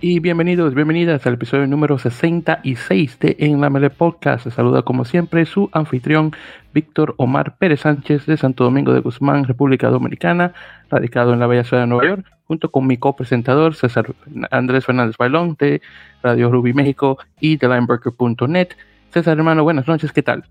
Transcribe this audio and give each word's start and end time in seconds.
y 0.00 0.20
bienvenidos, 0.20 0.74
bienvenidas 0.74 1.26
al 1.26 1.34
episodio 1.34 1.66
número 1.66 1.98
66 1.98 3.18
de 3.18 3.36
En 3.38 3.60
la 3.60 3.70
Mele 3.70 3.88
Podcast. 3.88 4.48
Saluda 4.50 4.82
como 4.82 5.04
siempre 5.04 5.46
su 5.46 5.70
anfitrión 5.72 6.32
Víctor 6.74 7.14
Omar 7.16 7.56
Pérez 7.56 7.80
Sánchez 7.80 8.26
de 8.26 8.36
Santo 8.36 8.64
Domingo 8.64 8.92
de 8.92 9.00
Guzmán, 9.00 9.44
República 9.44 9.88
Dominicana, 9.88 10.52
radicado 10.90 11.32
en 11.32 11.40
la 11.40 11.46
bella 11.46 11.64
ciudad 11.64 11.84
de 11.84 11.86
Nueva 11.86 12.06
York, 12.08 12.26
junto 12.46 12.70
con 12.70 12.86
mi 12.86 12.98
copresentador 12.98 13.74
César 13.74 14.14
Andrés 14.50 14.84
Fernández 14.84 15.16
Bailón 15.16 15.56
de 15.58 15.80
Radio 16.22 16.50
Ruby 16.50 16.74
México 16.74 17.18
y 17.40 17.56
de 17.56 17.66
Lineburger.net. 17.66 18.68
César 19.12 19.38
hermano, 19.38 19.64
buenas 19.64 19.88
noches, 19.88 20.12
¿qué 20.12 20.22
tal? 20.22 20.44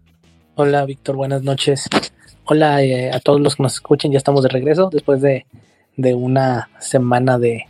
Hola 0.55 0.85
Víctor, 0.85 1.15
buenas 1.15 1.43
noches. 1.43 1.87
Hola 2.45 2.81
eh, 2.81 3.11
a 3.11 3.19
todos 3.19 3.39
los 3.39 3.55
que 3.55 3.63
nos 3.63 3.75
escuchen, 3.75 4.11
ya 4.11 4.17
estamos 4.17 4.41
de 4.41 4.49
regreso 4.49 4.89
después 4.91 5.21
de, 5.21 5.45
de 5.97 6.15
una 6.15 6.69
semana 6.79 7.37
de, 7.37 7.65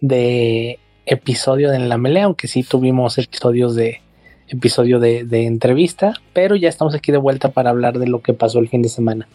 de 0.00 0.78
episodio 1.10 1.70
de 1.70 1.80
la 1.80 1.98
melea, 1.98 2.24
aunque 2.24 2.46
sí 2.46 2.62
tuvimos 2.62 3.18
episodios 3.18 3.74
de 3.74 4.00
episodio 4.48 4.98
de, 4.98 5.26
entrevista, 5.46 6.14
pero 6.32 6.56
ya 6.56 6.68
estamos 6.68 6.94
aquí 6.94 7.12
de 7.12 7.18
vuelta 7.18 7.50
para 7.50 7.70
hablar 7.70 7.98
de 7.98 8.08
lo 8.08 8.20
que 8.20 8.32
pasó 8.32 8.58
el 8.58 8.68
fin 8.68 8.82
de 8.82 8.88
semana. 8.88 9.28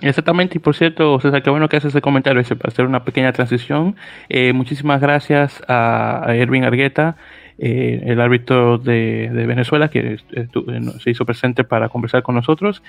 Exactamente, 0.00 0.58
y 0.58 0.60
por 0.60 0.76
cierto, 0.76 1.18
César, 1.18 1.42
qué 1.42 1.50
bueno 1.50 1.68
que 1.68 1.76
haces 1.76 1.90
ese 1.90 2.02
comentario, 2.02 2.42
para 2.42 2.68
hacer 2.68 2.86
una 2.86 3.04
pequeña 3.04 3.32
transición. 3.32 3.96
Eh, 4.28 4.52
muchísimas 4.52 5.00
gracias 5.00 5.62
a, 5.66 6.24
Erwin 6.28 6.64
Argueta, 6.64 7.16
eh, 7.58 8.02
el 8.04 8.20
árbitro 8.20 8.78
de, 8.78 9.30
Venezuela, 9.32 9.88
que 9.88 10.18
eh, 10.32 10.48
se 11.00 11.10
hizo 11.10 11.24
presente 11.24 11.64
para 11.64 11.88
conversar 11.88 12.22
con 12.22 12.34
nosotros. 12.34 12.82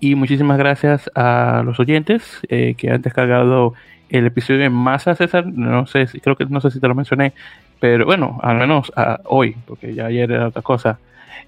Y 0.00 0.16
muchísimas 0.16 0.58
gracias 0.58 1.10
a 1.14 1.62
los 1.64 1.78
oyentes 1.78 2.40
que 2.48 2.90
han 2.90 3.00
descargado 3.00 3.74
el 4.18 4.26
episodio 4.26 4.64
en 4.64 4.72
masa, 4.72 5.14
César, 5.16 5.46
no 5.46 5.86
sé, 5.86 6.06
creo 6.22 6.36
que 6.36 6.44
no 6.46 6.60
sé 6.60 6.70
si 6.70 6.80
te 6.80 6.86
lo 6.86 6.94
mencioné, 6.94 7.32
pero 7.80 8.06
bueno, 8.06 8.38
al 8.42 8.56
menos 8.56 8.92
ah, 8.96 9.20
hoy, 9.24 9.56
porque 9.66 9.92
ya 9.92 10.06
ayer 10.06 10.30
era 10.30 10.48
otra 10.48 10.62
cosa. 10.62 10.98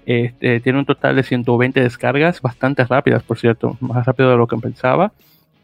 Este, 0.05 0.59
tiene 0.59 0.79
un 0.79 0.85
total 0.85 1.15
de 1.15 1.23
120 1.23 1.81
descargas, 1.81 2.41
bastante 2.41 2.83
rápidas, 2.83 3.23
por 3.23 3.37
cierto, 3.37 3.77
más 3.79 4.05
rápido 4.05 4.29
de 4.31 4.37
lo 4.37 4.47
que 4.47 4.57
pensaba. 4.57 5.13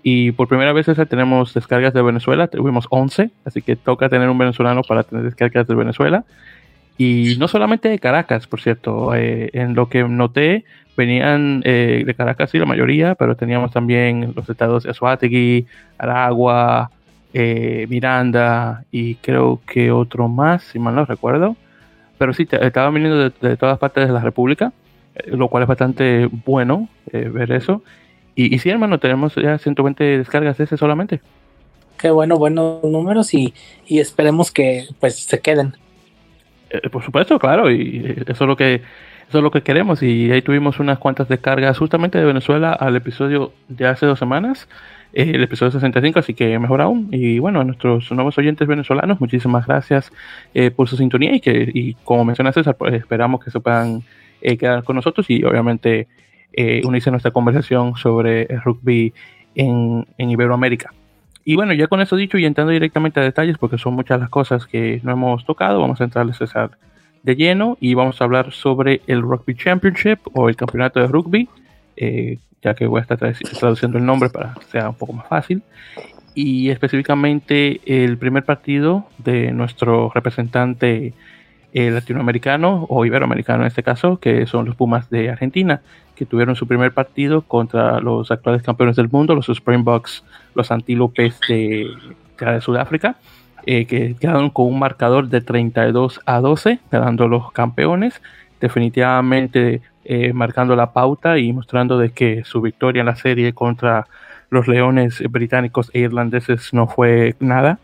Y 0.02 0.32
por 0.32 0.48
primera 0.48 0.73
vez 0.73 0.88
tenemos 1.10 1.54
descargas 1.54 1.94
de 1.94 2.02
Venezuela, 2.02 2.48
tuvimos 2.48 2.88
11, 2.90 3.32
así 3.45 3.62
que 3.62 3.76
toca 3.76 4.10
tener 4.10 4.30
un 4.30 4.38
venezolano 4.38 4.82
para 4.82 5.04
tener 5.04 5.26
descargas 5.26 5.67
de 5.67 5.76
Venezuela. 5.76 6.23
Y 6.98 7.36
no 7.38 7.48
solamente 7.48 7.90
de 7.90 8.00
Caracas, 8.00 8.48
por 8.48 8.62
cierto, 8.62 9.14
eh, 9.16 9.50
en 9.54 9.76
lo 9.76 9.90
que 9.90 10.04
noté, 10.04 10.64
venían 10.95 11.61
eh, 11.66 12.03
de 12.05 12.13
Caracas, 12.13 12.52
sí, 12.52 12.59
la 12.59 12.66
mayoría, 12.66 13.16
pero 13.16 13.36
teníamos 13.36 13.72
también 13.72 14.33
los 14.36 14.49
estados 14.49 14.83
de 14.83 14.91
Azuategui, 14.91 15.66
Aragua, 15.97 16.91
eh, 17.33 17.88
Miranda 17.89 18.86
y 18.91 19.16
creo 19.16 19.61
que 19.66 19.91
otro 19.91 20.27
más, 20.27 20.64
si 20.64 20.80
mal 20.80 20.95
no 20.95 21.05
recuerdo. 21.05 21.55
Pero 22.17 22.33
sí, 22.33 22.47
estaban 22.49 22.94
viniendo 22.94 23.30
de, 23.30 23.58
todas 23.58 23.80
partes 23.80 24.08
de 24.08 24.14
la 24.14 24.21
República, 24.21 24.71
lo 25.25 25.47
cual 25.47 25.64
es 25.64 25.69
bastante 25.69 26.30
bueno 26.45 26.88
ver 27.11 27.52
eso. 27.52 27.83
Y, 28.36 28.53
y, 28.53 28.59
sí, 28.59 28.69
hermano, 28.69 28.99
tenemos 28.99 29.36
ya 29.36 29.58
120 29.58 30.19
descargas 30.19 30.58
de 30.58 30.64
ese 30.64 30.77
solamente. 30.77 31.21
Qué 31.97 32.11
bueno, 32.11 32.38
buenos 32.38 32.83
números 32.83 33.33
y, 33.33 33.53
y 33.86 33.99
esperemos 33.99 34.52
que 34.52 34.86
pues 34.99 35.16
se 35.16 35.39
queden. 35.39 35.75
Eh, 36.73 36.89
por 36.89 37.03
supuesto, 37.03 37.38
claro, 37.38 37.71
y 37.71 38.16
eso 38.27 38.44
es 38.44 38.47
lo 38.47 38.58
que 38.58 38.81
eso 39.28 39.38
es 39.38 39.44
lo 39.44 39.52
que 39.52 39.62
queremos 39.62 40.04
y 40.04 40.32
ahí 40.32 40.42
tuvimos 40.42 40.80
unas 40.80 41.00
cuantas 41.00 41.28
descargas 41.28 41.78
justamente 41.78 42.18
de 42.18 42.26
Venezuela 42.26 42.74
al 42.74 42.96
episodio 42.96 43.54
de 43.68 43.88
hace 43.88 44.06
dos 44.06 44.20
semanas, 44.20 44.68
eh, 45.14 45.32
el 45.34 45.44
episodio 45.44 45.72
65, 45.72 46.20
así 46.20 46.34
que 46.34 46.58
mejor 46.60 46.82
aún. 46.82 47.10
Y 47.12 47.40
bueno, 47.40 47.62
a 47.62 47.64
nuestros 47.64 48.12
nuevos 48.12 48.38
oyentes 48.38 48.68
venezolanos, 48.68 49.20
muchísimas 49.20 49.68
gracias 49.68 50.12
eh, 50.54 50.72
por 50.72 50.88
su 50.88 50.98
sintonía 50.98 51.36
y 51.36 51.39
que 51.39 51.70
y 51.73 51.94
como 52.04 52.26
menciona 52.26 52.52
César, 52.52 52.76
pues 52.76 52.94
esperamos 52.94 53.44
que 53.44 53.52
se 53.52 53.60
puedan 53.60 54.04
quedar 54.42 54.83
con 54.83 54.98
nosotros 54.98 55.30
y 55.30 55.44
obviamente 55.45 56.08
unirse 56.83 57.10
a 57.10 57.12
nuestra 57.12 57.32
conversación 57.32 57.95
sobre 57.95 58.44
el 58.44 58.62
rugby 58.62 59.14
en, 59.56 60.06
en 60.17 60.30
Iberoamérica. 60.30 60.94
Y 61.45 61.56
bueno, 61.56 61.73
ya 61.73 61.88
con 61.88 62.02
eso 62.02 62.16
dicho 62.16 62.38
y 62.38 62.45
entrando 62.45 62.72
directamente 62.72 63.20
a 63.20 63.23
detalles, 63.23 63.58
porque 63.58 63.78
son 63.78 63.94
muchas 63.95 64.20
las 64.20 64.30
cosas 64.30 64.66
que 64.66 65.02
no 65.04 65.12
hemos 65.12 65.45
tocado, 65.45 65.82
vamos 65.82 66.00
a 66.00 66.06
entrarles 66.06 66.42
a 66.56 66.72
de 67.23 67.36
lleno 67.36 67.78
y 67.80 67.94
vamos 67.94 68.22
a 68.22 68.26
hablar 68.26 68.52
sobre 68.52 69.02
el 69.08 69.22
Rugby 69.22 69.56
Championship 69.56 70.20
o 70.34 70.50
el 70.50 70.56
campeonato 70.56 71.00
de 71.00 71.08
rugby, 71.08 71.50
eh, 71.95 72.38
ya 72.61 72.76
que 72.76 72.86
voy 72.86 73.00
a 73.00 73.02
estar 73.02 73.17
traduciendo 73.17 73.98
el 73.98 74.06
nombre 74.06 74.30
para 74.30 74.54
que 74.54 74.66
sea 74.66 74.89
un 74.89 74.95
poco 74.95 75.14
más 75.14 75.28
fácil. 75.28 75.64
Y 76.36 76.70
específicamente 76.70 77.80
el 77.86 78.17
primer 78.17 78.44
partido 78.44 79.06
de 79.20 79.52
nuestro 79.52 80.12
representante 80.14 81.14
eh, 81.73 81.92
latinoamericano 81.92 82.86
o 82.89 83.06
iberoamericano 83.06 83.64
en 83.64 83.67
este 83.67 83.83
caso, 83.83 84.20
que 84.20 84.45
son 84.45 84.66
los 84.66 84.76
Pumas 84.76 85.10
de 85.10 85.30
Argentina, 85.30 85.82
que 86.16 86.26
tuvieron 86.26 86.56
su 86.56 86.67
primer 86.67 86.92
partido 86.92 87.42
contra 87.42 88.00
los 88.00 88.32
actuales 88.32 88.64
campeones 88.64 88.95
del 88.95 89.10
mundo, 89.10 89.36
los 89.36 89.50
Springboks, 89.50 90.23
los 90.56 90.72
Antílopes 90.72 91.39
de, 91.48 91.88
de 92.39 92.62
Sudáfrica, 92.62 93.16
eh, 93.66 93.86
que 93.86 94.16
quedaron 94.16 94.50
con 94.50 94.68
un 94.68 94.80
marcador 94.80 95.30
de 95.30 95.42
32 95.42 96.22
a 96.26 96.40
12, 96.40 96.80
quedando 96.90 97.28
los 97.28 97.52
campeones, 97.52 98.22
definitivamente 98.60 99.82
eh, 100.06 100.34
marcando 100.34 100.76
la 100.76 100.94
pauta 100.94 101.38
y 101.38 101.54
mostrando 101.54 101.98
de 101.98 102.12
que 102.12 102.44
su 102.44 102.62
victoria 102.62 103.02
en 103.02 103.06
la 103.06 103.16
serie 103.16 103.54
contra 103.54 104.08
los 104.50 104.68
Leones 104.68 105.24
británicos 105.30 105.90
e 105.94 106.00
irlandeses 106.00 106.74
no 106.74 106.88
fue 106.88 107.36
nada. 107.40 107.80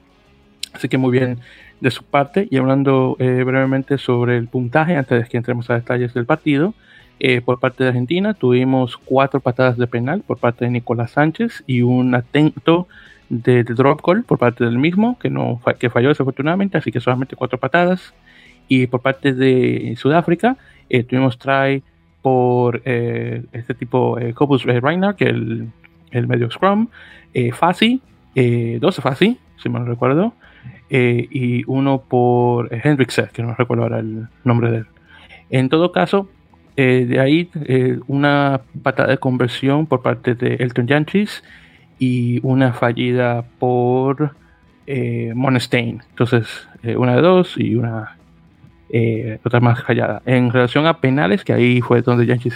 Así 0.73 0.87
que 0.87 0.97
muy 0.97 1.11
bien 1.11 1.39
de 1.81 1.91
su 1.91 2.03
parte 2.03 2.47
y 2.49 2.57
hablando 2.57 3.15
eh, 3.19 3.43
brevemente 3.45 3.97
sobre 3.97 4.37
el 4.37 4.47
puntaje 4.47 4.95
antes 4.95 5.21
de 5.21 5.29
que 5.29 5.37
entremos 5.37 5.69
a 5.69 5.75
detalles 5.75 6.13
del 6.13 6.25
partido. 6.25 6.73
Eh, 7.21 7.41
por 7.41 7.59
parte 7.59 7.83
de 7.83 7.89
Argentina 7.89 8.33
tuvimos 8.33 8.97
cuatro 8.97 9.41
patadas 9.41 9.77
de 9.77 9.87
penal 9.87 10.23
por 10.25 10.37
parte 10.37 10.65
de 10.65 10.71
Nicolás 10.71 11.11
Sánchez 11.11 11.63
y 11.67 11.81
un 11.81 12.15
atento 12.15 12.87
de, 13.29 13.63
drop 13.63 14.01
goal 14.01 14.23
por 14.23 14.37
parte 14.37 14.65
del 14.65 14.77
mismo 14.77 15.17
que 15.19 15.29
no 15.29 15.61
que 15.79 15.89
falló 15.89 16.09
desafortunadamente, 16.09 16.77
así 16.77 16.91
que 16.91 16.99
solamente 16.99 17.35
cuatro 17.35 17.57
patadas. 17.57 18.13
Y 18.67 18.87
por 18.87 19.01
parte 19.01 19.33
de 19.33 19.95
Sudáfrica 19.97 20.57
eh, 20.89 21.03
tuvimos 21.03 21.37
try 21.39 21.83
por 22.21 22.81
este 22.85 23.73
tipo 23.77 24.17
Cobus 24.35 24.63
Reiner, 24.63 25.15
que 25.15 25.25
el, 25.25 25.69
el 26.11 26.27
medio 26.27 26.51
scrum, 26.51 26.89
Fasi, 27.53 28.01
12 28.35 29.01
Fasi, 29.01 29.39
si 29.57 29.69
me 29.69 29.79
lo 29.79 29.85
recuerdo, 29.85 30.33
eh, 30.89 31.27
y 31.29 31.63
uno 31.67 32.01
por 32.07 32.73
Hendrix, 32.73 33.21
que 33.31 33.43
no 33.43 33.53
recuerdo 33.53 33.83
ahora 33.83 33.99
el 33.99 34.27
nombre 34.43 34.71
de 34.71 34.77
él. 34.79 34.85
En 35.51 35.69
todo 35.69 35.91
caso, 35.91 36.29
eh, 36.77 37.05
de 37.07 37.19
ahí 37.19 37.49
eh, 37.65 37.99
una 38.07 38.61
patada 38.81 39.09
de 39.09 39.17
conversión 39.17 39.85
por 39.85 40.01
parte 40.01 40.33
de 40.33 40.55
Elton 40.55 40.87
Yanchis 40.87 41.43
y 41.99 42.39
una 42.43 42.73
fallida 42.73 43.43
por 43.59 44.31
eh, 44.87 45.33
Monstein. 45.35 46.01
Entonces, 46.09 46.47
una 46.95 47.15
de 47.15 47.21
dos 47.21 47.55
y 47.57 47.75
una 47.75 48.15
otra 49.43 49.59
más 49.59 49.83
fallada. 49.83 50.23
En 50.25 50.51
relación 50.51 50.87
a 50.87 50.99
penales, 50.99 51.43
que 51.43 51.53
ahí 51.53 51.81
fue 51.81 52.01
donde 52.01 52.25
Yanchis 52.25 52.55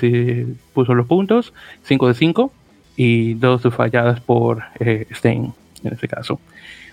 puso 0.73 0.95
los 0.95 1.05
puntos, 1.05 1.53
5 1.83 2.07
de 2.07 2.13
5 2.15 2.51
y 2.95 3.33
dos 3.35 3.61
falladas 3.75 4.19
por 4.21 4.63
Stein 5.11 5.53
en 5.83 5.93
este 5.93 6.07
caso. 6.07 6.39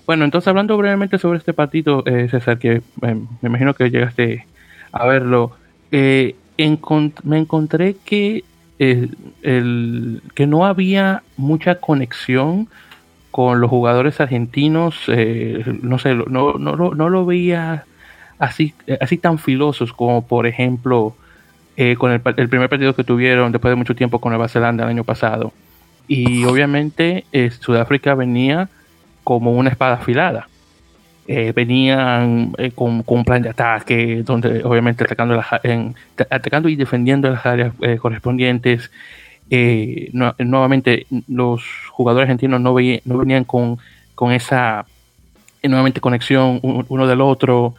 Bueno, 0.07 0.25
entonces 0.25 0.49
hablando 0.49 0.77
brevemente 0.77 1.19
sobre 1.19 1.39
este 1.39 1.53
partido, 1.53 2.03
eh, 2.07 2.29
César, 2.31 2.59
que 2.59 2.77
eh, 2.77 2.83
me 3.03 3.49
imagino 3.49 3.75
que 3.75 3.91
llegaste 3.91 4.47
a 4.93 5.07
verlo, 5.07 5.53
eh, 5.93 6.35
me 7.25 7.39
encontré 7.39 7.97
que, 8.05 8.45
el, 8.81 10.23
que 10.35 10.47
no 10.47 10.65
había 10.65 11.23
mucha 11.37 11.77
conexión 11.77 12.69
con 13.31 13.61
los 13.61 13.71
jugadores 13.71 14.21
argentinos, 14.21 14.97
no 15.07 15.99
sé, 15.99 16.15
no, 16.15 16.55
no, 16.55 16.77
no, 16.77 17.09
lo 17.09 17.27
veía 17.27 17.85
así, 18.39 18.75
así 19.01 19.19
tan 19.19 19.39
filosos 19.39 19.93
como 19.93 20.27
por 20.27 20.47
ejemplo 20.47 21.15
con 21.99 22.11
el, 22.11 22.21
el, 22.37 22.49
primer 22.49 22.69
partido 22.69 22.97
que 22.97 23.05
tuvieron 23.05 23.53
después 23.53 23.71
de 23.71 23.77
mucho 23.77 23.95
tiempo 23.95 24.21
con 24.21 24.31
Nueva 24.31 24.49
Zelanda 24.49 24.85
el 24.85 24.91
año 24.91 25.05
pasado. 25.05 25.53
Y 26.09 26.45
obviamente 26.45 27.25
Sudáfrica 27.61 28.15
venía 28.15 28.69
como 29.23 29.53
una 29.53 29.71
espada 29.71 29.95
afilada. 29.95 30.50
Eh, 31.33 31.53
venían 31.53 32.53
eh, 32.59 32.73
con, 32.73 33.05
un 33.07 33.25
plan 33.25 33.41
de 33.41 33.51
ataque, 33.51 34.25
donde 34.25 34.65
obviamente 34.65 35.05
atacando, 35.05 35.41
atacando 36.29 36.69
y 36.69 36.75
defendiendo 36.75 37.31
las 37.31 37.47
áreas 37.47 37.73
eh, 37.83 37.99
correspondientes. 37.99 38.91
nuevamente, 40.13 41.07
los 41.29 41.63
jugadores 41.93 42.25
argentinos 42.25 42.61
no, 42.61 42.75
venían 42.75 43.45
con, 43.45 43.79
con 44.17 44.33
esa 44.33 44.87
nuevamente 45.63 46.01
conexión 46.01 46.59
uno 46.63 47.07
del 47.07 47.21
otro. 47.21 47.77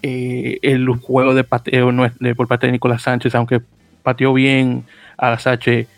el 0.00 0.86
juego 1.00 1.34
de 1.34 1.42
pateo 1.42 1.90
de, 2.20 2.34
por 2.36 2.46
parte 2.46 2.66
de 2.66 2.72
Nicolás 2.72 3.02
Sánchez, 3.02 3.34
aunque 3.34 3.62
pateó 4.04 4.32
bien 4.32 4.84
a 5.18 5.36
Sache, 5.40 5.88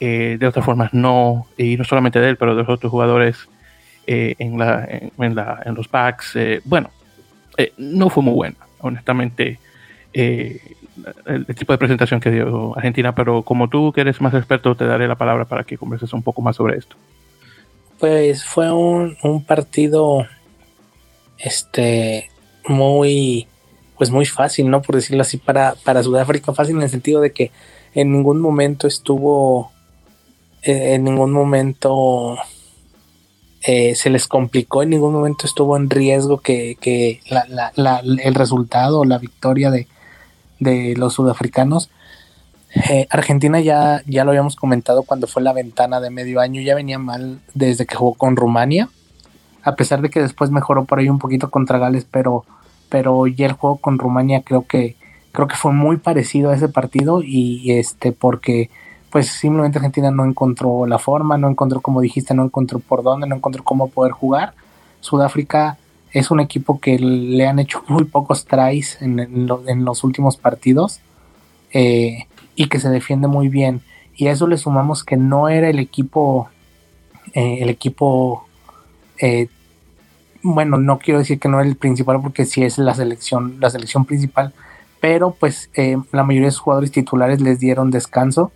de 0.00 0.46
otras 0.46 0.64
formas 0.64 0.94
no, 0.94 1.46
y 1.58 1.76
no 1.76 1.84
solamente 1.84 2.20
de 2.20 2.30
él, 2.30 2.36
pero 2.38 2.54
de 2.56 2.62
los 2.62 2.70
otros 2.70 2.90
jugadores 2.90 3.48
eh, 4.06 4.34
en, 4.38 4.58
la, 4.58 4.86
en, 4.86 5.34
la, 5.34 5.62
en, 5.64 5.74
los 5.74 5.88
packs. 5.88 6.36
Eh, 6.36 6.60
bueno, 6.64 6.90
eh, 7.56 7.72
no 7.76 8.10
fue 8.10 8.22
muy 8.22 8.34
buena, 8.34 8.56
honestamente, 8.80 9.58
el, 10.12 10.60
tipo 11.56 11.72
de 11.72 11.78
presentación 11.78 12.20
que 12.20 12.30
dio 12.30 12.76
Argentina, 12.76 13.14
pero 13.14 13.42
como 13.42 13.68
tú 13.68 13.92
que 13.92 14.02
eres 14.02 14.20
más 14.20 14.34
experto, 14.34 14.74
te 14.74 14.84
daré 14.84 15.08
la 15.08 15.16
palabra 15.16 15.44
para 15.44 15.64
que 15.64 15.76
converses 15.76 16.12
un 16.12 16.22
poco 16.22 16.42
más 16.42 16.56
sobre 16.56 16.78
esto. 16.78 16.96
Pues 17.98 18.44
fue 18.44 18.72
un, 18.72 19.16
un 19.22 19.44
partido 19.44 20.26
este 21.38 22.30
muy 22.66 23.46
pues 23.96 24.10
muy 24.10 24.26
fácil, 24.26 24.70
¿no? 24.70 24.82
Por 24.82 24.96
decirlo 24.96 25.22
así, 25.22 25.36
para, 25.36 25.74
para 25.84 26.02
Sudáfrica, 26.02 26.52
fácil 26.52 26.76
en 26.76 26.82
el 26.82 26.90
sentido 26.90 27.20
de 27.20 27.32
que 27.32 27.50
en 27.94 28.12
ningún 28.12 28.40
momento 28.40 28.86
estuvo, 28.86 29.72
eh, 30.62 30.94
en 30.94 31.04
ningún 31.04 31.32
momento 31.32 32.36
eh, 33.66 33.94
se 33.94 34.10
les 34.10 34.28
complicó, 34.28 34.82
en 34.82 34.90
ningún 34.90 35.14
momento 35.14 35.46
estuvo 35.46 35.76
en 35.76 35.88
riesgo 35.88 36.38
que, 36.38 36.76
que 36.80 37.20
el 37.26 38.34
resultado, 38.34 39.04
la 39.04 39.18
victoria 39.18 39.70
de, 39.70 39.86
de 40.60 40.94
los 40.96 41.14
sudafricanos. 41.14 41.90
Eh, 42.90 43.06
Argentina 43.08 43.60
ya, 43.60 44.02
ya 44.06 44.24
lo 44.24 44.32
habíamos 44.32 44.56
comentado 44.56 45.04
cuando 45.04 45.26
fue 45.26 45.42
la 45.42 45.54
ventana 45.54 46.00
de 46.00 46.10
medio 46.10 46.40
año, 46.40 46.60
ya 46.60 46.74
venía 46.74 46.98
mal 46.98 47.40
desde 47.54 47.86
que 47.86 47.94
jugó 47.94 48.14
con 48.14 48.36
Rumania, 48.36 48.90
a 49.62 49.76
pesar 49.76 50.02
de 50.02 50.10
que 50.10 50.20
después 50.20 50.50
mejoró 50.50 50.84
por 50.84 50.98
ahí 50.98 51.08
un 51.08 51.18
poquito 51.18 51.50
contra 51.50 51.78
Gales, 51.78 52.06
pero 52.10 52.44
pero 52.90 53.26
ya 53.26 53.46
el 53.46 53.52
juego 53.52 53.78
con 53.78 53.98
Rumania 53.98 54.42
creo 54.42 54.66
que 54.66 54.96
creo 55.32 55.48
que 55.48 55.56
fue 55.56 55.72
muy 55.72 55.96
parecido 55.96 56.50
a 56.50 56.54
ese 56.54 56.68
partido 56.68 57.22
y 57.22 57.72
este 57.72 58.12
porque 58.12 58.68
pues 59.14 59.28
simplemente 59.28 59.78
Argentina 59.78 60.10
no 60.10 60.24
encontró 60.24 60.86
la 60.86 60.98
forma, 60.98 61.38
no 61.38 61.48
encontró 61.48 61.80
como 61.80 62.00
dijiste, 62.00 62.34
no 62.34 62.42
encontró 62.42 62.80
por 62.80 63.04
dónde, 63.04 63.28
no 63.28 63.36
encontró 63.36 63.62
cómo 63.62 63.86
poder 63.86 64.10
jugar. 64.10 64.54
Sudáfrica 64.98 65.78
es 66.10 66.32
un 66.32 66.40
equipo 66.40 66.80
que 66.80 66.98
le 66.98 67.46
han 67.46 67.60
hecho 67.60 67.84
muy 67.88 68.06
pocos 68.06 68.44
tries 68.44 69.00
en, 69.00 69.46
los 69.84 70.02
últimos 70.02 70.36
partidos 70.36 70.98
eh, 71.72 72.26
y 72.56 72.66
que 72.66 72.80
se 72.80 72.88
defiende 72.88 73.28
muy 73.28 73.46
bien. 73.46 73.82
Y 74.16 74.26
a 74.26 74.32
eso 74.32 74.48
le 74.48 74.58
sumamos 74.58 75.04
que 75.04 75.16
no 75.16 75.48
era 75.48 75.68
el 75.68 75.78
equipo, 75.78 76.48
eh, 77.34 77.58
el 77.60 77.70
equipo 77.70 78.48
eh, 79.18 79.46
bueno, 80.42 80.76
no 80.76 80.98
quiero 80.98 81.20
decir 81.20 81.38
que 81.38 81.48
no 81.48 81.60
es 81.60 81.68
el 81.68 81.76
principal 81.76 82.20
porque 82.20 82.46
sí 82.46 82.64
es 82.64 82.78
la 82.78 82.94
selección, 82.94 83.58
la 83.60 83.70
selección 83.70 84.06
principal, 84.06 84.52
pero 85.00 85.36
pues 85.38 85.70
la 86.10 86.24
mayoría 86.24 86.48
de 86.48 86.50
sus 86.50 86.62
jugadores 86.62 86.90
titulares 86.90 87.40
les 87.40 87.60
dieron 87.60 87.92
descanso. 87.92 88.50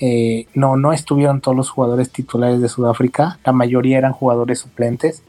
Eh, 0.00 0.46
no, 0.54 0.76
no 0.76 0.92
estuvieron 0.92 1.40
todos 1.40 1.56
los 1.56 1.70
jugadores 1.70 2.10
titulares 2.10 2.60
de 2.60 2.68
Sudáfrica, 2.68 3.38
la 3.44 3.52
mayoría 3.52 3.98
eran 3.98 4.12
jugadores 4.12 4.58
suplentes. 4.58 5.22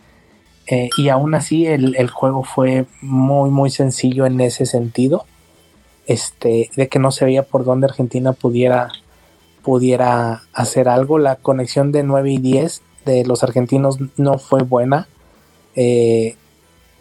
Eh, 0.67 0.89
y 0.97 1.09
aún 1.09 1.35
así 1.35 1.67
el, 1.67 1.95
el, 1.97 2.09
juego 2.09 2.43
fue 2.43 2.85
muy 3.01 3.49
muy 3.49 3.69
sencillo 3.69 4.25
en 4.25 4.39
ese 4.39 4.65
sentido. 4.65 5.25
Este, 6.05 6.69
de 6.75 6.87
que 6.89 6.99
no 6.99 7.11
se 7.11 7.25
veía 7.25 7.43
por 7.43 7.63
dónde 7.63 7.87
Argentina 7.87 8.33
pudiera, 8.33 8.89
pudiera 9.61 10.43
hacer 10.53 10.89
algo. 10.89 11.17
La 11.17 11.35
conexión 11.35 11.91
de 11.91 12.03
9 12.03 12.31
y 12.31 12.37
10 12.37 12.81
de 13.05 13.25
los 13.25 13.43
argentinos 13.43 13.97
no 14.17 14.37
fue 14.37 14.63
buena. 14.63 15.07
Eh, 15.75 16.35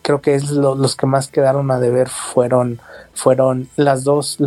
creo 0.02 0.20
que 0.20 0.34
es 0.34 0.50
los 0.50 0.96
que 0.96 1.06
más 1.06 1.28
quedaron 1.28 1.70
a 1.70 1.78
deber 1.78 2.08
fueron 2.08 2.80
fueron 3.14 3.68
las 3.76 4.04
dos 4.04 4.38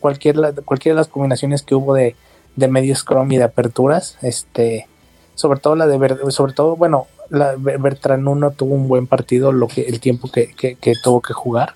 cualquier 0.00 0.36
cualquiera 0.64 0.94
de 0.94 1.00
las 1.00 1.08
combinaciones 1.08 1.62
que 1.62 1.74
hubo 1.74 1.94
de, 1.94 2.16
de 2.56 2.68
medio 2.68 2.96
scrum 2.96 3.30
y 3.32 3.36
de 3.36 3.44
aperturas 3.44 4.18
este 4.22 4.88
sobre 5.34 5.60
todo 5.60 5.76
la 5.76 5.86
de 5.86 6.30
sobre 6.30 6.52
todo 6.52 6.76
bueno 6.76 7.06
la 7.32 7.54
Bertrand 7.56 8.22
no 8.22 8.50
tuvo 8.50 8.74
un 8.74 8.88
buen 8.88 9.06
partido 9.06 9.52
lo 9.52 9.66
que 9.66 9.82
el 9.82 10.00
tiempo 10.00 10.30
que, 10.30 10.74
tuvo 11.02 11.22
que 11.22 11.32
jugar. 11.32 11.74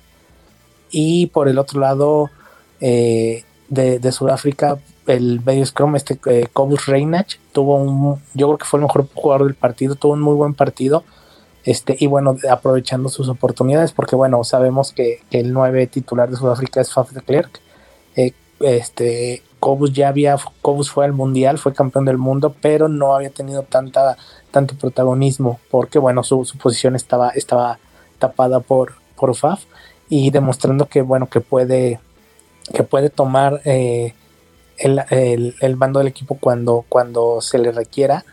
Y 0.91 1.29
por 1.29 1.49
el 1.49 1.59
otro 1.59 1.81
lado 1.81 2.31
eh, 2.81 3.45
de, 3.69 4.13
Sudáfrica 4.13 4.79
el 5.07 5.41
medio 5.45 5.65
scrum 5.65 5.97
este 5.97 6.19
eh, 6.27 6.47
Cobus 6.53 6.87
Reinach 6.87 7.39
tuvo 7.53 7.77
un 7.77 8.21
yo 8.35 8.49
creo 8.49 8.59
que 8.59 8.65
fue 8.67 8.81
el 8.81 8.83
mejor 8.83 9.09
jugador 9.15 9.47
del 9.47 9.55
partido 9.55 9.95
tuvo 9.95 10.13
un 10.13 10.21
muy 10.21 10.35
buen 10.35 10.53
partido 10.53 11.05
este, 11.67 11.97
y 11.99 12.07
bueno, 12.07 12.37
aprovechando 12.49 13.09
sus 13.09 13.29
oportunidades, 13.29 13.91
porque 13.91 14.15
bueno, 14.15 14.43
sabemos 14.45 14.93
que, 14.93 15.23
el 15.33 15.53
9 15.53 15.89
titular 15.89 16.31
de 16.31 16.37
Sudáfrica 16.37 16.81
es 16.81 16.93
Faf 16.93 17.11
de 17.11 17.23
Klerk. 17.23 17.61
Eh, 18.15 18.33
este, 18.61 19.43
Cobus 19.59 19.93
ya 19.93 20.09
había, 20.09 20.37
Cobus 20.63 20.93
fue 20.93 21.05
al 21.05 21.13
mundial, 21.13 21.59
fue 21.59 21.75
campeón 21.75 22.05
del 22.05 22.19
mundo, 22.19 22.55
pero 22.63 22.87
no 22.87 23.17
había 23.17 23.31
tenido 23.31 23.65
tanta, 23.65 24.17
tanto 24.53 24.77
protagonismo, 24.77 25.59
porque 25.69 25.99
bueno, 25.99 26.23
su, 26.23 26.47
posición 26.63 26.95
estaba, 26.95 27.31
estaba 27.31 27.81
tapada 28.21 28.61
por, 28.61 28.95
por 29.17 29.35
Faf, 29.35 29.65
y 30.09 30.31
demostrando 30.31 30.87
que 30.87 31.03
bueno, 31.03 31.29
que 31.29 31.41
puede, 31.41 31.99
que 32.73 32.85
puede 32.85 33.11
tomar 33.11 33.61
eh, 33.65 34.15
el, 34.79 35.03
el, 35.11 35.57
el, 35.61 35.75
bando 35.75 35.99
del 35.99 36.07
equipo 36.07 36.39
cuando, 36.39 36.85
cuando 36.89 37.41
se 37.41 37.59
le 37.59 37.73
requiera. 37.73 38.25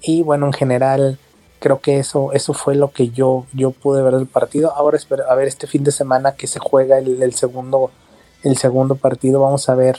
Y 0.00 0.22
bueno, 0.22 0.46
en 0.46 0.52
general, 0.52 1.18
creo 1.66 1.80
que 1.80 1.98
eso, 1.98 2.32
eso 2.32 2.54
fue 2.54 2.76
lo 2.76 2.92
que 2.92 3.08
yo, 3.08 3.44
yo 3.52 3.72
pude 3.72 4.00
ver 4.00 4.14
del 4.14 4.28
partido. 4.28 4.72
Ahora 4.76 4.96
espero 4.96 5.28
a 5.28 5.34
ver 5.34 5.48
este 5.48 5.66
fin 5.66 5.82
de 5.82 5.90
semana 5.90 6.36
que 6.36 6.46
se 6.46 6.60
juega 6.60 6.98
el, 6.98 7.34
segundo, 7.34 7.90
el 8.44 8.56
segundo 8.56 8.94
partido. 8.94 9.40
Vamos 9.40 9.68
a 9.68 9.74
ver 9.74 9.98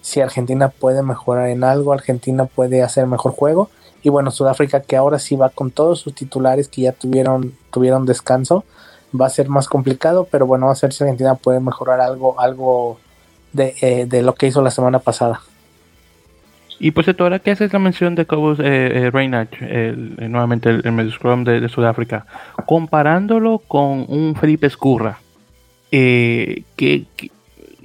si 0.00 0.22
Argentina 0.22 0.70
puede 0.70 1.02
mejorar 1.02 1.50
en 1.50 1.64
algo, 1.64 1.92
Argentina 1.92 2.46
puede 2.46 2.82
hacer 2.82 3.06
mejor 3.06 3.32
juego. 3.32 3.68
Y 4.02 4.08
bueno, 4.08 4.30
Sudáfrica 4.30 4.80
que 4.80 4.96
ahora 4.96 5.18
sí 5.18 5.36
va 5.36 5.50
con 5.50 5.70
todos 5.70 6.00
sus 6.00 6.14
titulares 6.14 6.68
que 6.68 6.80
ya 6.80 6.92
tuvieron, 6.92 7.54
tuvieron 7.70 8.06
descanso. 8.06 8.64
Va 9.14 9.26
a 9.26 9.30
ser 9.30 9.50
más 9.50 9.68
complicado, 9.68 10.26
pero 10.30 10.46
bueno, 10.46 10.64
va 10.64 10.72
a 10.72 10.76
ser 10.76 10.94
si 10.94 11.04
Argentina 11.04 11.34
puede 11.34 11.60
mejorar 11.60 12.00
algo, 12.00 12.40
algo 12.40 12.96
de, 13.52 13.74
eh, 13.82 14.06
de 14.06 14.22
lo 14.22 14.34
que 14.34 14.46
hizo 14.46 14.62
la 14.62 14.70
semana 14.70 14.98
pasada. 14.98 15.42
Y 16.82 16.90
por 16.90 17.04
cierto, 17.04 17.22
ahora 17.22 17.38
que 17.38 17.52
haces 17.52 17.72
la 17.72 17.78
mención 17.78 18.16
de 18.16 18.26
Cobus 18.26 18.58
eh, 18.58 19.08
eh, 19.14 19.94
nuevamente 20.28 20.68
el, 20.68 20.84
el 20.84 21.12
scrum 21.12 21.44
de, 21.44 21.68
Sudáfrica, 21.68 22.26
comparándolo 22.66 23.60
con 23.60 24.04
un 24.08 24.34
Felipe 24.34 24.66
Escurra, 24.66 25.20
eh, 25.92 26.64
que, 26.74 27.04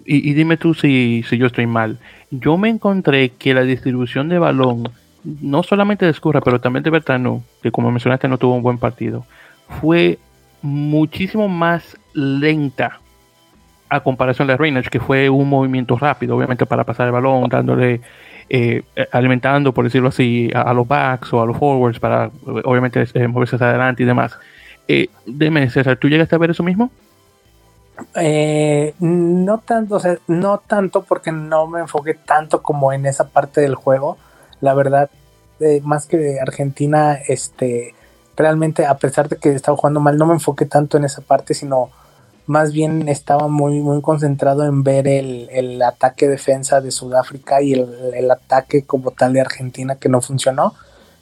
y, 0.03 0.33
dime 0.33 0.57
tú 0.57 0.73
si, 0.73 1.23
si 1.29 1.37
yo 1.37 1.45
estoy 1.45 1.67
mal, 1.67 1.99
yo 2.31 2.57
me 2.57 2.69
encontré 2.69 3.29
que 3.29 3.53
la 3.53 3.61
distribución 3.61 4.29
de 4.29 4.39
balón, 4.39 4.89
no 5.23 5.61
solamente 5.61 6.05
de 6.05 6.11
Escurra, 6.11 6.41
pero 6.41 6.59
también 6.59 6.81
de 6.81 6.89
Bertano, 6.89 7.43
que 7.61 7.69
como 7.69 7.91
mencionaste 7.91 8.27
no 8.27 8.39
tuvo 8.39 8.55
un 8.55 8.63
buen 8.63 8.79
partido, 8.79 9.27
fue 9.79 10.17
muchísimo 10.63 11.47
más 11.47 11.95
lenta 12.15 12.99
a 13.89 13.99
comparación 13.99 14.47
de 14.47 14.57
Reinach, 14.57 14.87
que 14.87 14.99
fue 14.99 15.29
un 15.29 15.47
movimiento 15.47 15.97
rápido, 15.97 16.35
obviamente 16.35 16.65
para 16.65 16.83
pasar 16.83 17.05
el 17.05 17.13
balón, 17.13 17.47
dándole 17.47 18.01
eh, 18.49 18.83
alimentando, 19.11 19.73
por 19.73 19.83
decirlo 19.83 20.09
así, 20.09 20.49
a, 20.53 20.73
los 20.73 20.87
backs 20.87 21.33
o 21.33 21.41
a 21.41 21.45
los 21.45 21.57
forwards 21.57 21.99
para 21.99 22.31
obviamente 22.63 23.05
eh, 23.13 23.27
moverse 23.27 23.55
hacia 23.55 23.69
adelante 23.69 24.03
y 24.03 24.05
demás. 24.05 24.37
Eh, 24.87 25.07
dime, 25.25 25.69
César, 25.69 25.97
¿tú 25.97 26.07
llegaste 26.07 26.35
a 26.35 26.39
ver 26.39 26.51
eso 26.51 26.63
mismo? 26.63 26.89
Eh, 28.15 28.93
no 28.99 29.57
tanto, 29.59 29.95
o 29.95 29.99
sea, 29.99 30.17
no 30.27 30.59
tanto 30.59 31.03
porque 31.03 31.31
no 31.31 31.67
me 31.67 31.79
enfoqué 31.79 32.13
tanto 32.13 32.61
como 32.61 32.93
en 32.93 33.05
esa 33.05 33.27
parte 33.29 33.61
del 33.61 33.75
juego. 33.75 34.17
La 34.61 34.73
verdad, 34.73 35.09
más 35.83 36.05
que 36.05 36.39
Argentina, 36.39 37.17
este, 37.27 37.95
realmente 38.35 38.85
a 38.85 38.97
pesar 38.97 39.27
de 39.27 39.37
que 39.37 39.49
estaba 39.49 39.77
jugando 39.77 39.99
mal, 39.99 40.17
no 40.17 40.25
me 40.25 40.33
enfoqué 40.33 40.65
tanto 40.65 40.97
en 40.97 41.05
esa 41.05 41.21
parte, 41.21 41.53
sino 41.53 41.89
más 42.47 42.71
bien 42.71 43.09
estaba 43.09 43.49
muy, 43.49 43.81
muy 43.81 44.01
concentrado 44.01 44.63
en 44.65 44.81
ver 44.81 45.07
el, 45.07 45.81
ataque 45.81 46.27
defensa 46.27 46.81
de 46.81 46.91
Sudáfrica 46.91 47.61
y 47.61 47.73
el, 47.73 48.31
ataque 48.31 48.83
como 48.83 49.11
tal 49.11 49.33
de 49.33 49.41
Argentina 49.41 49.95
que 49.95 50.09
no 50.09 50.21
funcionó. 50.21 50.73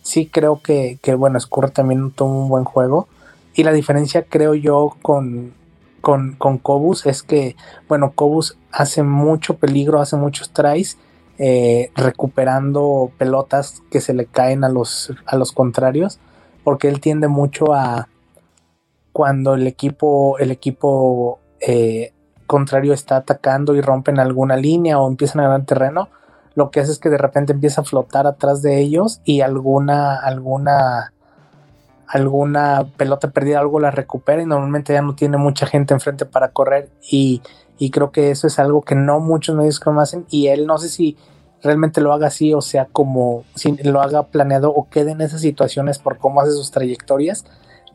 Sí 0.03 0.27
creo 0.27 0.61
que, 0.61 0.99
que 1.01 1.15
bueno, 1.15 1.39
Scurra 1.39 1.69
también 1.69 2.11
tuvo 2.11 2.43
un 2.43 2.49
buen 2.49 2.63
juego. 2.63 3.07
Y 3.55 3.63
la 3.63 3.71
diferencia 3.71 4.23
creo 4.23 4.53
yo 4.53 4.95
con, 5.01 5.53
con, 6.01 6.33
con 6.33 6.59
Cobus 6.59 7.07
es 7.07 7.23
que, 7.23 7.55
bueno, 7.87 8.11
Cobus 8.13 8.57
hace 8.71 9.01
mucho 9.01 9.57
peligro, 9.57 9.99
hace 9.99 10.17
muchos 10.17 10.51
tries, 10.51 10.99
eh, 11.39 11.89
recuperando 11.95 13.11
pelotas 13.17 13.81
que 13.89 13.99
se 13.99 14.13
le 14.13 14.25
caen 14.25 14.63
a 14.63 14.69
los, 14.69 15.11
a 15.25 15.37
los 15.37 15.51
contrarios, 15.51 16.19
porque 16.63 16.87
él 16.87 16.99
tiende 16.99 17.27
mucho 17.27 17.73
a, 17.73 18.09
cuando 19.15 19.53
el 19.53 19.65
equipo, 19.65 20.37
el 20.39 20.51
equipo 20.51 21.39
eh, 21.61 22.11
contrario 22.47 22.91
está 22.91 23.15
atacando 23.15 23.73
y 23.73 23.79
rompen 23.79 24.19
alguna 24.19 24.57
línea 24.57 24.99
o 24.99 25.07
empiezan 25.07 25.39
a 25.39 25.43
ganar 25.43 25.65
terreno, 25.65 26.09
lo 26.53 26.69
que 26.69 26.81
hace 26.81 26.91
es 26.91 26.99
que 26.99 27.07
de 27.07 27.17
repente 27.17 27.53
empieza 27.53 27.79
a 27.79 27.85
flotar 27.85 28.27
atrás 28.27 28.61
de 28.61 28.81
ellos 28.81 29.21
y 29.23 29.39
alguna, 29.39 30.17
alguna, 30.17 31.13
alguna 32.07 32.87
pelota 32.97 33.29
perdida, 33.29 33.61
algo 33.61 33.79
la 33.79 33.89
recupera 33.89 34.41
y 34.41 34.45
normalmente 34.45 34.91
ya 34.91 35.01
no 35.01 35.15
tiene 35.15 35.37
mucha 35.37 35.65
gente 35.65 35.93
enfrente 35.93 36.25
para 36.25 36.49
correr 36.49 36.89
y, 37.09 37.41
y 37.77 37.91
creo 37.91 38.11
que 38.11 38.31
eso 38.31 38.47
es 38.47 38.59
algo 38.59 38.81
que 38.81 38.95
no 38.95 39.21
muchos 39.21 39.55
medios 39.55 39.79
como 39.79 40.01
hacen 40.01 40.25
y 40.29 40.47
él 40.47 40.67
no 40.67 40.77
sé 40.77 40.89
si 40.89 41.15
realmente 41.63 42.01
lo 42.01 42.11
haga 42.11 42.27
así 42.27 42.53
o 42.53 42.61
sea 42.61 42.83
como 42.91 43.45
si 43.55 43.77
lo 43.81 44.01
haga 44.01 44.23
planeado 44.23 44.71
o 44.71 44.89
quede 44.89 45.11
en 45.11 45.21
esas 45.21 45.39
situaciones 45.39 45.99
por 45.99 46.17
cómo 46.17 46.41
hace 46.41 46.51
sus 46.51 46.71
trayectorias 46.71 47.45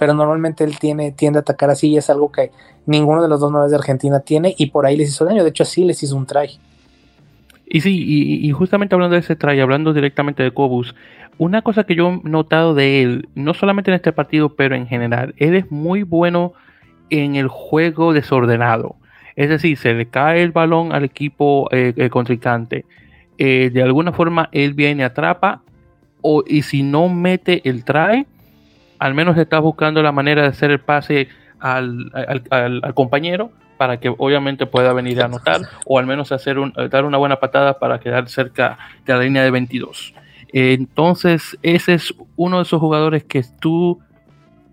pero 0.01 0.15
normalmente 0.15 0.65
él 0.65 0.79
tiene, 0.79 1.13
tiende 1.13 1.41
a 1.41 1.43
atacar 1.43 1.69
así 1.69 1.89
y 1.89 1.99
es 1.99 2.09
algo 2.09 2.33
que 2.33 2.53
ninguno 2.87 3.23
de 3.23 3.29
los 3.29 3.39
dos 3.39 3.53
nueve 3.53 3.69
de 3.69 3.77
Argentina 3.77 4.21
tiene 4.21 4.55
y 4.57 4.71
por 4.71 4.87
ahí 4.87 4.97
les 4.97 5.11
hizo 5.11 5.27
daño. 5.27 5.45
De 5.45 5.51
hecho, 5.51 5.67
sí 5.67 5.85
les 5.85 6.03
hizo 6.03 6.17
un 6.17 6.25
try. 6.25 6.59
Y 7.67 7.83
sí, 7.83 8.03
y, 8.43 8.51
justamente 8.53 8.95
hablando 8.95 9.13
de 9.13 9.21
ese 9.21 9.37
try, 9.37 9.61
hablando 9.61 9.93
directamente 9.93 10.43
de 10.43 10.53
Cobus, 10.53 10.95
una 11.37 11.61
cosa 11.61 11.85
que 11.85 11.95
yo 11.95 12.09
he 12.09 12.29
notado 12.29 12.75
de 12.75 13.03
él, 13.03 13.29
no 13.35 13.53
solamente 13.53 13.91
en 13.91 13.97
este 13.97 14.11
partido, 14.11 14.57
pero 14.57 14.75
en 14.75 14.87
general, 14.87 15.35
él 15.37 15.55
es 15.55 15.71
muy 15.71 16.03
bueno 16.03 16.55
en 17.11 17.37
el 17.37 17.49
juego 17.49 18.15
desordenado. 18.15 18.97
Es 19.37 19.51
decir, 19.51 19.77
se 19.77 19.93
le 19.93 20.07
cae 20.07 20.43
el 20.43 20.53
balón 20.53 20.95
al 20.95 21.05
equipo 21.05 21.69
eh, 21.73 22.09
contrincante. 22.11 22.87
Eh, 23.37 23.69
de 23.71 23.83
alguna 23.83 24.13
forma 24.13 24.49
él 24.51 24.73
viene, 24.73 25.05
atrapa, 25.05 25.63
o, 26.23 26.43
y 26.47 26.63
si 26.63 26.83
no 26.83 27.11
mete 27.11 27.69
el 27.69 27.85
try, 27.85 28.27
al 29.01 29.15
menos 29.15 29.37
está 29.39 29.59
buscando 29.59 30.03
la 30.03 30.13
manera 30.13 30.43
de 30.43 30.49
hacer 30.49 30.71
el 30.71 30.79
pase 30.79 31.29
al, 31.59 32.13
compañero 32.95 33.51
para 33.79 33.99
que 33.99 34.15
obviamente 34.17 34.67
pueda 34.67 34.93
venir 34.93 35.23
a 35.23 35.25
anotar 35.25 35.63
o 35.87 35.99
al 35.99 36.07
menos 36.07 36.33
hacer 36.33 36.59
dar 36.91 37.07
una 37.07 37.17
buena 37.17 37.41
patada 37.41 37.79
para 37.79 37.99
quedar 37.99 38.29
cerca 38.29 38.79
de 39.07 39.15
la 39.15 39.21
línea 39.21 39.43
de 39.43 39.51
22. 39.51 40.15
Entonces, 40.53 41.59
ese 41.63 41.95
es 41.95 42.15
uno 42.37 42.59
de 42.59 42.65
esos 42.65 42.79
jugadores 42.79 43.25
que 43.25 43.43
tú, 43.59 44.01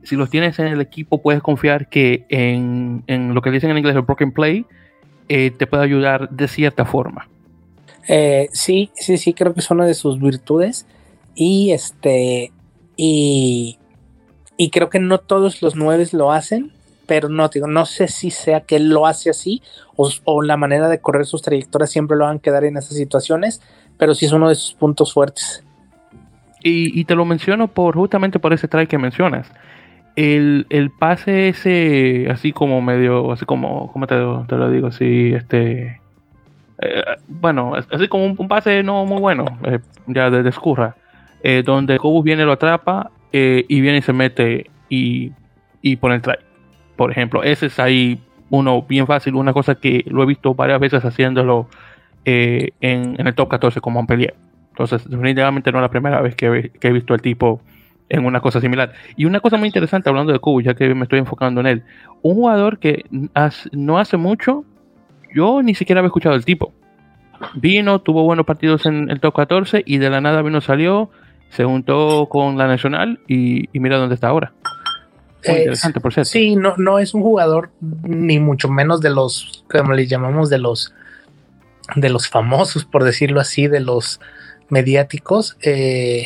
si 0.04 0.18
los 0.18 0.30
tienes 0.30 0.60
en 0.60 0.68
el 0.68 0.82
equipo, 0.82 1.22
puedes 1.22 1.42
confiar 1.42 1.88
que 1.88 2.26
en, 2.28 3.04
lo 3.34 3.42
que 3.42 3.50
dicen 3.50 3.72
en 3.72 3.78
inglés 3.78 3.96
el 3.96 4.02
broken 4.02 4.34
play, 4.34 4.66
eh, 5.30 5.52
te 5.52 5.68
puede 5.68 5.84
ayudar 5.84 6.30
de 6.30 6.50
cierta 6.50 6.84
forma. 6.84 7.30
Eh, 8.10 8.50
sí, 8.52 8.92
sí, 8.96 9.18
sí, 9.18 9.34
creo 9.34 9.54
que 9.54 9.62
es 9.62 9.72
una 9.72 9.86
de 9.86 9.94
sus 9.94 10.20
virtudes. 10.20 10.86
Y 11.36 11.72
este, 11.72 12.52
y, 12.98 13.77
y 14.58 14.72
creo 14.72 14.90
que 14.90 15.00
no 15.00 15.20
todos 15.20 15.62
los 15.62 15.76
nueve 15.76 16.08
lo 16.12 16.32
hacen 16.32 16.72
pero 17.08 17.30
no, 17.30 17.48
digo, 17.48 17.66
no 17.66 17.86
sé 17.86 18.08
si 18.08 18.30
sea 18.30 18.62
que 18.62 18.76
él 18.76 18.90
lo 18.90 19.08
hace 19.08 19.32
así 19.32 19.64
o, 19.96 20.44
la 20.44 20.58
manera 20.58 20.90
de 20.90 21.00
correr 21.00 21.26
sus 21.26 21.42
trayectorias 21.42 21.90
siempre 21.90 22.18
lo 22.18 22.26
van 22.26 22.38
a 22.38 22.40
quedar 22.40 22.66
en 22.66 22.78
esas 22.78 22.96
situaciones, 22.96 23.62
pero 23.98 24.14
sí 24.14 24.26
es 24.26 24.34
uno 24.34 24.50
de 24.50 24.56
sus 24.56 24.76
puntos 24.76 25.14
fuertes. 25.14 25.64
Y, 26.62 27.06
te 27.06 27.16
lo 27.16 27.24
menciono 27.24 27.70
por 27.70 27.96
justamente 27.96 28.40
por 28.40 28.52
ese 28.52 28.68
try 28.68 28.88
que 28.88 28.98
mencionas. 28.98 29.50
El, 30.18 30.92
pase 31.00 31.48
ese, 31.48 32.28
así 32.30 32.52
como 32.52 32.82
medio, 32.82 33.32
así 33.32 33.46
como, 33.46 33.90
¿cómo 33.94 34.06
te, 34.06 34.16
lo 34.16 34.70
digo? 34.70 34.88
Así, 34.88 35.34
este, 35.34 36.02
eh, 36.82 37.04
bueno, 37.28 37.74
así 37.76 38.08
como 38.10 38.26
un, 38.26 38.48
pase 38.50 38.84
no 38.84 39.06
muy 39.06 39.22
bueno, 39.22 39.46
eh, 39.64 39.80
ya 40.08 40.30
de, 40.30 40.48
escurra, 40.50 40.98
eh, 41.42 41.64
donde 41.66 41.98
Cobus 41.98 42.26
viene, 42.26 42.44
lo 42.44 42.52
atrapa 42.52 43.12
y 43.32 43.82
viene 43.82 43.98
y 43.98 44.02
se 44.02 44.14
mete 44.14 44.70
y, 44.90 45.32
y 45.82 45.96
pone 45.98 46.16
el 46.16 46.22
try 46.22 46.36
por 46.98 47.12
ejemplo. 47.12 47.44
Ese 47.44 47.68
es 47.68 47.80
ahí 47.80 48.20
uno 48.50 48.82
bien 48.82 49.08
fácil, 49.08 49.36
una 49.36 49.54
cosa 49.54 49.76
que 49.76 50.04
lo 50.08 50.24
he 50.24 50.26
visto 50.26 50.54
varias 50.54 50.80
veces 50.80 51.06
haciéndolo 51.06 51.70
eh, 52.26 52.72
en, 52.82 53.16
el 53.26 53.34
top 53.36 53.48
14 53.50 53.80
como 53.80 54.00
Montpellier. 54.00 54.36
Entonces, 54.70 55.10
definitivamente 55.10 55.72
no 55.72 55.78
es 55.78 55.84
la 55.84 55.90
primera 55.90 56.22
vez 56.22 56.36
que, 56.36 56.72
he 56.82 56.92
visto 56.92 57.14
al 57.14 57.22
tipo 57.22 57.62
en 58.10 58.26
una 58.26 58.42
cosa 58.42 58.60
similar. 58.60 58.94
Y 59.16 59.26
una 59.26 59.40
cosa 59.40 59.58
muy 59.58 59.68
interesante 59.68 60.10
hablando 60.10 60.34
de 60.34 60.40
Kubo, 60.40 60.62
ya 60.62 60.74
que 60.74 60.94
me 60.94 61.04
estoy 61.04 61.20
enfocando 61.20 61.62
en 61.62 61.68
él. 61.68 61.84
Un 62.22 62.36
jugador 62.36 62.80
que 62.80 63.06
no 63.72 63.98
hace 63.98 64.18
mucho, 64.18 64.66
yo 65.34 65.62
ni 65.62 65.74
siquiera 65.74 66.00
había 66.00 66.08
escuchado 66.08 66.36
el 66.36 66.46
tipo. 66.46 66.74
Vino, 67.56 68.00
tuvo 68.00 68.24
buenos 68.24 68.46
partidos 68.46 68.86
en 68.86 69.10
el 69.10 69.20
top 69.20 69.36
14 69.36 69.84
y 69.86 69.98
de 69.98 70.10
la 70.10 70.22
nada 70.22 70.42
vino, 70.42 70.62
salió, 70.62 71.10
se 71.52 71.64
juntó 71.64 72.28
con 72.30 72.58
la 72.58 72.68
Nacional 72.68 73.20
y 73.28 73.68
mira 73.74 73.98
dónde 73.98 74.16
está 74.16 74.28
ahora. 74.28 74.54
Eh, 75.44 75.76
sí, 76.24 76.56
no, 76.56 76.76
no 76.78 77.00
es 77.00 77.14
un 77.14 77.22
jugador 77.22 77.70
ni 77.82 78.40
mucho 78.40 78.70
menos 78.70 79.02
de 79.02 79.10
los, 79.10 79.64
como 79.72 79.94
le 79.94 80.08
llamamos, 80.08 80.50
de 80.50 80.58
los 80.58 80.94
de 81.96 82.10
los 82.10 82.28
famosos, 82.28 82.84
por 82.84 83.06
decirlo 83.06 83.40
así, 83.40 83.68
de 83.68 83.80
los 83.80 84.20
mediáticos. 84.70 85.58
Eh, 85.62 86.26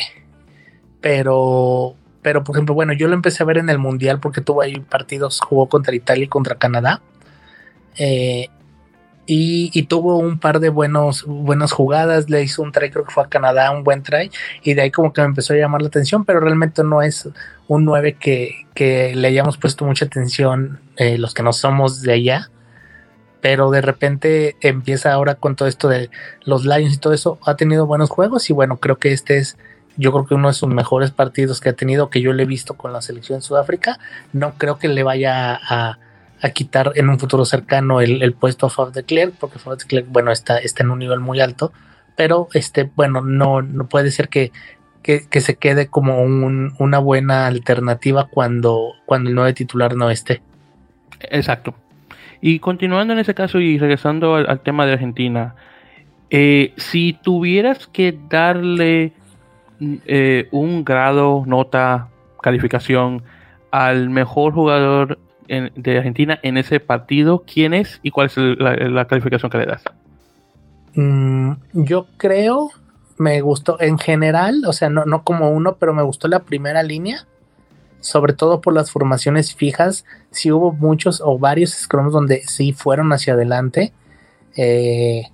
pero, 1.00 1.94
pero 2.20 2.42
por 2.42 2.56
ejemplo, 2.56 2.74
bueno, 2.74 2.92
yo 2.94 3.06
lo 3.06 3.14
empecé 3.14 3.42
a 3.42 3.46
ver 3.46 3.58
en 3.58 3.68
el 3.68 3.78
Mundial 3.78 4.18
porque 4.18 4.40
tuvo 4.40 4.62
ahí 4.62 4.80
partidos, 4.80 5.40
jugó 5.40 5.68
contra 5.68 5.94
Italia 5.94 6.24
y 6.24 6.28
contra 6.28 6.56
Canadá. 6.56 7.00
Eh, 7.96 8.48
y, 9.26 9.82
tuvo 9.84 10.18
un 10.18 10.38
par 10.38 10.58
de 10.58 10.68
buenos, 10.68 11.24
buenas 11.26 11.72
jugadas, 11.72 12.28
le 12.28 12.42
hizo 12.42 12.62
un 12.62 12.72
try, 12.72 12.90
creo 12.90 13.04
que 13.04 13.12
fue 13.12 13.22
a 13.22 13.28
Canadá, 13.28 13.70
un 13.70 13.84
buen 13.84 14.02
try, 14.02 14.30
y 14.62 14.74
de 14.74 14.82
ahí 14.82 14.90
como 14.90 15.12
que 15.12 15.20
me 15.20 15.28
empezó 15.28 15.52
a 15.52 15.56
llamar 15.56 15.82
la 15.82 15.88
atención, 15.88 16.24
pero 16.24 16.40
realmente 16.40 16.82
no 16.82 17.02
es 17.02 17.28
un 17.68 17.84
9 17.84 18.16
que, 18.18 18.66
que 18.74 19.14
le 19.14 19.28
hayamos 19.28 19.58
puesto 19.58 19.84
mucha 19.84 20.06
atención 20.06 20.80
eh, 20.96 21.18
los 21.18 21.34
que 21.34 21.42
no 21.42 21.52
somos 21.52 22.02
de 22.02 22.12
allá, 22.14 22.50
pero 23.40 23.70
de 23.70 23.80
repente 23.80 24.56
empieza 24.60 25.12
ahora 25.12 25.36
con 25.36 25.56
todo 25.56 25.68
esto 25.68 25.88
de 25.88 26.10
los 26.44 26.64
Lions 26.64 26.94
y 26.94 26.98
todo 26.98 27.12
eso, 27.12 27.38
ha 27.44 27.56
tenido 27.56 27.86
buenos 27.86 28.10
juegos 28.10 28.50
y 28.50 28.52
bueno, 28.52 28.78
creo 28.78 28.98
que 28.98 29.12
este 29.12 29.38
es 29.38 29.56
yo 29.98 30.10
creo 30.10 30.24
que 30.24 30.34
uno 30.34 30.48
de 30.48 30.54
sus 30.54 30.70
mejores 30.70 31.10
partidos 31.10 31.60
que 31.60 31.68
ha 31.68 31.74
tenido, 31.74 32.08
que 32.08 32.22
yo 32.22 32.32
le 32.32 32.44
he 32.44 32.46
visto 32.46 32.74
con 32.74 32.94
la 32.94 33.02
selección 33.02 33.40
de 33.40 33.42
Sudáfrica, 33.42 33.98
no 34.32 34.54
creo 34.56 34.78
que 34.78 34.88
le 34.88 35.02
vaya 35.02 35.54
a 35.54 35.98
a 36.42 36.50
quitar 36.50 36.92
en 36.96 37.08
un 37.08 37.18
futuro 37.18 37.44
cercano 37.44 38.00
el, 38.00 38.34
puesto 38.34 38.66
a 38.66 38.70
Fab 38.70 38.92
de 38.92 39.04
Klerk, 39.04 39.34
porque 39.38 39.60
Fab 39.60 39.78
de 39.78 39.86
Klerk, 39.86 40.08
bueno, 40.10 40.32
está, 40.32 40.58
está 40.58 40.82
en 40.82 40.90
un 40.90 40.98
nivel 40.98 41.20
muy 41.20 41.40
alto, 41.40 41.72
pero 42.16 42.48
este, 42.52 42.90
bueno, 42.96 43.20
no, 43.20 43.62
no 43.62 43.88
puede 43.88 44.10
ser 44.10 44.28
que, 44.28 44.50
que, 45.02 45.40
se 45.40 45.56
quede 45.56 45.86
como 45.86 46.20
una 46.22 46.98
buena 46.98 47.46
alternativa 47.46 48.28
cuando, 48.28 48.92
cuando 49.06 49.30
el 49.30 49.36
nuevo 49.36 49.54
titular 49.54 49.94
no 49.96 50.10
esté. 50.10 50.42
Exacto. 51.20 51.74
Y 52.40 52.58
continuando 52.58 53.12
en 53.12 53.20
ese 53.20 53.34
caso 53.34 53.60
y 53.60 53.78
regresando 53.78 54.34
al, 54.34 54.60
tema 54.62 54.84
de 54.84 54.94
Argentina, 54.94 55.54
eh, 56.30 56.72
si 56.76 57.12
tuvieras 57.22 57.86
que 57.86 58.18
darle 58.28 59.12
eh, 59.80 60.48
un 60.50 60.84
grado, 60.84 61.44
nota, 61.46 62.08
calificación 62.42 63.22
al 63.70 64.10
mejor 64.10 64.52
jugador 64.52 65.18
de 65.48 65.96
Argentina 65.96 66.38
en 66.42 66.56
ese 66.56 66.80
partido, 66.80 67.44
¿quién 67.46 67.74
es 67.74 68.00
y 68.02 68.10
cuál 68.10 68.26
es 68.28 68.36
la, 68.36 69.06
calificación 69.06 69.50
que 69.50 69.58
le 69.58 69.66
das? 69.66 69.82
Mm, 70.94 71.52
yo 71.72 72.06
creo, 72.16 72.70
me 73.18 73.40
gustó 73.40 73.80
en 73.80 73.98
general, 73.98 74.64
o 74.66 74.72
sea, 74.72 74.88
no, 74.88 75.04
no 75.04 75.24
como 75.24 75.50
uno, 75.50 75.76
pero 75.76 75.94
me 75.94 76.02
gustó 76.02 76.28
la 76.28 76.40
primera 76.40 76.82
línea, 76.82 77.26
sobre 78.00 78.34
todo 78.34 78.60
por 78.60 78.74
las 78.74 78.90
formaciones 78.90 79.54
fijas. 79.54 80.04
Si 80.30 80.50
hubo 80.50 80.72
muchos 80.72 81.22
o 81.24 81.38
varios 81.38 81.70
scrums 81.70 82.12
donde 82.12 82.42
sí 82.42 82.72
fueron 82.72 83.12
hacia 83.12 83.34
adelante. 83.34 83.92
Eh, 84.56 85.24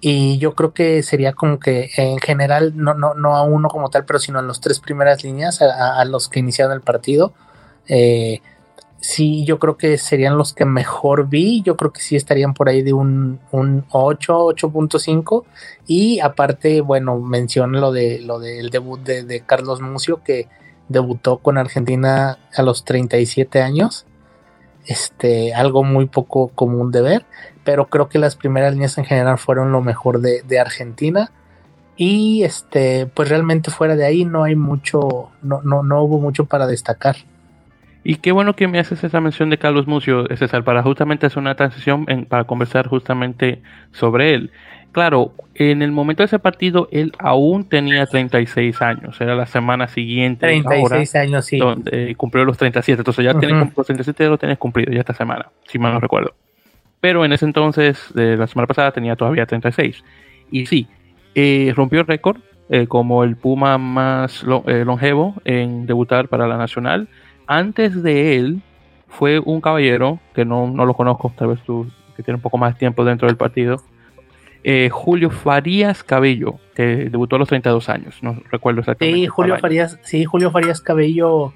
y 0.00 0.36
yo 0.36 0.54
creo 0.54 0.74
que 0.74 1.02
sería 1.02 1.32
como 1.32 1.58
que 1.58 1.90
en 1.96 2.18
general, 2.18 2.74
no, 2.76 2.92
no, 2.92 3.14
no 3.14 3.36
a 3.36 3.42
uno 3.42 3.68
como 3.68 3.88
tal, 3.88 4.04
pero 4.04 4.18
sino 4.18 4.38
a 4.38 4.42
las 4.42 4.60
tres 4.60 4.78
primeras 4.78 5.24
líneas, 5.24 5.62
a, 5.62 6.04
los 6.04 6.28
que 6.28 6.40
iniciaron 6.40 6.74
el 6.74 6.82
partido. 6.82 7.32
Eh, 7.88 8.42
sí, 9.04 9.44
yo 9.44 9.58
creo 9.58 9.76
que 9.76 9.98
serían 9.98 10.38
los 10.38 10.54
que 10.54 10.64
mejor 10.64 11.28
vi. 11.28 11.62
Yo 11.62 11.76
creo 11.76 11.92
que 11.92 12.00
sí 12.00 12.16
estarían 12.16 12.54
por 12.54 12.70
ahí 12.70 12.82
de 12.82 12.94
un, 12.94 13.38
un 13.50 13.84
8, 13.90 14.46
8.5. 14.46 15.44
Y 15.86 16.20
aparte, 16.20 16.80
bueno, 16.80 17.20
menciono 17.20 17.78
lo 17.80 17.92
de 17.92 18.20
lo 18.20 18.38
del 18.38 18.70
debut 18.70 19.00
de, 19.00 19.42
Carlos 19.44 19.82
Mucio, 19.82 20.22
que 20.24 20.48
debutó 20.88 21.38
con 21.38 21.58
Argentina 21.58 22.38
a 22.56 22.62
los 22.62 22.84
37 22.86 23.60
años. 23.60 24.06
Este, 24.86 25.54
algo 25.54 25.84
muy 25.84 26.06
poco 26.06 26.48
común 26.48 26.90
de 26.90 27.02
ver. 27.02 27.26
Pero 27.62 27.88
creo 27.90 28.08
que 28.08 28.18
las 28.18 28.36
primeras 28.36 28.72
líneas 28.72 28.96
en 28.96 29.04
general 29.04 29.36
fueron 29.36 29.70
lo 29.70 29.82
mejor 29.82 30.20
de, 30.22 30.42
de 30.42 30.58
Argentina. 30.60 31.30
Y 31.96 32.42
este, 32.42 33.04
pues 33.06 33.28
realmente 33.28 33.70
fuera 33.70 33.96
de 33.96 34.06
ahí 34.06 34.24
no 34.24 34.44
hay 34.44 34.56
mucho, 34.56 35.30
no, 35.42 35.60
no, 35.62 35.82
no 35.82 36.02
hubo 36.02 36.18
mucho 36.18 36.46
para 36.46 36.66
destacar. 36.66 37.16
Y 38.04 38.16
qué 38.16 38.32
bueno 38.32 38.54
que 38.54 38.68
me 38.68 38.78
haces 38.78 39.02
esa 39.02 39.20
mención 39.20 39.48
de 39.48 39.56
Carlos 39.56 39.86
Mucio, 39.86 40.26
César, 40.36 40.62
para 40.62 40.82
justamente 40.82 41.26
hacer 41.26 41.38
una 41.38 41.54
transición 41.54 42.06
para 42.28 42.44
conversar 42.44 42.86
justamente 42.86 43.62
sobre 43.92 44.34
él. 44.34 44.50
Claro, 44.92 45.32
en 45.54 45.82
el 45.82 45.90
momento 45.90 46.22
de 46.22 46.26
ese 46.26 46.38
partido 46.38 46.86
él 46.92 47.12
aún 47.18 47.68
tenía 47.68 48.06
36 48.06 48.80
años, 48.82 49.20
era 49.20 49.34
la 49.34 49.46
semana 49.46 49.88
siguiente. 49.88 50.46
36 50.46 51.14
años, 51.16 51.46
sí. 51.46 51.58
Donde 51.58 52.14
cumplió 52.14 52.44
los 52.44 52.58
37, 52.58 53.00
entonces 53.00 53.24
ya 53.24 53.32
uh 53.32 53.72
los 53.76 53.86
37 53.86 54.22
ya 54.22 54.30
lo 54.30 54.38
tenés 54.38 54.58
cumplido 54.58 54.92
ya 54.92 55.00
esta 55.00 55.14
semana, 55.14 55.48
si 55.66 55.78
mal 55.78 55.94
no 55.94 55.98
recuerdo. 55.98 56.34
Pero 57.00 57.24
en 57.24 57.32
ese 57.32 57.44
entonces, 57.44 58.12
de 58.14 58.36
la 58.36 58.46
semana 58.46 58.66
pasada, 58.66 58.92
tenía 58.92 59.16
todavía 59.16 59.46
36. 59.46 60.04
Y 60.50 60.66
sí, 60.66 60.86
eh, 61.34 61.72
rompió 61.74 62.00
el 62.00 62.06
récord 62.06 62.36
eh, 62.68 62.86
como 62.86 63.24
el 63.24 63.36
Puma 63.36 63.78
más 63.78 64.44
eh, 64.66 64.84
longevo 64.84 65.34
en 65.44 65.86
debutar 65.86 66.28
para 66.28 66.46
la 66.46 66.56
Nacional 66.56 67.08
antes 67.46 68.02
de 68.02 68.36
él 68.36 68.62
fue 69.08 69.38
un 69.38 69.60
caballero, 69.60 70.18
que 70.34 70.44
no, 70.44 70.66
lo 70.66 70.94
conozco, 70.94 71.32
tal 71.36 71.48
vez 71.48 71.60
tú, 71.64 71.86
que 72.16 72.22
tiene 72.22 72.36
un 72.36 72.42
poco 72.42 72.58
más 72.58 72.74
de 72.74 72.78
tiempo 72.78 73.04
dentro 73.04 73.28
del 73.28 73.36
partido, 73.36 73.82
eh, 74.64 74.88
Julio 74.90 75.30
Farías 75.30 76.02
Cabello, 76.02 76.58
que 76.74 77.08
debutó 77.10 77.36
a 77.36 77.38
los 77.38 77.48
32 77.48 77.88
años, 77.88 78.18
no 78.22 78.40
recuerdo 78.50 78.80
exactamente. 78.80 79.20
Sí, 79.20 79.26
Julio 79.26 79.58
Farías, 79.58 79.98
sí, 80.02 80.24
Julio 80.24 80.50
Farías 80.50 80.80
Cabello 80.80 81.52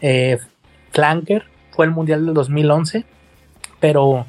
eh, 0.00 0.38
flanker, 0.92 1.44
fue 1.72 1.86
el 1.86 1.90
Mundial 1.90 2.24
del 2.24 2.34
2011, 2.34 3.04
pero 3.80 4.26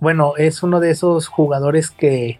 bueno, 0.00 0.34
es 0.36 0.62
uno 0.62 0.80
de 0.80 0.90
esos 0.90 1.28
jugadores 1.28 1.90
que 1.90 2.38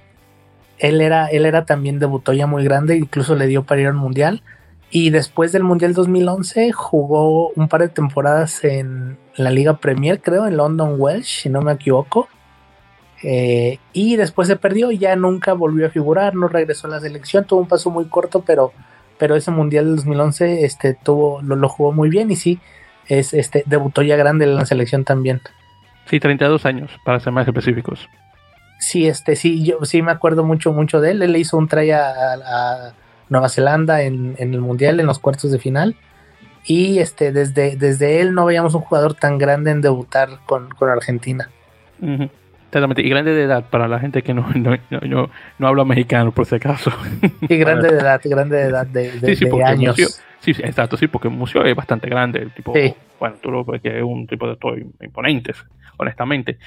él 0.79 1.01
era, 1.01 1.29
él 1.29 1.47
era 1.47 1.65
también 1.65 1.99
debutó 1.99 2.33
ya 2.33 2.47
muy 2.47 2.65
grande, 2.65 2.97
incluso 2.97 3.37
le 3.37 3.47
dio 3.47 3.63
para 3.63 3.81
ir 3.81 3.87
al 3.87 3.95
Mundial. 3.95 4.43
Y 4.97 5.11
después 5.11 5.51
del 5.51 5.65
Mundial 5.65 5.93
2011 5.93 6.71
jugó 6.71 7.49
un 7.57 7.67
par 7.67 7.81
de 7.81 7.89
temporadas 7.89 8.63
en 8.63 9.19
la 9.35 9.51
Liga 9.51 9.79
Premier, 9.79 10.21
creo, 10.21 10.47
en 10.47 10.57
London 10.57 10.95
Welsh, 10.97 11.43
si 11.43 11.49
no 11.49 11.63
me 11.63 11.73
equivoco. 11.73 12.29
Eh, 13.25 13.81
y 13.93 14.15
después 14.15 14.47
se 14.47 14.55
perdió 14.55 14.93
y 14.93 14.99
ya 14.99 15.17
nunca 15.17 15.53
volvió 15.53 15.89
a 15.89 15.91
figurar, 15.91 16.37
no 16.37 16.47
regresó 16.47 16.87
a 16.87 16.91
la 16.91 17.01
selección, 17.01 17.45
tuvo 17.45 17.63
un 17.63 17.67
paso 17.67 17.91
muy 17.91 18.05
corto, 18.05 18.45
pero, 18.47 18.71
pero 19.19 19.35
ese 19.35 19.51
Mundial 19.51 19.87
del 19.87 19.97
2011 19.97 20.65
este, 20.65 20.95
tuvo, 20.95 21.43
lo, 21.43 21.57
lo 21.57 21.69
jugó 21.69 21.91
muy 21.91 22.09
bien 22.09 22.31
y 22.31 22.37
sí, 22.37 22.61
es, 23.09 23.35
este, 23.35 23.65
debutó 23.67 24.03
ya 24.03 24.15
grande 24.15 24.45
en 24.45 24.55
la 24.55 24.65
selección 24.65 25.03
también. 25.03 25.41
Sí, 26.07 26.21
32 26.21 26.67
años, 26.67 26.93
para 27.05 27.19
ser 27.19 27.33
más 27.33 27.49
específicos. 27.49 28.09
Sí, 28.79 29.09
este, 29.09 29.35
sí, 29.35 29.65
yo 29.65 29.85
sí 29.85 30.03
me 30.03 30.13
acuerdo 30.13 30.45
mucho, 30.45 30.73
mucho 30.73 31.01
de 31.01 31.11
él. 31.11 31.23
Él 31.23 31.33
le 31.33 31.41
hizo 31.41 31.57
un 31.57 31.67
try 31.67 31.91
a, 31.91 32.95
Nueva 33.29 33.49
Zelanda 33.49 34.03
en, 34.03 34.37
el 34.39 34.61
Mundial, 34.61 35.01
en 35.01 35.07
los 35.07 35.19
cuartos 35.19 35.51
de 35.51 35.59
final. 35.59 35.97
Y 36.67 36.99
este, 36.99 37.33
desde, 37.33 37.77
desde 37.77 38.21
él 38.21 38.35
no 38.35 38.47
veíamos 38.47 38.75
un 38.75 38.81
jugador 38.81 39.15
tan 39.15 39.39
grande 39.39 39.71
en 39.71 39.81
debutar 39.81 40.39
con, 40.47 40.69
Argentina. 40.81 41.51
Y 42.01 43.09
grande 43.09 43.33
de 43.33 43.43
edad 43.43 43.65
para 43.71 43.87
la 43.87 44.01
gente 44.01 44.23
que 44.23 44.35
no, 44.35 44.47
no, 44.55 45.31
no, 45.59 45.67
habla 45.67 45.85
mexicano, 45.85 46.33
por 46.33 46.47
si 46.47 46.57
acaso. 46.57 46.91
Y 47.49 47.57
grande 47.57 47.93
de 47.93 47.99
edad, 47.99 48.21
grande 48.25 48.57
de 48.57 48.63
edad 48.65 48.87
de, 48.87 49.65
años. 49.65 49.97
sí, 50.41 50.53
exacto, 50.59 50.97
sí, 50.97 51.07
porque 51.07 51.29
el 51.29 51.35
museo 51.35 51.65
es 51.65 51.77
bastante 51.77 52.09
grande. 52.09 52.41
El 52.41 52.53
tipo, 52.53 52.73
Bueno, 53.21 53.37
tú 53.43 53.51
lo 53.51 53.65
ves 53.65 53.83
que 53.83 53.99
es 53.99 54.03
un 54.03 54.27
tipo 54.27 54.49
de 54.49 54.57
todo 54.57 54.75
imponentes 54.77 55.65
honestamente. 55.97 56.59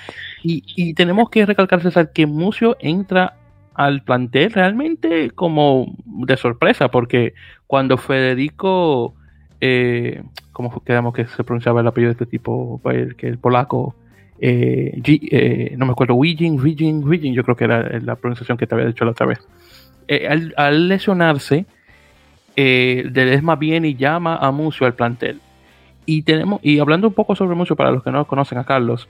Y, 0.44 0.94
tenemos 0.94 1.30
que 1.30 1.46
recalcar, 1.46 1.82
César, 1.82 2.12
que 2.12 2.26
Mucio 2.26 2.78
entra 2.80 3.36
al 3.78 4.02
plantel 4.02 4.52
realmente 4.52 5.30
como 5.30 5.96
de 6.04 6.36
sorpresa, 6.36 6.90
porque 6.90 7.36
cuando 7.68 7.98
Federico, 7.98 9.14
eh, 9.62 10.24
¿cómo 10.52 10.84
quedamos 10.84 11.14
que 11.14 11.28
se 11.28 11.44
pronunciaba 11.44 11.82
el 11.82 11.88
apellido 11.88 12.10
de 12.10 12.14
este 12.14 12.26
tipo? 12.26 12.82
El, 12.86 13.16
que 13.16 13.28
el 13.28 13.38
polaco, 13.38 13.96
eh, 14.42 15.00
eh, 15.06 15.76
no 15.78 15.86
me 15.86 15.92
acuerdo, 15.92 16.16
Wigin, 16.16 16.60
Wigin, 16.60 17.08
Wigin, 17.08 17.36
yo 17.36 17.44
creo 17.44 17.56
que 17.56 17.66
era 17.66 18.00
la 18.00 18.16
pronunciación 18.16 18.58
que 18.58 18.66
te 18.66 18.74
había 18.74 18.88
dicho 18.88 19.06
la 19.06 19.12
otra 19.12 19.28
vez. 19.28 19.48
Eh, 20.08 20.28
al, 20.28 20.56
al, 20.58 20.88
lesionarse, 20.88 21.68
más 23.44 23.60
bien 23.60 23.86
y 23.86 23.96
llama 23.96 24.38
a 24.38 24.50
Mucio 24.50 24.88
al 24.88 24.96
plantel. 24.96 25.40
Y 26.08 26.24
tenemos, 26.24 26.62
y 26.64 26.80
hablando 26.80 27.10
un 27.10 27.14
poco 27.14 27.36
sobre 27.36 27.56
Mucio, 27.56 27.76
para 27.76 27.92
los 27.92 28.04
que 28.04 28.10
no 28.10 28.26
conocen 28.26 28.58
a 28.58 28.64
Carlos, 28.64 29.08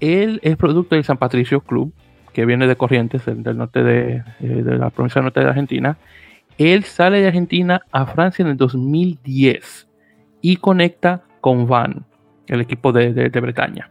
él 0.00 0.38
es 0.42 0.58
producto 0.58 0.96
del 0.96 1.04
San 1.04 1.16
Patricio 1.16 1.62
Club, 1.62 1.94
que 2.32 2.46
viene 2.46 2.66
de 2.66 2.76
Corrientes, 2.76 3.24
del, 3.26 3.56
norte 3.56 3.82
de, 3.82 4.22
eh, 4.40 4.46
de, 4.62 4.78
la 4.78 4.90
provincia 4.90 5.20
norte 5.22 5.40
de 5.40 5.46
Argentina. 5.46 5.98
Él 6.58 6.84
sale 6.84 7.20
de 7.20 7.28
Argentina 7.28 7.82
a 7.92 8.06
Francia 8.06 8.42
en 8.42 8.50
el 8.50 8.56
2010 8.56 9.88
y 10.40 10.56
conecta 10.56 11.22
con 11.40 11.66
Van, 11.66 12.04
el 12.46 12.60
equipo 12.60 12.92
de, 12.92 13.12
de 13.12 13.40
Bretaña. 13.40 13.90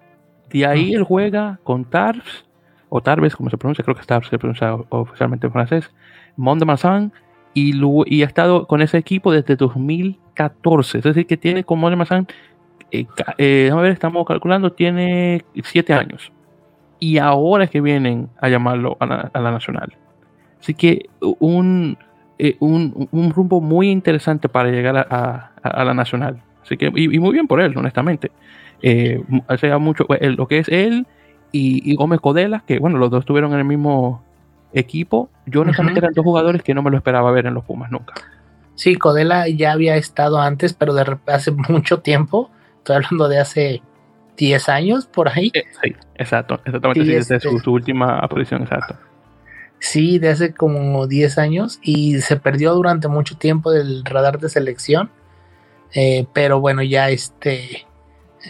De 0.50 0.66
ahí 0.66 0.94
él 0.94 1.04
juega 1.04 1.60
con 1.64 1.86
Tarbes, 1.86 2.46
o 2.90 3.02
Tarbes, 3.02 3.36
como 3.36 3.50
se 3.50 3.58
pronuncia, 3.58 3.84
creo 3.84 3.96
que 3.96 4.06
Tarbes 4.06 4.28
se 4.30 4.38
pronuncia 4.38 4.74
oficialmente 4.90 5.48
en 5.48 5.54
francés, 5.54 5.90
Mont 6.36 6.60
de 6.60 6.66
Marsan, 6.66 7.14
y, 7.54 7.74
y 8.06 8.24
ha 8.24 8.26
estado 8.26 8.68
con 8.68 8.82
ese 8.82 8.98
equipo 8.98 9.32
desde 9.32 9.56
2014. 9.56 10.98
Es 11.00 11.04
decir, 11.04 11.26
que 11.26 11.38
tiene 11.38 11.64
con 11.64 11.80
Mont 11.80 11.92
de 11.92 11.98
Marsan 11.98 12.28
eh, 12.92 13.06
eh 13.38 13.72
ver, 13.74 13.92
estamos 13.92 14.26
calculando, 14.28 14.74
tiene 14.74 15.44
7 15.64 15.94
años. 15.94 16.32
Y 17.04 17.18
ahora 17.18 17.64
es 17.64 17.72
que 17.72 17.82
vienen 17.82 18.30
a 18.40 18.48
llamarlo 18.48 18.96
a 19.00 19.08
la, 19.08 19.52
Nacional. 19.52 19.98
Así 20.60 20.76
que 20.76 21.10
un, 21.20 21.98
eh, 22.38 22.58
un, 22.60 23.10
un, 23.12 23.32
rumbo 23.32 23.60
muy 23.60 23.90
interesante 23.90 24.48
para 24.48 24.70
llegar 24.70 24.96
a, 25.10 25.52
a, 25.64 25.84
la 25.84 25.96
Nacional. 25.96 26.44
Así 26.62 26.78
que, 26.78 26.92
y, 26.96 27.18
muy 27.18 27.34
bien 27.34 27.48
por 27.48 27.60
él, 27.60 27.76
honestamente. 27.76 28.32
Eh, 28.84 29.20
sea 29.58 29.80
mucho, 29.80 30.06
lo 30.08 30.48
que 30.48 30.60
es 30.60 30.70
él 30.70 31.08
y, 31.52 31.96
Gómez 31.96 32.20
Codela, 32.20 32.64
que 32.68 32.78
bueno, 32.78 33.00
los 33.00 33.10
dos 33.10 33.22
estuvieron 33.22 33.52
en 33.54 33.58
el 33.58 33.66
mismo 33.66 34.24
equipo. 34.72 35.32
Yo 35.48 35.62
honestamente 35.62 36.02
eran 36.02 36.14
dos 36.14 36.24
jugadores 36.24 36.62
que 36.62 36.76
no 36.76 36.84
me 36.84 36.92
lo 36.92 36.98
esperaba 36.98 37.32
ver 37.32 37.48
en 37.48 37.56
los 37.56 37.66
Pumas 37.66 37.90
nunca. 37.90 38.14
Sí, 38.76 38.96
Codela 38.96 39.48
ya 39.50 39.72
había 39.72 39.96
estado 39.96 40.40
antes, 40.40 40.74
pero 40.74 40.94
de 40.94 41.18
hace 41.26 41.50
mucho 41.52 42.02
tiempo. 42.02 42.52
Estoy 42.78 42.98
hablando 42.98 43.28
de 43.28 43.40
hace 43.40 43.82
10 44.42 44.70
años 44.70 45.06
por 45.06 45.30
ahí. 45.30 45.52
Eh, 45.54 45.66
sí, 45.84 45.96
exacto, 46.16 46.60
exactamente, 46.66 47.06
sí, 47.06 47.12
desde 47.12 47.40
su, 47.40 47.56
este 47.56 47.70
última 47.70 48.18
aparición, 48.18 48.64
exacto. 48.64 48.98
Sí, 49.78 50.18
de 50.18 50.30
hace 50.30 50.54
como 50.56 51.06
10 51.06 51.38
años 51.38 51.80
y 51.84 52.20
se 52.22 52.38
perdió 52.38 52.74
durante 52.74 53.08
mucho 53.08 53.38
tiempo 53.38 53.72
del 53.72 54.04
radar 54.04 54.40
de 54.40 54.50
selección. 54.50 55.12
Eh, 55.94 56.26
pero 56.34 56.60
bueno, 56.60 56.82
ya 56.82 57.10
este, 57.10 57.86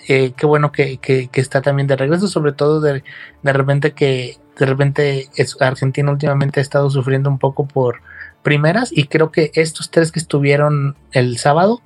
eh, 0.08 0.32
qué 0.38 0.46
bueno 0.46 0.72
que, 0.72 1.00
está 1.34 1.62
también 1.62 1.88
de 1.88 1.98
regreso, 1.98 2.30
sobre 2.30 2.54
todo 2.54 2.80
de, 2.80 3.04
de 3.44 3.54
repente 3.54 3.92
que 3.92 4.38
de 4.58 4.66
repente 4.66 5.30
Argentina 5.60 6.10
últimamente 6.10 6.62
ha 6.62 6.64
estado 6.64 6.90
sufriendo 6.90 7.30
un 7.30 7.40
poco 7.40 7.68
por 7.68 8.02
primeras 8.44 8.92
y 8.96 9.06
creo 9.08 9.32
que 9.32 9.52
estos 9.56 9.90
tres 9.92 10.12
que 10.12 10.20
estuvieron 10.20 10.96
el 11.12 11.38
sábado 11.38 11.82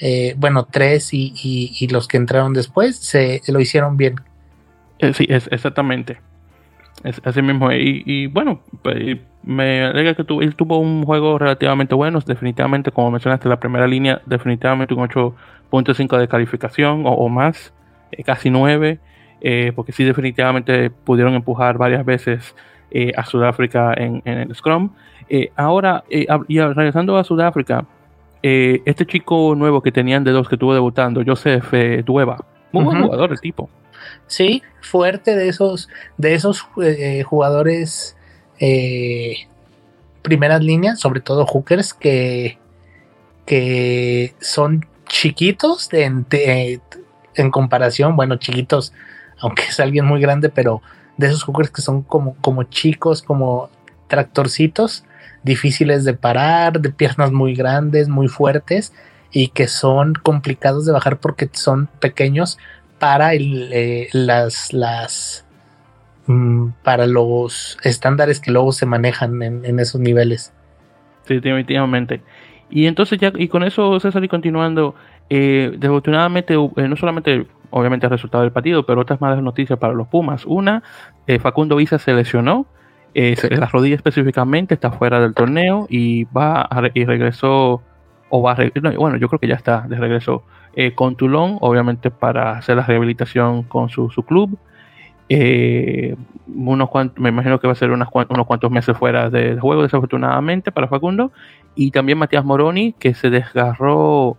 eh, 0.00 0.34
bueno, 0.38 0.66
tres 0.70 1.10
y, 1.12 1.86
los 1.90 2.08
que 2.08 2.16
entraron 2.16 2.54
después 2.54 2.96
se 2.96 3.42
lo 3.48 3.60
hicieron 3.60 3.96
bien. 3.96 4.16
Eh, 4.98 5.12
sí, 5.12 5.26
es, 5.28 5.48
exactamente. 5.52 6.20
Es 7.04 7.20
así 7.24 7.42
mismo. 7.42 7.70
Y, 7.72 8.26
bueno, 8.26 8.60
pues, 8.82 9.18
me 9.42 9.84
alegra 9.84 10.14
que 10.14 10.22
él 10.22 10.54
tuvo 10.54 10.78
un 10.78 11.04
juego 11.04 11.38
relativamente 11.38 11.94
bueno. 11.94 12.20
Definitivamente, 12.20 12.90
como 12.90 13.10
mencionaste, 13.10 13.48
la 13.48 13.60
primera 13.60 13.86
línea, 13.86 14.22
definitivamente 14.26 14.94
un 14.94 15.06
8.5 15.06 16.18
de 16.18 16.28
calificación 16.28 17.02
o, 17.04 17.28
más, 17.28 17.72
eh, 18.12 18.22
casi 18.22 18.50
9. 18.50 18.98
porque 19.74 19.92
sí, 19.92 20.04
definitivamente 20.04 20.90
pudieron 20.90 21.34
empujar 21.34 21.76
varias 21.78 22.04
veces 22.04 22.54
a 23.16 23.24
Sudáfrica 23.24 23.94
en, 23.96 24.20
en 24.24 24.38
el 24.38 24.54
Scrum. 24.54 24.90
ahora, 25.56 26.04
y 26.08 26.60
regresando 26.60 27.16
a 27.16 27.24
Sudáfrica, 27.24 27.86
eh, 28.42 28.82
este 28.86 29.06
chico 29.06 29.54
nuevo 29.54 29.82
que 29.82 29.92
tenían 29.92 30.24
de 30.24 30.32
dos 30.32 30.48
que 30.48 30.54
estuvo 30.54 30.72
debutando, 30.74 31.22
Joseph 31.26 31.72
eh, 31.72 32.02
Dueva, 32.04 32.44
muy 32.72 32.84
buen 32.84 33.02
jugador 33.02 33.32
el 33.32 33.40
tipo. 33.40 33.68
Sí, 34.26 34.62
fuerte 34.80 35.36
de 35.36 35.48
esos, 35.48 35.88
de 36.16 36.34
esos 36.34 36.66
eh, 36.82 37.22
jugadores 37.22 38.16
primeras 40.22 40.62
líneas, 40.62 41.00
sobre 41.00 41.20
todo 41.20 41.46
hookers 41.46 41.94
que, 41.94 42.58
que 43.46 44.34
son 44.40 44.86
chiquitos 45.06 45.92
en, 45.92 46.26
en 46.30 47.50
comparación, 47.50 48.16
bueno, 48.16 48.36
chiquitos, 48.36 48.92
aunque 49.38 49.62
es 49.64 49.80
alguien 49.80 50.04
muy 50.04 50.20
grande, 50.20 50.50
pero 50.50 50.82
de 51.16 51.28
esos 51.28 51.42
hookers 51.44 51.70
que 51.70 51.82
son 51.82 52.02
como, 52.02 52.36
como 52.42 52.64
chicos, 52.64 53.22
como 53.22 53.70
tractorcitos, 54.08 55.04
difíciles 55.42 56.04
de 56.04 56.14
parar, 56.14 56.80
de 56.80 56.90
piernas 56.90 57.32
muy 57.32 57.54
grandes, 57.54 58.08
muy 58.08 58.28
fuertes 58.28 58.92
y 59.32 59.48
que 59.48 59.68
son 59.68 60.14
complicados 60.14 60.86
de 60.86 60.92
bajar 60.92 61.18
porque 61.18 61.48
son 61.52 61.88
pequeños 62.00 62.58
para 62.98 63.34
eh, 63.34 64.08
las, 64.12 64.72
las 64.72 65.44
mm, 66.26 66.68
para 66.82 67.06
los 67.06 67.78
estándares 67.82 68.40
que 68.40 68.50
luego 68.50 68.72
se 68.72 68.86
manejan 68.86 69.42
en, 69.42 69.78
esos 69.78 70.00
niveles. 70.00 70.52
Sí, 71.26 71.34
definitivamente. 71.34 72.22
Y 72.68 72.86
entonces 72.86 73.18
ya, 73.18 73.32
y 73.34 73.48
con 73.48 73.62
eso 73.62 73.98
César 74.00 74.22
y 74.22 74.28
continuando, 74.28 74.94
eh, 75.28 75.72
desafortunadamente, 75.76 76.54
eh, 76.54 76.88
no 76.88 76.96
solamente 76.96 77.46
obviamente 77.70 78.06
el 78.06 78.10
resultado 78.10 78.42
del 78.42 78.52
partido, 78.52 78.84
pero 78.84 79.00
otras 79.00 79.20
malas 79.20 79.42
noticias 79.42 79.78
para 79.78 79.94
los 79.94 80.08
Pumas. 80.08 80.44
Una, 80.44 80.82
eh, 81.26 81.38
Facundo 81.38 81.76
Visa 81.76 81.98
se 81.98 82.12
lesionó, 82.12 82.66
eh, 83.14 83.36
la 83.50 83.66
rodilla 83.66 83.96
específicamente 83.96 84.74
está 84.74 84.92
fuera 84.92 85.20
del 85.20 85.34
torneo 85.34 85.86
y 85.88 86.24
va 86.24 86.68
y 86.94 87.04
regresó 87.04 87.82
o 88.28 88.42
va 88.42 88.52
a 88.52 88.70
bueno 88.96 89.16
yo 89.16 89.28
creo 89.28 89.40
que 89.40 89.48
ya 89.48 89.56
está 89.56 89.86
de 89.88 89.96
regreso 89.96 90.44
eh, 90.74 90.94
con 90.94 91.16
Toulon 91.16 91.58
obviamente 91.60 92.12
para 92.12 92.52
hacer 92.52 92.76
la 92.76 92.84
rehabilitación 92.84 93.64
con 93.64 93.88
su, 93.88 94.08
club. 94.26 94.56
Eh, 95.28 96.16
unos 96.46 96.88
me 97.16 97.28
imagino 97.28 97.58
que 97.60 97.66
va 97.66 97.72
a 97.72 97.76
ser 97.76 97.90
unos 97.90 98.08
cuantos 98.10 98.70
meses 98.70 98.96
fuera 98.96 99.30
de 99.30 99.58
juego 99.58 99.82
desafortunadamente 99.82 100.70
para 100.70 100.86
Facundo. 100.86 101.32
Y 101.74 101.90
también 101.90 102.18
Matías 102.18 102.44
Moroni 102.44 102.92
que 102.92 103.14
se 103.14 103.30
desgarró 103.30 104.36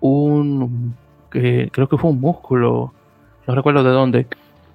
un 0.00 0.94
creo 1.30 1.88
que 1.88 1.98
fue 1.98 2.10
un 2.10 2.20
músculo 2.20 2.92
no 3.46 3.54
recuerdo 3.54 3.82
de 3.84 3.90
dónde 3.90 4.26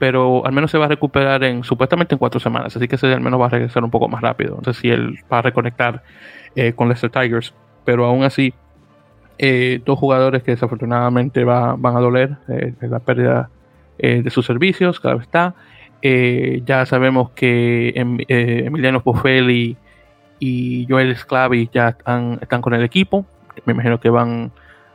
pero 0.01 0.43
al 0.47 0.51
menos 0.51 0.71
se 0.71 0.79
va 0.79 0.85
a 0.85 0.87
recuperar 0.87 1.43
en 1.43 1.63
supuestamente 1.63 2.15
en 2.15 2.17
cuatro 2.17 2.39
semanas, 2.39 2.75
así 2.75 2.87
que 2.87 2.95
ese 2.95 3.13
al 3.13 3.21
menos 3.21 3.39
va 3.39 3.45
a 3.45 3.49
regresar 3.49 3.83
un 3.83 3.91
poco 3.91 4.07
más 4.07 4.19
rápido. 4.21 4.57
No 4.57 4.73
sé 4.73 4.81
si 4.81 4.89
él 4.89 5.19
va 5.31 5.37
a 5.37 5.41
reconectar 5.43 6.01
eh, 6.55 6.73
con 6.73 6.87
Leicester 6.87 7.11
Tigers, 7.11 7.53
pero 7.85 8.05
aún 8.05 8.23
así 8.23 8.51
Eh, 9.37 9.79
dos 9.85 9.99
jugadores 9.99 10.43
que 10.43 10.51
desafortunadamente 10.51 11.43
van 11.43 11.85
a 11.85 11.99
doler 11.99 12.37
eh, 12.47 12.73
la 12.81 12.99
pérdida 12.99 13.49
de 13.97 14.29
sus 14.31 14.45
servicios, 14.45 14.99
claro 14.99 15.19
está. 15.19 15.53
ya 16.65 16.85
sabemos 16.85 17.29
que 17.35 17.93
em, 17.95 18.17
Emiliano 18.27 19.01
Poffelli 19.01 19.77
y 20.39 20.87
Joel 20.89 21.15
Sclavi 21.15 21.69
ya 21.71 21.89
están, 21.89 22.39
están 22.41 22.61
con 22.61 22.73
el 22.73 22.83
equipo. 22.83 23.25
Me 23.65 23.73
imagino 23.73 23.99
que 23.99 24.09
van 24.09 24.51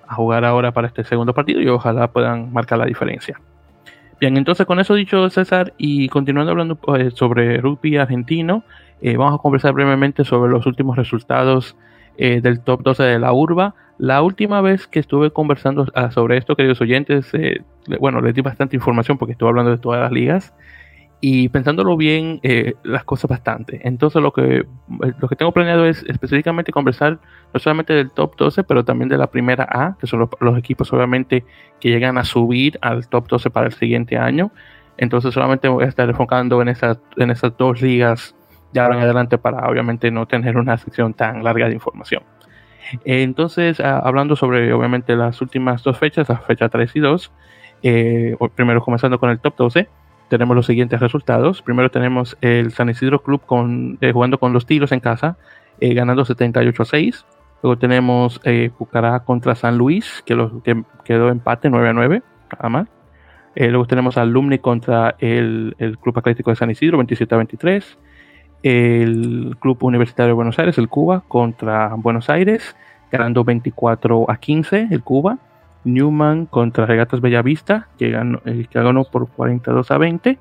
a 0.09 0.15
jugar 0.17 0.45
ahora 0.45 0.73
para 0.73 0.89
este 0.89 1.05
segundo 1.05 1.33
partido 1.33 1.61
y 1.61 1.69
ojalá 1.69 2.09
puedan 2.09 2.53
marcar 2.53 2.79
la 2.79 2.87
diferencia. 2.87 3.39
Bien, 4.19 4.37
entonces 4.39 4.65
con 4.67 4.81
eso 4.81 4.95
dicho 4.95 5.29
César 5.29 5.75
y 5.77 6.09
continuando 6.09 6.53
hablando 6.53 6.77
pues, 6.77 7.15
sobre 7.15 7.59
rugby 7.59 7.99
argentino, 7.99 8.65
eh, 9.03 9.17
vamos 9.17 9.39
a 9.39 9.43
conversar 9.43 9.75
brevemente 9.75 10.25
sobre 10.25 10.51
los 10.51 10.65
últimos 10.65 10.97
resultados 10.97 11.77
eh, 12.17 12.41
del 12.41 12.61
top 12.61 12.83
12 12.83 13.03
de 13.03 13.19
la 13.19 13.35
urba. 13.35 13.75
La 13.99 14.23
última 14.23 14.63
vez 14.63 14.87
que 14.87 15.01
estuve 15.01 15.31
conversando 15.31 15.87
ah, 15.95 16.11
sobre 16.11 16.39
esto, 16.39 16.57
queridos 16.57 16.81
oyentes, 16.81 17.33
eh, 17.35 17.63
bueno, 18.01 18.23
les 18.23 18.35
di 18.35 18.41
bastante 18.41 18.75
información 18.75 19.19
porque 19.19 19.33
estuve 19.33 19.51
hablando 19.51 19.71
de 19.71 19.79
todas 19.79 20.01
las 20.01 20.13
ligas 20.13 20.55
y 21.21 21.49
pensándolo 21.49 21.97
bien, 21.97 22.41
eh, 22.43 22.75
las 22.83 23.05
cosas 23.05 23.31
bastante. 23.31 23.81
Entonces 23.85 24.21
lo 24.21 24.33
que, 24.33 24.59
eh, 24.59 24.65
lo 25.19 25.29
que 25.29 25.37
tengo 25.37 25.53
planeado 25.53 25.87
es 25.87 26.05
específicamente 26.09 26.73
conversar 26.73 27.19
no 27.55 27.61
solamente 27.61 27.95
del 27.95 28.11
top 28.11 28.37
12, 28.37 28.65
pero 28.65 28.85
también 28.85 29.09
de 29.09 29.17
la 29.17 29.29
primera 29.29 29.67
A, 29.71 29.97
que 29.99 30.07
son 30.07 30.29
los, 30.41 30.59
equipos 30.59 30.93
obviamente 30.93 31.45
que 31.81 31.89
llegan 31.89 32.19
a 32.19 32.25
subir 32.25 32.79
al 32.83 33.09
top 33.09 33.29
12 33.29 33.51
para 33.51 33.67
el 33.67 33.73
siguiente 33.73 34.19
año. 34.19 34.53
Entonces 34.99 35.33
solamente 35.33 35.69
voy 35.69 35.85
a 35.85 35.89
estar 35.89 36.09
enfocando 36.09 36.61
en 36.61 36.69
esas, 36.69 36.99
en 37.17 37.31
esas 37.31 37.57
dos 37.57 37.81
ligas 37.81 38.35
de 38.73 38.81
ahora 38.81 38.97
en 38.97 39.03
adelante 39.03 39.39
para 39.39 39.69
obviamente 39.69 40.11
no 40.11 40.27
tener 40.27 40.59
una 40.59 40.77
sección 40.77 41.15
tan 41.15 41.43
larga 41.43 41.69
de 41.69 41.75
información. 41.75 42.23
Entonces, 43.05 43.81
ah, 43.81 44.01
hablando 44.05 44.37
sobre 44.37 44.73
obviamente 44.73 45.17
las 45.17 45.41
últimas 45.41 45.83
dos 45.83 45.99
fechas, 45.99 46.29
la 46.29 46.39
fecha 46.39 46.69
3 46.69 46.95
y 46.95 47.01
2, 47.01 47.33
eh, 47.83 48.37
primero 48.55 48.81
comenzando 48.83 49.19
con 49.19 49.31
el 49.31 49.41
top 49.41 49.57
12 49.57 49.89
tenemos 50.29 50.57
los 50.57 50.67
siguientes 50.67 51.01
resultados. 51.01 51.63
Primero 51.63 51.91
tenemos 51.91 52.37
el 52.41 52.73
San 52.73 52.89
Isidro 52.89 53.23
Club 53.23 53.43
eh, 54.01 54.13
jugando 54.13 54.39
con 54.39 54.53
los 54.53 54.67
tiros 54.67 54.93
en 54.93 55.01
casa, 55.01 55.37
eh, 55.81 55.95
ganando 55.95 56.25
78 56.25 56.83
a 56.83 56.87
6. 56.87 57.27
Luego 57.63 57.79
tenemos 57.79 58.41
eh, 58.45 58.71
Pucará 58.77 59.21
contra 59.21 59.55
San 59.55 59.79
Luis, 59.79 60.23
que, 60.27 60.37
que 60.65 60.83
quedó 61.05 61.29
empate 61.29 61.71
9 61.71 61.89
a 61.89 61.93
9, 61.93 62.23
nada 62.53 62.69
más. 62.69 62.89
luego 63.55 63.87
tenemos 63.87 64.19
Alumni 64.19 64.59
contra 64.59 65.17
el, 65.19 65.75
el, 65.79 65.99
Club 65.99 66.19
Atlético 66.19 66.51
de 66.51 66.57
San 66.57 66.71
Isidro, 66.71 66.99
27 66.99 67.35
a 67.35 67.39
23. 67.39 67.99
El 68.63 69.57
Club 69.61 69.83
Universitario 69.85 70.29
de 70.29 70.35
Buenos 70.35 70.59
Aires, 70.59 70.77
el 70.79 70.89
Cuba, 70.89 71.23
contra 71.29 71.95
Buenos 71.95 72.29
Aires, 72.31 72.77
ganando 73.11 73.45
24 73.45 74.31
a 74.31 74.37
15, 74.37 74.89
el 74.91 75.03
Cuba. 75.03 75.39
Newman 75.87 76.47
contra 76.47 76.85
Regatas 76.85 77.21
Bellavista, 77.21 77.89
que 77.99 78.11
ganó, 78.11 78.41
eh, 78.45 78.67
que 78.69 78.83
ganó 78.83 79.05
por 79.05 79.29
42 79.29 79.91
a 79.91 79.99
20. 79.99 80.39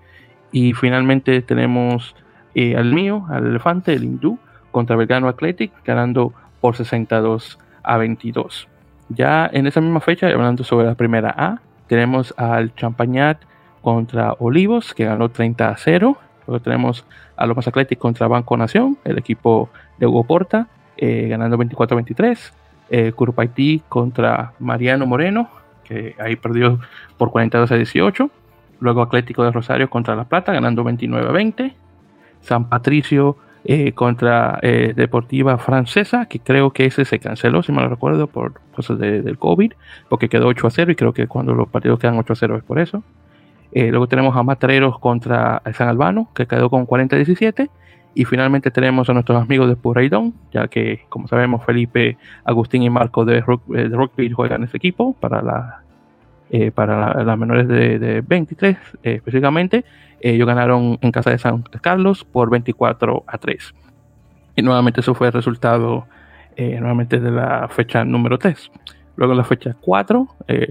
Y 0.51 0.73
finalmente 0.73 1.41
tenemos 1.41 2.15
eh, 2.55 2.75
al 2.75 2.93
mío, 2.93 3.25
al 3.29 3.47
Elefante, 3.47 3.93
el 3.93 4.03
Hindú, 4.03 4.39
contra 4.71 4.95
Belgrano 4.95 5.27
Athletic, 5.27 5.71
ganando 5.85 6.33
por 6.59 6.75
62 6.75 7.59
a 7.83 7.97
22. 7.97 8.67
Ya 9.09 9.49
en 9.51 9.67
esa 9.67 9.81
misma 9.81 10.01
fecha, 10.01 10.27
hablando 10.27 10.63
sobre 10.63 10.87
la 10.87 10.95
primera 10.95 11.33
A, 11.37 11.61
tenemos 11.87 12.33
al 12.37 12.73
Champagnat 12.75 13.37
contra 13.81 14.33
Olivos, 14.39 14.93
que 14.93 15.05
ganó 15.05 15.29
30 15.29 15.69
a 15.69 15.77
0. 15.77 16.17
Luego 16.47 16.63
tenemos 16.63 17.05
a 17.37 17.45
Lomas 17.45 17.67
Athletic 17.67 17.99
contra 17.99 18.27
Banco 18.27 18.57
Nación, 18.57 18.97
el 19.03 19.17
equipo 19.19 19.69
de 19.99 20.07
Hugo 20.07 20.23
Porta, 20.23 20.67
eh, 20.97 21.27
ganando 21.29 21.57
24 21.57 21.95
a 21.95 21.97
23 21.97 22.53
eh, 22.89 23.11
Curupaití 23.13 23.81
contra 23.89 24.53
Mariano 24.59 25.05
Moreno, 25.05 25.49
que 25.83 26.15
ahí 26.19 26.35
perdió 26.35 26.79
por 27.17 27.31
42 27.31 27.71
a 27.71 27.75
18. 27.75 28.29
Luego 28.79 29.01
Atlético 29.01 29.43
de 29.43 29.51
Rosario 29.51 29.89
contra 29.89 30.15
La 30.15 30.25
Plata, 30.25 30.53
ganando 30.53 30.83
29 30.83 31.27
a 31.27 31.31
20. 31.31 31.75
San 32.41 32.69
Patricio 32.69 33.37
eh, 33.67 33.93
contra 33.93 34.59
eh, 34.61 34.93
Deportiva 34.95 35.57
Francesa, 35.57 36.27
que 36.27 36.39
creo 36.39 36.71
que 36.71 36.85
ese 36.85 37.03
se 37.03 37.17
canceló, 37.17 37.63
si 37.63 37.71
me 37.71 37.81
lo 37.81 37.89
recuerdo, 37.89 38.27
por 38.27 38.61
cosas 38.75 38.99
del 38.99 39.39
COVID, 39.39 39.73
porque 40.07 40.29
quedó 40.29 40.47
8 40.47 40.67
a 40.67 40.69
0 40.69 40.91
y 40.91 40.95
creo 40.95 41.13
que 41.13 41.25
cuando 41.27 41.55
los 41.55 41.67
partidos 41.69 41.97
quedan 41.97 42.19
8 42.19 42.33
a 42.33 42.35
0 42.35 42.57
es 42.57 42.63
por 42.63 42.77
eso. 42.77 43.03
Eh, 43.71 43.89
luego 43.89 44.07
tenemos 44.07 44.37
a 44.37 44.43
Matreros 44.43 44.99
contra 44.99 45.63
San 45.73 45.87
Albano, 45.87 46.29
que 46.35 46.45
quedó 46.45 46.69
con 46.69 46.85
40 46.85 47.15
a 47.15 47.17
17. 47.17 47.69
Y 48.17 48.23
finalmente 48.23 48.71
tenemos 48.71 49.09
a 49.09 49.13
nuestros 49.13 49.41
amigos 49.41 49.67
de 49.67 49.75
Puraidón, 49.75 50.33
ya 50.53 50.69
que, 50.69 51.01
como 51.09 51.27
sabemos, 51.27 51.65
Felipe, 51.65 52.17
Agustín 52.45 52.81
y 52.81 52.89
Marco 52.89 53.25
de, 53.25 53.41
Rock, 53.41 53.63
eh, 53.75 53.89
de 53.89 54.33
juegan 54.33 54.61
en 54.61 54.69
ese 54.69 54.77
equipo 54.77 55.13
para 55.19 55.41
la 55.41 55.81
eh, 56.49 56.71
para 56.71 57.23
las 57.23 57.37
menores 57.37 57.67
de, 57.67 58.23
23 58.25 58.77
eh, 59.03 59.15
específicamente. 59.15 59.83
ellos 60.21 60.47
ganaron 60.47 60.97
en 61.01 61.11
casa 61.11 61.31
de 61.31 61.39
San 61.39 61.63
Carlos 61.81 62.23
por 62.23 62.49
24 62.49 63.25
a 63.27 63.37
3. 63.37 63.73
Y 64.55 64.61
nuevamente 64.61 65.01
eso 65.01 65.13
fue 65.13 65.27
el 65.27 65.33
resultado 65.33 66.07
nuevamente 66.57 67.19
de 67.19 67.31
la 67.31 67.67
fecha 67.67 68.05
número 68.05 68.39
3. 68.39 68.71
Luego 69.17 69.33
en 69.33 69.37
la 69.39 69.43
fecha 69.43 69.75
4, 69.81 70.27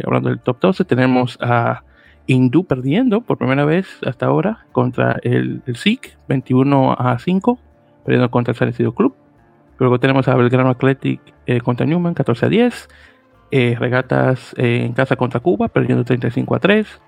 hablando 0.07 0.30
del 0.30 0.40
top 0.40 0.59
12, 0.61 0.85
tenemos 0.87 1.37
a 1.42 1.83
Hindú 2.26 2.64
perdiendo 2.64 3.20
por 3.20 3.38
primera 3.38 3.64
vez 3.64 3.87
hasta 4.06 4.26
ahora 4.26 4.66
contra 4.72 5.18
el, 5.22 5.62
el 5.66 5.76
SIC 5.76 6.16
21 6.28 6.96
a 6.98 7.18
5, 7.18 7.58
perdiendo 8.04 8.30
contra 8.30 8.52
el 8.52 8.58
Salecido 8.58 8.94
Club. 8.94 9.14
Luego 9.78 9.98
tenemos 9.98 10.28
a 10.28 10.37
Belgrano 10.37 10.70
Athletic 10.70 11.20
eh, 11.46 11.60
contra 11.60 11.87
Newman 11.87 12.14
14 12.14 12.46
a 12.46 12.48
10. 12.48 12.88
Eh, 13.50 13.76
regatas 13.78 14.54
eh, 14.56 14.84
en 14.84 14.92
casa 14.92 15.16
contra 15.16 15.40
Cuba, 15.40 15.68
perdiendo 15.68 16.04
35 16.04 16.54
a 16.54 16.58
3. 16.60 17.00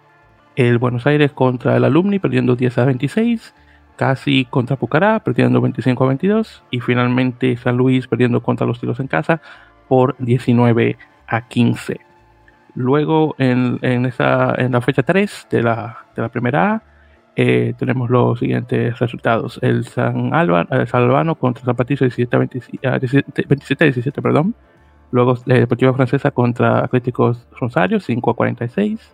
El 0.57 0.79
Buenos 0.79 1.07
Aires 1.07 1.33
contra 1.33 1.76
el 1.76 1.85
Alumni, 1.85 2.18
perdiendo 2.18 2.57
10 2.57 2.79
a 2.79 2.85
26. 2.85 3.55
Casi 3.96 4.44
contra 4.44 4.76
Pucará, 4.76 5.20
perdiendo 5.20 5.61
25 5.61 6.05
a 6.05 6.09
22. 6.09 6.64
Y 6.70 6.81
finalmente 6.81 7.57
San 7.57 7.76
Luis 7.76 8.07
perdiendo 8.09 8.42
contra 8.42 8.66
los 8.66 8.81
Tiros 8.81 9.00
en 9.00 9.07
casa 9.07 9.40
por 9.88 10.16
19 10.18 10.98
a 11.26 11.48
15. 11.48 12.06
Luego, 12.77 13.35
en, 13.39 13.79
en, 13.81 14.05
esa, 14.05 14.55
en 14.57 14.73
la 14.73 14.81
fecha 14.83 15.03
3 15.03 15.49
de 15.51 15.62
la, 15.62 15.99
de 16.15 16.23
la 16.23 16.29
primera 16.29 16.75
A, 16.75 16.83
eh, 17.35 17.75
tenemos 17.79 18.11
los 18.11 18.39
siguientes 18.39 18.99
resultados. 18.99 19.59
El 19.62 19.85
San, 19.87 20.35
Alba, 20.35 20.67
el 20.71 20.87
San 20.87 21.03
Albano 21.03 21.35
contra 21.35 21.65
San 21.65 21.75
Patricio 21.75 22.05
17 22.05 22.37
a 22.37 22.39
27, 22.39 23.85
17, 23.85 24.23
perdón. 24.23 24.55
Luego 25.11 25.39
la 25.47 25.55
Deportiva 25.55 25.93
Francesa 25.95 26.31
contra 26.31 26.81
Atléticos 26.81 27.47
Rosario 27.59 27.99
5 27.99 28.31
a 28.31 28.35
46. 28.35 29.12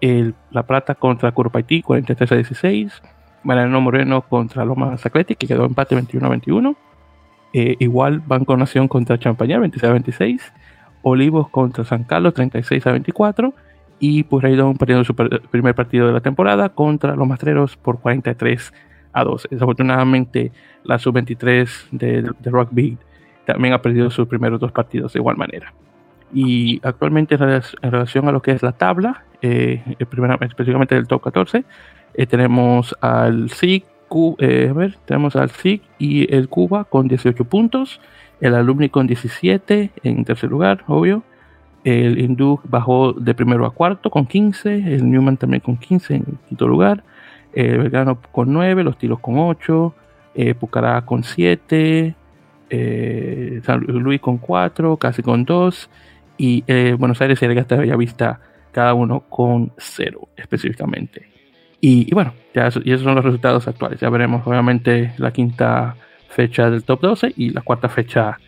El, 0.00 0.34
la 0.50 0.62
Plata 0.62 0.94
contra 0.94 1.32
Curupaití 1.32 1.82
43 1.82 2.32
a 2.32 2.34
16. 2.34 3.02
Mariano 3.42 3.80
Moreno 3.80 4.22
contra 4.22 4.64
Lomas 4.64 5.04
Athletic 5.04 5.38
que 5.38 5.46
quedó 5.46 5.64
empate 5.64 5.94
21 5.94 6.26
a 6.26 6.30
21. 6.30 6.76
Eh, 7.52 7.76
igual 7.78 8.20
Banco 8.20 8.56
Nación 8.56 8.88
contra 8.88 9.18
Champaña 9.18 9.58
26 9.58 9.88
a 9.88 9.92
26. 9.92 10.52
Olivos 11.02 11.48
contra 11.48 11.84
San 11.84 12.04
Carlos 12.04 12.34
36 12.34 12.86
a 12.86 12.92
24 12.92 13.54
y 13.98 14.22
Purraidón 14.24 14.76
perdiendo 14.76 15.04
su 15.04 15.14
primer 15.14 15.74
partido 15.74 16.06
de 16.06 16.12
la 16.12 16.20
temporada 16.20 16.70
contra 16.70 17.14
los 17.14 17.28
Mastreros 17.28 17.76
por 17.76 18.00
43 18.00 18.72
a 19.12 19.24
12. 19.24 19.48
Desafortunadamente 19.50 20.52
la 20.84 20.98
sub-23 20.98 21.68
de, 21.90 22.22
de, 22.22 22.50
rugby 22.50 22.96
también 23.44 23.74
ha 23.74 23.82
perdido 23.82 24.10
sus 24.10 24.26
primeros 24.26 24.60
dos 24.60 24.72
partidos 24.72 25.12
de 25.12 25.18
igual 25.18 25.36
manera. 25.36 25.72
Y 26.32 26.80
actualmente 26.82 27.34
en 27.34 27.90
relación 27.90 28.28
a 28.28 28.32
lo 28.32 28.40
que 28.40 28.52
es 28.52 28.62
la 28.62 28.72
tabla, 28.72 29.24
eh, 29.42 29.82
específicamente 29.98 30.94
del 30.94 31.08
top 31.08 31.22
14, 31.22 31.64
eh, 32.14 32.26
tenemos 32.26 32.96
al 33.00 33.50
SIG, 33.50 33.84
eh, 34.38 34.92
tenemos 35.04 35.36
al 35.36 35.50
SIG 35.50 35.82
y 35.98 36.32
el 36.34 36.48
Cuba 36.48 36.84
con 36.84 37.08
18 37.08 37.44
puntos 37.44 38.00
el 38.40 38.54
Alumni 38.54 38.88
con 38.88 39.06
17 39.06 39.90
en 40.02 40.24
tercer 40.24 40.50
lugar, 40.50 40.84
obvio. 40.86 41.22
El 41.84 42.18
Hindú 42.18 42.60
bajó 42.64 43.12
de 43.12 43.34
primero 43.34 43.64
a 43.66 43.70
cuarto 43.70 44.10
con 44.10 44.26
15. 44.26 44.94
El 44.94 45.10
Newman 45.10 45.36
también 45.36 45.60
con 45.60 45.76
15 45.76 46.14
en 46.14 46.24
quinto 46.48 46.68
lugar. 46.68 47.04
El 47.54 47.78
Belgrano 47.78 48.20
con 48.32 48.52
9. 48.52 48.84
Los 48.84 48.98
Tiros 48.98 49.20
con 49.20 49.38
8. 49.38 49.94
Eh, 50.34 50.54
Pucará 50.54 51.04
con 51.06 51.24
7. 51.24 52.14
Eh, 52.68 53.60
San 53.64 53.80
Luis 53.80 54.20
con 54.20 54.38
4. 54.38 54.96
Casi 54.98 55.22
con 55.22 55.44
2. 55.44 55.90
Y 56.36 56.64
eh, 56.66 56.96
Buenos 56.98 57.20
Aires 57.20 57.40
y 57.40 57.44
el 57.46 57.54
Gasta 57.54 57.76
Bellavista 57.76 58.40
cada 58.72 58.94
uno 58.94 59.20
con 59.28 59.72
0 59.78 60.28
específicamente. 60.36 61.28
Y, 61.80 62.12
bueno, 62.12 62.34
ya 62.54 62.68
y 62.84 62.92
esos 62.92 63.04
son 63.04 63.14
los 63.14 63.24
resultados 63.24 63.66
actuales. 63.66 64.00
Ya 64.00 64.10
veremos 64.10 64.46
obviamente 64.46 65.14
la 65.16 65.32
quinta 65.32 65.96
fecha 66.30 66.70
del 66.70 66.84
top 66.84 67.00
12 67.00 67.34
y 67.36 67.50
la 67.50 67.60
cuarta 67.60 67.88
fecha 67.88 68.38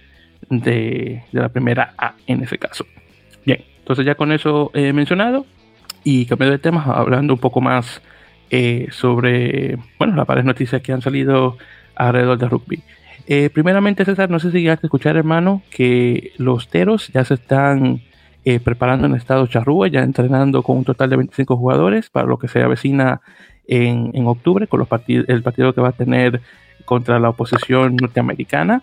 de, 0.49 1.25
la 1.33 1.49
primera 1.49 1.95
A 1.99 2.15
en 2.27 2.43
ese 2.43 2.59
caso. 2.59 2.87
Bien, 3.45 3.63
entonces 3.79 4.07
ya 4.07 4.15
con 4.15 4.33
eso 4.33 4.71
he 4.75 4.93
mencionado 4.93 5.45
y 6.05 6.27
cambiando 6.27 6.53
de 6.53 6.59
tema, 6.59 6.85
hablando 6.85 7.35
un 7.35 7.41
poco 7.41 7.61
más 7.61 8.03
eh, 8.51 8.89
sobre, 8.91 9.79
bueno, 9.99 10.17
las 10.17 10.27
varias 10.27 10.47
noticias 10.47 10.83
que 10.83 10.93
han 10.93 11.03
salido 11.03 11.57
alrededor 11.95 12.39
del 12.39 12.51
rugby. 12.51 12.83
Eh, 13.27 13.51
primeramente, 13.51 14.05
César, 14.05 14.31
no 14.31 14.41
sé 14.41 14.51
si 14.51 14.61
llegaste 14.61 14.87
a 14.87 14.89
escuchar, 14.89 15.17
hermano, 15.17 15.63
que 15.71 16.33
los 16.39 16.69
teros 16.69 17.09
ya 17.09 17.25
se 17.25 17.35
están 17.35 18.03
eh, 18.45 18.59
preparando 18.59 19.07
en 19.07 19.15
estado 19.15 19.47
charrúa, 19.47 19.89
ya 19.89 20.03
entrenando 20.03 20.63
con 20.63 20.79
un 20.79 20.85
total 20.85 21.11
de 21.11 21.17
25 21.17 21.57
jugadores 21.57 22.11
para 22.11 22.27
lo 22.27 22.39
que 22.39 22.49
se 22.49 22.61
avecina 22.61 23.21
en, 23.69 24.11
en 24.15 24.27
octubre, 24.27 24.67
con 24.67 24.81
los 24.81 24.89
el 25.07 25.43
partido 25.43 25.73
que 25.73 25.81
va 25.81 25.91
a 25.91 25.93
tener 25.93 26.41
contra 26.85 27.19
la 27.19 27.31
oposición 27.31 27.97
norteamericana 27.97 28.83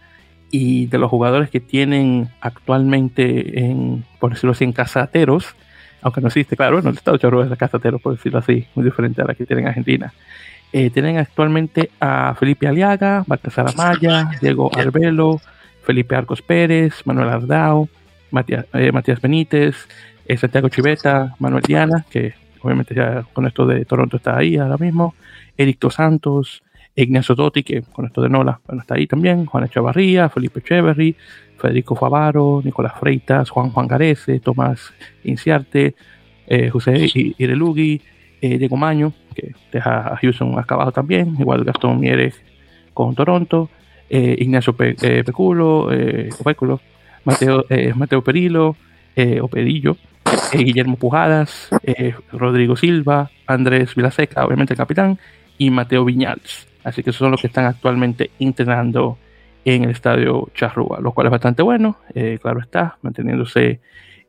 y 0.51 0.87
de 0.87 0.97
los 0.97 1.09
jugadores 1.09 1.49
que 1.49 1.59
tienen 1.59 2.29
actualmente, 2.41 3.59
en, 3.59 4.05
por 4.19 4.31
decirlo 4.31 4.51
así, 4.51 4.63
en 4.63 4.73
casateros, 4.73 5.55
aunque 6.01 6.21
no 6.21 6.27
existe, 6.27 6.55
claro, 6.55 6.77
bueno, 6.77 6.89
el 6.89 6.95
estado 6.95 7.17
charrúa 7.17 7.43
es 7.43 7.49
de 7.49 7.57
casateros, 7.57 8.01
por 8.01 8.15
decirlo 8.15 8.39
así, 8.39 8.65
muy 8.75 8.85
diferente 8.85 9.21
a 9.21 9.25
la 9.25 9.35
que 9.35 9.45
tienen 9.45 9.65
en 9.65 9.69
Argentina. 9.69 10.13
Eh, 10.71 10.89
tienen 10.91 11.17
actualmente 11.17 11.89
a 11.99 12.35
Felipe 12.35 12.67
Aliaga, 12.67 13.23
Baltasar 13.27 13.69
Amaya, 13.69 14.31
Diego 14.39 14.71
Arbelo, 14.75 15.41
Felipe 15.83 16.15
Arcos 16.15 16.41
Pérez, 16.41 17.01
Manuel 17.05 17.29
Ardao, 17.29 17.89
Matías, 18.31 18.65
eh, 18.73 18.91
Matías 18.91 19.19
Benítez, 19.19 19.87
eh, 20.25 20.37
Santiago 20.37 20.69
Chiveta, 20.69 21.35
Manuel 21.39 21.63
Diana, 21.63 22.05
que 22.09 22.33
obviamente 22.61 22.93
ya 22.93 23.23
con 23.33 23.47
esto 23.47 23.65
de 23.65 23.83
Toronto 23.85 24.17
está 24.17 24.37
ahí 24.37 24.57
ahora 24.57 24.77
mismo, 24.77 25.15
Eric 25.57 25.79
Dos 25.79 25.95
Santos, 25.95 26.61
Ignacio 27.03 27.35
Dotti, 27.35 27.63
que 27.63 27.81
con 27.81 28.05
esto 28.05 28.21
de 28.21 28.29
Nola 28.29 28.59
bueno, 28.67 28.81
está 28.81 28.95
ahí 28.95 29.07
también, 29.07 29.45
Juan 29.45 29.63
Echavarría, 29.65 30.29
Felipe 30.29 30.59
Echeverry, 30.59 31.15
Federico 31.57 31.95
Favaro, 31.95 32.61
Nicolás 32.63 32.93
Freitas, 32.99 33.49
Juan 33.49 33.69
Juan 33.71 33.87
Garese, 33.87 34.39
Tomás 34.39 34.93
Inciarte, 35.23 35.95
José 36.71 37.07
Irelugui, 37.37 38.01
Diego 38.41 38.77
Maño, 38.77 39.13
que 39.35 39.53
deja 39.71 40.13
a 40.13 40.17
Houston 40.17 40.57
acabado 40.57 40.91
también, 40.91 41.35
igual 41.39 41.63
Gastón 41.63 41.99
Mieres 41.99 42.41
con 42.93 43.13
Toronto, 43.13 43.69
Ignacio 44.09 44.75
Peculo, 44.75 45.89
Mateo, 47.25 47.65
Mateo 47.95 48.23
Perillo, 48.23 48.75
o 49.41 49.47
Perillo, 49.49 49.97
Guillermo 50.53 50.95
Pujadas, 50.95 51.69
Rodrigo 52.31 52.75
Silva, 52.77 53.29
Andrés 53.45 53.93
Vilaseca, 53.95 54.45
obviamente 54.45 54.73
el 54.73 54.77
capitán, 54.77 55.19
y 55.57 55.69
Mateo 55.69 56.05
Viñals. 56.05 56.68
Así 56.83 57.03
que 57.03 57.09
esos 57.09 57.19
son 57.19 57.31
los 57.31 57.41
que 57.41 57.47
están 57.47 57.65
actualmente 57.65 58.31
entrenando 58.39 59.17
en 59.65 59.83
el 59.83 59.89
estadio 59.91 60.49
Charrúa, 60.53 60.99
lo 61.01 61.11
cual 61.11 61.27
es 61.27 61.31
bastante 61.31 61.61
bueno, 61.61 61.97
claro 62.41 62.61
está, 62.61 62.97
manteniéndose 63.01 63.81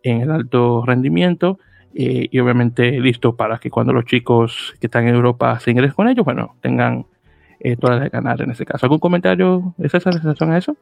en 0.02 0.22
el 0.22 0.30
alto 0.30 0.84
rendimiento 0.84 1.58
eh, 1.94 2.28
y 2.30 2.38
obviamente 2.38 2.92
listo 3.00 3.34
para 3.34 3.58
que 3.58 3.70
cuando 3.70 3.92
los 3.92 4.04
chicos 4.04 4.74
que 4.80 4.86
están 4.86 5.08
en 5.08 5.14
Europa 5.14 5.58
se 5.58 5.72
ingresen 5.72 5.94
con 5.94 6.08
ellos, 6.08 6.24
bueno, 6.24 6.56
tengan 6.60 7.06
eh, 7.58 7.76
todas 7.76 8.00
las 8.00 8.36
de 8.36 8.44
en 8.44 8.50
ese 8.50 8.64
caso. 8.64 8.86
¿Algún 8.86 9.00
comentario, 9.00 9.74
esa 9.78 10.00
sensación 10.00 10.52
a 10.52 10.58
eso? 10.58 10.76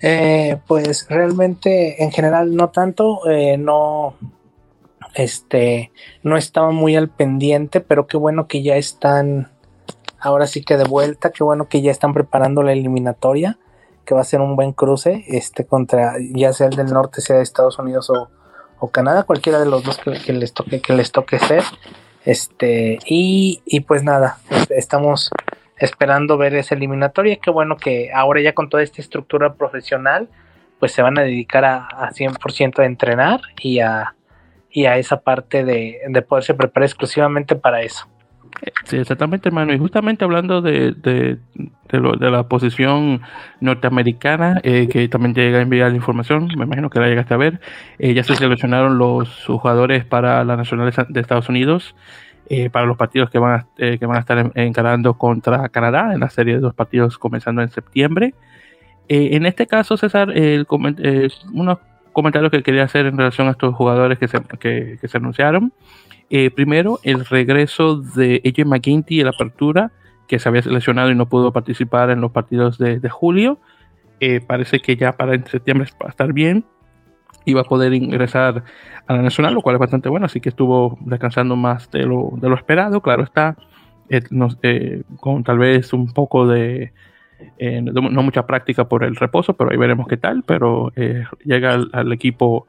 Eh, 0.00 0.58
pues 0.66 1.06
realmente 1.08 2.02
en 2.02 2.10
general 2.10 2.54
no 2.54 2.70
tanto, 2.70 3.20
no, 3.58 4.14
este, 5.14 5.90
no 6.22 6.36
estaba 6.36 6.70
muy 6.70 6.96
al 6.96 7.08
pendiente, 7.08 7.80
pero 7.80 8.06
qué 8.06 8.16
bueno 8.16 8.46
que 8.46 8.62
ya 8.62 8.76
están, 8.76 9.50
ahora 10.26 10.48
sí 10.48 10.64
que 10.64 10.76
de 10.76 10.84
vuelta, 10.84 11.30
qué 11.30 11.44
bueno 11.44 11.68
que 11.68 11.82
ya 11.82 11.92
están 11.92 12.12
preparando 12.12 12.64
la 12.64 12.72
eliminatoria, 12.72 13.58
que 14.04 14.14
va 14.14 14.20
a 14.20 14.24
ser 14.24 14.40
un 14.40 14.56
buen 14.56 14.72
cruce, 14.72 15.24
este, 15.28 15.64
contra, 15.64 16.14
ya 16.18 16.52
sea 16.52 16.66
el 16.66 16.74
del 16.74 16.92
norte, 16.92 17.20
sea 17.20 17.36
de 17.36 17.42
Estados 17.42 17.78
Unidos 17.78 18.10
o, 18.10 18.28
Canadá, 18.90 19.22
cualquiera 19.22 19.58
de 19.58 19.66
los 19.66 19.82
dos 19.82 19.98
que, 19.98 20.32
les 20.32 20.52
toque 20.52 20.80
que 20.80 20.92
les 20.92 21.10
toque 21.10 21.38
ser. 21.38 21.64
Este, 22.24 22.98
y, 23.06 23.62
y, 23.64 23.80
pues 23.80 24.04
nada, 24.04 24.38
estamos 24.70 25.30
esperando 25.76 26.36
ver 26.36 26.54
esa 26.54 26.74
eliminatoria. 26.74 27.36
Qué 27.36 27.50
bueno 27.50 27.76
que 27.76 28.10
ahora 28.12 28.40
ya 28.40 28.52
con 28.52 28.68
toda 28.68 28.82
esta 28.82 29.00
estructura 29.00 29.54
profesional, 29.54 30.28
pues 30.78 30.92
se 30.92 31.02
van 31.02 31.18
a 31.18 31.22
dedicar 31.22 31.64
a, 31.64 31.86
a 31.86 32.10
100% 32.10 32.78
a 32.80 32.84
entrenar 32.84 33.40
y 33.60 33.80
a, 33.80 34.14
y 34.70 34.86
a 34.86 34.98
esa 34.98 35.20
parte 35.20 35.64
de, 35.64 36.00
de 36.08 36.22
poderse 36.22 36.54
preparar 36.54 36.86
exclusivamente 36.86 37.56
para 37.56 37.82
eso. 37.82 38.06
Sí, 38.84 38.96
exactamente, 38.96 39.48
hermano. 39.48 39.72
Y 39.72 39.78
justamente 39.78 40.24
hablando 40.24 40.62
de, 40.62 40.92
de, 40.92 41.38
de, 41.90 42.30
la 42.30 42.44
posición 42.44 43.20
norteamericana, 43.60 44.60
eh, 44.62 44.88
que 44.88 45.08
también 45.08 45.34
llega 45.34 45.58
a 45.58 45.62
enviar 45.62 45.90
la 45.90 45.96
información, 45.96 46.48
me 46.56 46.64
imagino 46.64 46.88
que 46.88 47.00
la 47.00 47.08
llegaste 47.08 47.34
a 47.34 47.36
ver, 47.36 47.60
eh, 47.98 48.14
ya 48.14 48.22
se 48.22 48.36
seleccionaron 48.36 48.98
los 48.98 49.44
jugadores 49.46 50.04
para 50.04 50.44
la 50.44 50.56
Nacional 50.56 50.92
de 51.08 51.20
Estados 51.20 51.48
Unidos, 51.48 51.94
eh, 52.48 52.70
para 52.70 52.86
los 52.86 52.96
partidos 52.96 53.28
que 53.28 53.38
van 53.38 53.60
a, 53.60 53.66
que 53.76 54.06
van 54.06 54.16
a 54.16 54.20
estar 54.20 54.52
encarando 54.54 55.14
contra 55.14 55.68
Canadá, 55.68 56.14
en 56.14 56.20
la 56.20 56.30
serie 56.30 56.54
de 56.54 56.60
dos 56.60 56.74
partidos 56.74 57.18
comenzando 57.18 57.62
en 57.62 57.70
septiembre. 57.70 58.34
en 59.08 59.46
este 59.46 59.66
caso, 59.66 59.96
César, 59.96 60.30
el, 60.30 60.66
unos 61.52 61.78
comentarios 62.12 62.50
que 62.50 62.62
quería 62.62 62.84
hacer 62.84 63.06
en 63.06 63.18
relación 63.18 63.48
a 63.48 63.50
estos 63.50 63.74
jugadores 63.74 64.18
que 64.18 64.28
se, 64.28 64.40
que 64.58 64.98
se 65.02 65.16
anunciaron. 65.16 65.72
Eh, 66.28 66.50
primero, 66.50 66.98
el 67.02 67.24
regreso 67.24 67.96
de 67.96 68.42
AJ 68.44 68.66
McGinty 68.66 69.20
en 69.20 69.26
la 69.26 69.32
apertura, 69.32 69.92
que 70.26 70.38
se 70.38 70.48
había 70.48 70.62
seleccionado 70.62 71.10
y 71.10 71.14
no 71.14 71.28
pudo 71.28 71.52
participar 71.52 72.10
en 72.10 72.20
los 72.20 72.32
partidos 72.32 72.78
de, 72.78 73.08
julio. 73.08 73.58
Eh, 74.18 74.40
parece 74.40 74.80
que 74.80 74.96
ya 74.96 75.12
para 75.12 75.34
en 75.34 75.46
septiembre 75.46 75.88
va 76.02 76.06
a 76.06 76.10
estar 76.10 76.32
bien 76.32 76.64
y 77.44 77.54
va 77.54 77.60
a 77.60 77.64
poder 77.64 77.92
ingresar 77.94 78.64
a 79.06 79.14
la 79.14 79.22
nacional, 79.22 79.54
lo 79.54 79.62
cual 79.62 79.76
es 79.76 79.80
bastante 79.80 80.08
bueno, 80.08 80.26
así 80.26 80.40
que 80.40 80.48
estuvo 80.48 80.98
descansando 81.02 81.54
más 81.54 81.90
de 81.92 82.04
lo, 82.04 82.32
de 82.40 82.48
lo 82.48 82.56
esperado. 82.56 83.00
Claro 83.02 83.22
está, 83.22 83.56
eh, 84.08 85.02
con 85.20 85.44
tal 85.44 85.58
vez 85.58 85.92
un 85.92 86.12
poco 86.12 86.48
de, 86.48 86.92
no 87.60 88.22
mucha 88.24 88.46
práctica 88.46 88.88
por 88.88 89.04
el 89.04 89.14
reposo, 89.14 89.54
pero 89.54 89.70
ahí 89.70 89.76
veremos 89.76 90.08
qué 90.08 90.16
tal, 90.16 90.42
pero 90.42 90.92
llega 91.44 91.78
al 91.92 92.12
equipo 92.12 92.66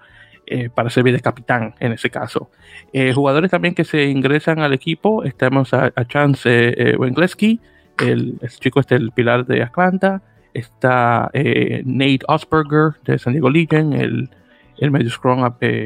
eh, 0.49 0.69
para 0.73 0.89
servir 0.89 1.13
de 1.13 1.19
capitán 1.19 1.75
en 1.81 1.91
ese 1.91 2.10
caso. 2.10 2.49
Eh, 2.93 3.12
jugadores 3.12 3.51
también 3.51 3.75
que 3.75 3.83
se 3.83 4.05
ingresan 4.05 4.60
al 4.60 4.71
equipo, 4.71 5.25
estamos 5.25 5.73
a, 5.73 5.91
Chance 6.07 6.49
eh, 6.49 6.95
Wengleski, 6.95 7.60
el, 7.99 8.39
chico 8.62 8.79
este, 8.79 8.95
el 8.95 9.12
pilar 9.12 9.45
de 9.45 9.62
Atlanta, 9.62 10.21
está 10.53 11.29
Nate 11.33 12.19
Osberger 12.29 12.93
de 13.03 13.19
San 13.19 13.33
Diego 13.33 13.49
Legion, 13.49 13.91
el, 13.91 14.29
el 14.77 14.91
medio 14.91 15.10
scrum 15.10 15.43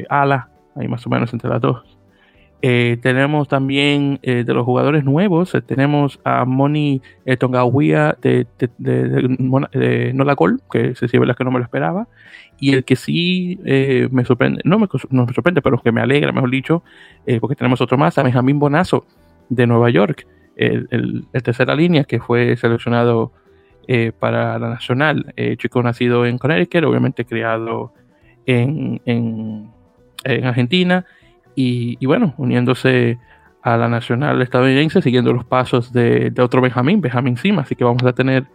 ala, 0.09 0.49
ahí 0.75 0.87
más 0.87 1.07
o 1.07 1.09
menos 1.09 1.33
entre 1.33 1.49
las 1.49 1.59
dos. 1.59 1.97
tenemos 2.61 3.47
también 3.47 4.19
de 4.21 4.53
los 4.53 4.63
jugadores 4.63 5.03
nuevos, 5.03 5.57
tenemos 5.65 6.19
a 6.23 6.45
Moni 6.45 7.01
Tongawia 7.39 8.15
de, 8.21 8.45
de, 8.59 8.69
de, 8.77 10.13
Nolagol, 10.13 10.61
que 10.71 10.93
se 10.93 11.05
es 11.05 11.11
que 11.35 11.43
no 11.43 11.51
me 11.51 11.57
lo 11.57 11.63
esperaba, 11.65 12.07
y 12.61 12.73
el 12.73 12.85
que 12.85 12.95
sí 12.95 13.59
eh, 13.65 14.07
me 14.11 14.23
sorprende, 14.23 14.61
no 14.63 14.77
me, 14.77 14.87
no 15.09 15.25
me, 15.25 15.33
sorprende, 15.33 15.63
pero 15.63 15.81
que 15.81 15.91
me 15.91 15.99
alegra, 15.99 16.31
mejor 16.31 16.51
dicho, 16.51 16.83
eh, 17.25 17.39
porque 17.39 17.55
tenemos 17.55 17.81
otro 17.81 17.97
más, 17.97 18.19
a 18.19 18.23
Benjamín 18.23 18.59
Bonazo 18.59 19.03
de 19.49 19.65
Nueva 19.65 19.89
York, 19.89 20.27
el, 20.55 20.87
el, 20.91 21.25
tercera 21.41 21.75
línea 21.75 22.03
que 22.03 22.19
fue 22.19 22.55
seleccionado 22.57 23.31
eh, 23.87 24.11
para 24.17 24.59
la 24.59 24.69
nacional. 24.69 25.33
chico 25.57 25.81
nacido 25.81 26.23
en 26.27 26.37
Connecticut, 26.37 26.83
obviamente 26.83 27.25
criado 27.25 27.93
en, 28.45 29.01
en, 29.05 29.71
en 30.23 30.45
Argentina, 30.45 31.03
y, 31.55 31.97
y, 31.99 32.05
bueno, 32.05 32.35
uniéndose 32.37 33.17
a 33.63 33.75
la 33.75 33.89
nacional 33.89 34.39
estadounidense, 34.39 35.01
siguiendo 35.01 35.33
los 35.33 35.45
pasos 35.45 35.91
de, 35.91 36.29
de 36.29 36.41
otro 36.43 36.61
Benjamín, 36.61 37.01
Benjamín 37.01 37.37
Sima, 37.37 37.63
así 37.63 37.75
que 37.75 37.83
vamos 37.83 38.03
a 38.03 38.13
tener 38.13 38.45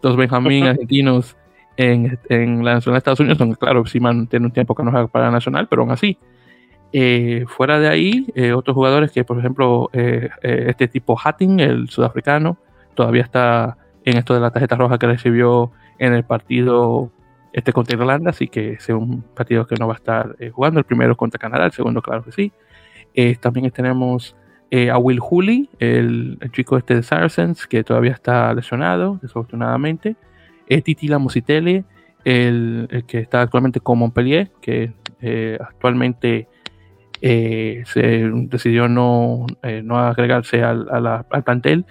dos 0.00 0.16
Benjamín 0.16 0.64
argentinos 0.66 1.36
en, 1.80 2.64
la 2.64 2.74
Nacional 2.74 2.96
de 2.96 2.98
Estados 2.98 3.20
Unidos, 3.20 3.38
donde 3.38 3.56
claro, 3.56 3.86
sí 3.86 3.98
tiene 4.28 4.46
un 4.46 4.52
tiempo 4.52 4.74
que 4.74 4.82
no 4.82 4.90
juega 4.90 5.06
para 5.08 5.26
la 5.26 5.30
Nacional, 5.32 5.66
pero 5.68 5.82
aún 5.82 5.90
así. 5.90 6.18
Eh, 6.92 7.44
fuera 7.48 7.78
de 7.78 7.88
ahí, 7.88 8.26
eh, 8.34 8.52
otros 8.52 8.74
jugadores 8.74 9.12
que, 9.12 9.24
por 9.24 9.38
ejemplo, 9.38 9.88
eh, 9.92 10.28
este 10.42 10.88
tipo 10.88 11.16
Hatting, 11.16 11.60
el 11.60 11.88
sudafricano, 11.88 12.58
todavía 12.94 13.22
está 13.22 13.78
en 14.04 14.18
esto 14.18 14.34
de 14.34 14.40
la 14.40 14.50
tarjeta 14.50 14.76
roja 14.76 14.98
que 14.98 15.06
recibió 15.06 15.70
en 15.98 16.12
el 16.12 16.24
partido 16.24 17.10
este 17.52 17.72
contra 17.72 17.96
Irlanda, 17.96 18.30
así 18.30 18.48
que 18.48 18.72
es 18.72 18.88
un 18.90 19.22
partido 19.22 19.66
que 19.66 19.76
no 19.76 19.86
va 19.86 19.94
a 19.94 19.96
estar 19.96 20.36
jugando. 20.52 20.80
El 20.80 20.84
primero 20.84 21.16
contra 21.16 21.38
Canadá, 21.38 21.66
el 21.66 21.72
segundo, 21.72 22.02
claro 22.02 22.24
que 22.24 22.32
sí. 22.32 22.52
también 23.40 23.70
tenemos 23.70 24.36
a 24.90 24.98
Will 24.98 25.18
Hooley, 25.18 25.68
el, 25.78 26.38
el, 26.40 26.52
chico 26.52 26.76
este 26.76 26.94
de 26.94 27.02
Saracens, 27.02 27.66
que 27.66 27.82
todavía 27.82 28.12
está 28.12 28.52
lesionado, 28.54 29.18
desafortunadamente. 29.20 30.16
Titi 30.78 31.08
Lamositele, 31.08 31.84
el, 32.24 32.88
el, 32.90 33.04
que 33.04 33.18
está 33.18 33.42
actualmente 33.42 33.80
con 33.80 33.98
Montpellier, 33.98 34.50
que 34.60 34.92
eh, 35.20 35.58
actualmente 35.60 36.48
eh, 37.20 37.82
se 37.86 38.30
decidió 38.46 38.88
no, 38.88 39.46
eh, 39.62 39.82
no 39.84 39.98
agregarse 39.98 40.62
al, 40.62 40.88
al 40.90 41.42
plantel, 41.44 41.84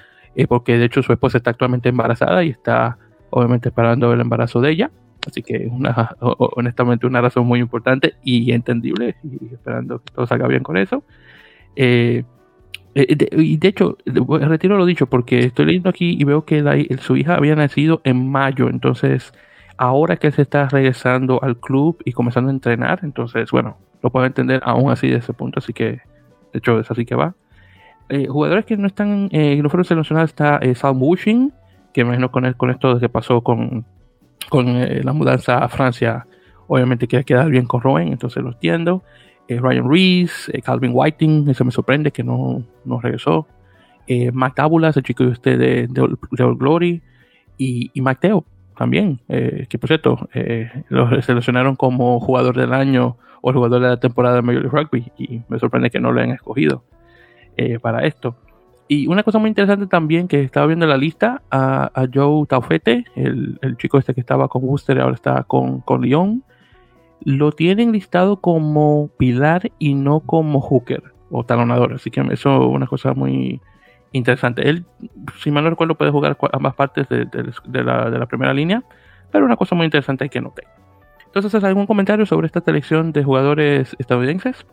porque 0.47 0.77
de 0.77 0.85
hecho 0.85 1.03
su 1.03 1.11
esposa 1.11 1.37
está 1.37 1.51
actualmente 1.51 1.89
embarazada 1.89 2.43
y 2.45 2.49
está 2.49 2.97
obviamente 3.29 3.69
esperando 3.69 4.13
el 4.13 4.21
embarazo 4.21 4.61
de 4.61 4.71
ella. 4.71 4.91
Así 5.27 5.43
que 5.43 5.67
una, 5.69 6.15
honestamente 6.19 7.05
una 7.05 7.21
razón 7.21 7.45
muy 7.45 7.59
importante 7.59 8.13
y 8.23 8.51
entendible 8.53 9.17
y 9.23 9.53
esperando 9.53 9.99
que 9.99 10.13
todo 10.13 10.25
salga 10.27 10.47
bien 10.47 10.63
con 10.63 10.77
eso. 10.77 11.03
Y 13.07 13.57
de 13.57 13.67
hecho, 13.67 13.97
retiro 14.05 14.77
lo 14.77 14.85
dicho 14.85 15.07
porque 15.07 15.39
estoy 15.39 15.65
leyendo 15.65 15.89
aquí 15.89 16.15
y 16.19 16.23
veo 16.23 16.45
que 16.45 16.87
su 17.01 17.17
hija 17.17 17.35
había 17.35 17.55
nacido 17.55 18.01
en 18.03 18.29
mayo, 18.29 18.69
entonces 18.69 19.33
ahora 19.77 20.17
que 20.17 20.31
se 20.31 20.41
está 20.41 20.67
regresando 20.67 21.41
al 21.41 21.57
club 21.57 22.01
y 22.05 22.11
comenzando 22.11 22.49
a 22.49 22.53
entrenar, 22.53 22.99
entonces 23.03 23.51
bueno, 23.51 23.77
lo 24.01 24.09
puedo 24.09 24.25
entender 24.25 24.61
aún 24.63 24.91
así 24.91 25.07
de 25.07 25.17
ese 25.17 25.33
punto, 25.33 25.59
así 25.59 25.73
que 25.73 25.83
de 25.83 26.01
hecho 26.53 26.79
es 26.79 26.89
así 26.89 27.05
que 27.05 27.15
va. 27.15 27.35
jugadores 28.27 28.65
que 28.65 28.75
no 28.77 28.87
están, 28.87 29.29
no 29.31 29.69
fueron 29.69 30.23
está 30.23 30.57
eh, 30.57 30.75
Sam 30.75 30.99
Bushing, 30.99 31.53
que 31.93 32.03
me 32.03 32.09
imagino 32.09 32.31
con, 32.31 32.51
con 32.53 32.69
esto 32.71 32.99
que 32.99 33.09
pasó 33.09 33.41
con, 33.41 33.85
con 34.49 34.79
la 35.03 35.13
mudanza 35.13 35.59
a 35.59 35.69
Francia, 35.69 36.25
obviamente 36.67 37.07
quiere 37.07 37.25
quedar 37.25 37.49
bien 37.49 37.65
con 37.65 37.81
Rowan, 37.81 38.07
entonces 38.07 38.41
lo 38.43 38.51
entiendo. 38.51 39.03
Eh, 39.49 39.59
Ryan 39.59 39.89
Reese, 39.89 40.55
eh, 40.55 40.61
Calvin 40.61 40.91
Whiting, 40.93 41.49
eso 41.49 41.65
me 41.65 41.71
sorprende 41.71 42.11
que 42.11 42.23
no, 42.23 42.63
no 42.85 43.01
regresó. 43.01 43.47
Eh, 44.05 44.31
Mac 44.31 44.53
el 44.59 45.03
chico 45.03 45.23
de 45.23 45.31
usted 45.31 45.57
de, 45.57 45.87
de, 45.87 46.43
All 46.43 46.55
Glory, 46.55 47.01
y, 47.57 47.89
y 47.91 48.15
Teo 48.15 48.45
también, 48.77 49.19
que 49.27 49.77
por 49.77 49.89
cierto, 49.89 50.29
lo 50.87 51.21
seleccionaron 51.21 51.75
como 51.75 52.19
jugador 52.21 52.55
del 52.55 52.73
año 52.73 53.17
o 53.41 53.51
jugador 53.51 53.81
de 53.81 53.89
la 53.89 53.99
temporada 53.99 54.35
de 54.37 54.41
Major 54.41 54.61
League 54.63 54.77
Rugby, 54.77 55.11
y 55.17 55.41
me 55.49 55.59
sorprende 55.59 55.89
que 55.89 55.99
no 55.99 56.11
lo 56.11 56.21
hayan 56.21 56.33
escogido 56.33 56.83
para 57.81 58.05
esto. 58.05 58.35
Y 58.87 59.07
una 59.07 59.23
cosa 59.23 59.37
muy 59.37 59.49
interesante 59.49 59.85
también 59.87 60.27
que 60.27 60.41
estaba 60.41 60.65
viendo 60.67 60.85
en 60.85 60.89
la 60.91 60.97
lista 60.97 61.41
a, 61.51 61.91
Joe 62.11 62.45
Taufete, 62.47 63.03
el, 63.15 63.59
chico 63.77 63.97
este 63.97 64.13
que 64.13 64.21
estaba 64.21 64.47
con 64.47 64.63
Worcester 64.63 65.01
ahora 65.01 65.15
está 65.15 65.43
con, 65.43 65.81
con 65.81 66.01
Lyon, 66.01 66.43
lo 67.23 67.51
tienen 67.51 67.91
listado 67.91 68.37
como 68.37 69.09
pilar 69.17 69.71
y 69.79 69.93
no 69.93 70.21
como 70.21 70.61
hooker 70.61 71.03
o 71.31 71.43
talonador. 71.43 71.93
Así 71.93 72.11
que 72.11 72.21
eso 72.21 72.55
es 72.55 72.69
una 72.69 72.87
cosa 72.87 73.13
muy 73.13 73.61
interesante. 74.11 74.67
Él, 74.67 74.85
si 75.41 75.51
mal 75.51 75.63
no 75.63 75.69
recuerdo, 75.69 75.95
puede 75.95 76.11
jugar 76.11 76.37
ambas 76.53 76.75
partes 76.75 77.07
de, 77.09 77.27
la, 77.83 78.25
primera 78.27 78.53
línea, 78.53 78.83
pero 79.31 79.45
una 79.45 79.55
cosa 79.55 79.75
muy 79.75 79.85
interesante 79.85 80.29
que 80.29 80.41
noté. 80.41 80.63
Entonces, 81.25 81.63
¿algún 81.63 81.85
comentario 81.85 82.25
sobre 82.25 82.47
esta 82.47 82.61
selección 82.61 83.11
de 83.11 83.23
jugadores 83.23 83.95
estadounidenses? 83.99 84.65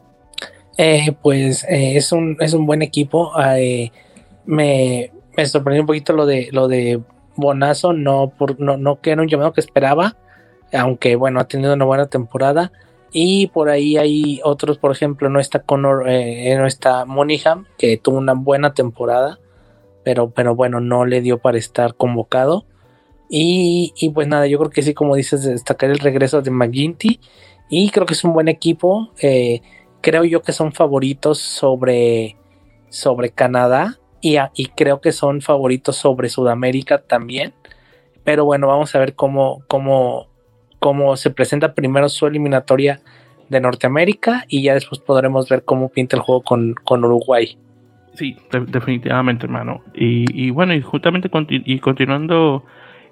Eh, 0.78 1.14
pues 1.22 1.64
eh, 1.64 1.96
es, 1.96 2.12
un, 2.12 2.36
es 2.40 2.54
un 2.54 2.66
buen 2.66 2.82
equipo. 2.82 3.32
Me, 4.46 5.12
me, 5.36 5.46
sorprendió 5.46 5.82
un 5.82 5.86
poquito 5.86 6.12
lo 6.12 6.24
de 6.24 6.48
lo 6.52 6.68
de 6.68 7.00
Bonazo, 7.34 7.92
no, 7.92 8.32
por, 8.38 8.58
no, 8.58 8.76
no 8.76 9.00
que 9.00 9.10
era 9.10 9.20
un 9.20 9.28
llamado 9.28 9.52
que 9.52 9.60
esperaba 9.60 10.16
aunque 10.72 11.16
bueno, 11.16 11.40
ha 11.40 11.48
tenido 11.48 11.74
una 11.74 11.84
buena 11.84 12.06
temporada. 12.06 12.72
Y 13.12 13.46
por 13.48 13.70
ahí 13.70 13.96
hay 13.96 14.40
otros, 14.44 14.78
por 14.78 14.92
ejemplo, 14.92 15.30
no 15.30 15.40
está 15.40 15.60
Connor, 15.60 16.08
eh, 16.08 16.54
no 16.58 16.66
está 16.66 17.04
Moniham, 17.06 17.66
que 17.78 17.96
tuvo 17.96 18.18
una 18.18 18.34
buena 18.34 18.74
temporada, 18.74 19.38
pero, 20.04 20.30
pero 20.30 20.54
bueno, 20.54 20.80
no 20.80 21.06
le 21.06 21.22
dio 21.22 21.38
para 21.38 21.56
estar 21.56 21.94
convocado. 21.94 22.66
Y, 23.28 23.92
pues 24.14 24.28
nada, 24.28 24.46
yo 24.46 24.58
creo 24.58 24.70
que 24.70 24.82
sí, 24.82 24.94
como 24.94 25.16
dices, 25.16 25.42
destacar 25.42 25.90
el 25.90 25.98
regreso 25.98 26.42
de 26.42 26.50
McGinty. 26.50 27.20
Y 27.68 27.90
creo 27.90 28.06
que 28.06 28.14
es 28.14 28.24
un 28.24 28.32
buen 28.32 28.48
equipo. 28.48 29.10
Eh, 29.20 29.62
creo 30.00 30.24
yo 30.24 30.42
que 30.42 30.52
son 30.52 30.72
favoritos 30.72 31.38
sobre, 31.38 32.36
sobre 32.88 33.30
Canadá. 33.30 33.98
Y, 34.20 34.36
y, 34.54 34.66
creo 34.76 35.00
que 35.00 35.12
son 35.12 35.40
favoritos 35.40 35.96
sobre 35.96 36.28
Sudamérica 36.28 37.02
también. 37.02 37.54
Pero 38.24 38.44
bueno, 38.44 38.68
vamos 38.68 38.94
a 38.94 38.98
ver 38.98 39.14
cómo, 39.14 39.62
cómo, 39.68 40.28
cómo 40.78 41.16
se 41.16 41.30
presenta 41.30 41.74
primero 41.74 42.08
su 42.08 42.26
eliminatoria 42.26 43.00
de 43.48 43.60
Norteamérica 43.60 44.44
y 44.48 44.62
ya 44.62 44.74
después 44.74 45.00
podremos 45.00 45.48
ver 45.48 45.64
cómo 45.64 45.88
pinta 45.88 46.16
el 46.16 46.22
juego 46.22 46.42
con, 46.42 47.04
Uruguay. 47.04 47.56
Sí, 48.14 48.36
definitivamente, 48.68 49.46
hermano. 49.46 49.82
Y, 49.94 50.50
bueno, 50.50 50.74
y 50.74 50.80
justamente 50.80 51.30
y 51.50 51.78
continuando 51.80 52.64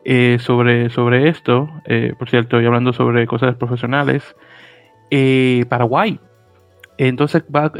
eh, 0.05 0.39
sobre, 0.41 0.91
sobre 0.91 1.29
esto, 1.29 1.69
eh, 1.87 2.15
por 2.19 2.31
cierto, 2.31 2.61
y 2.61 2.67
hablando 2.67 2.93
sobre 2.93 3.27
cosas 3.27 3.55
profesionales, 3.57 4.35
eh, 5.11 5.65
Paraguay. 5.69 6.19
Entonces 6.97 7.45
va, 7.55 7.73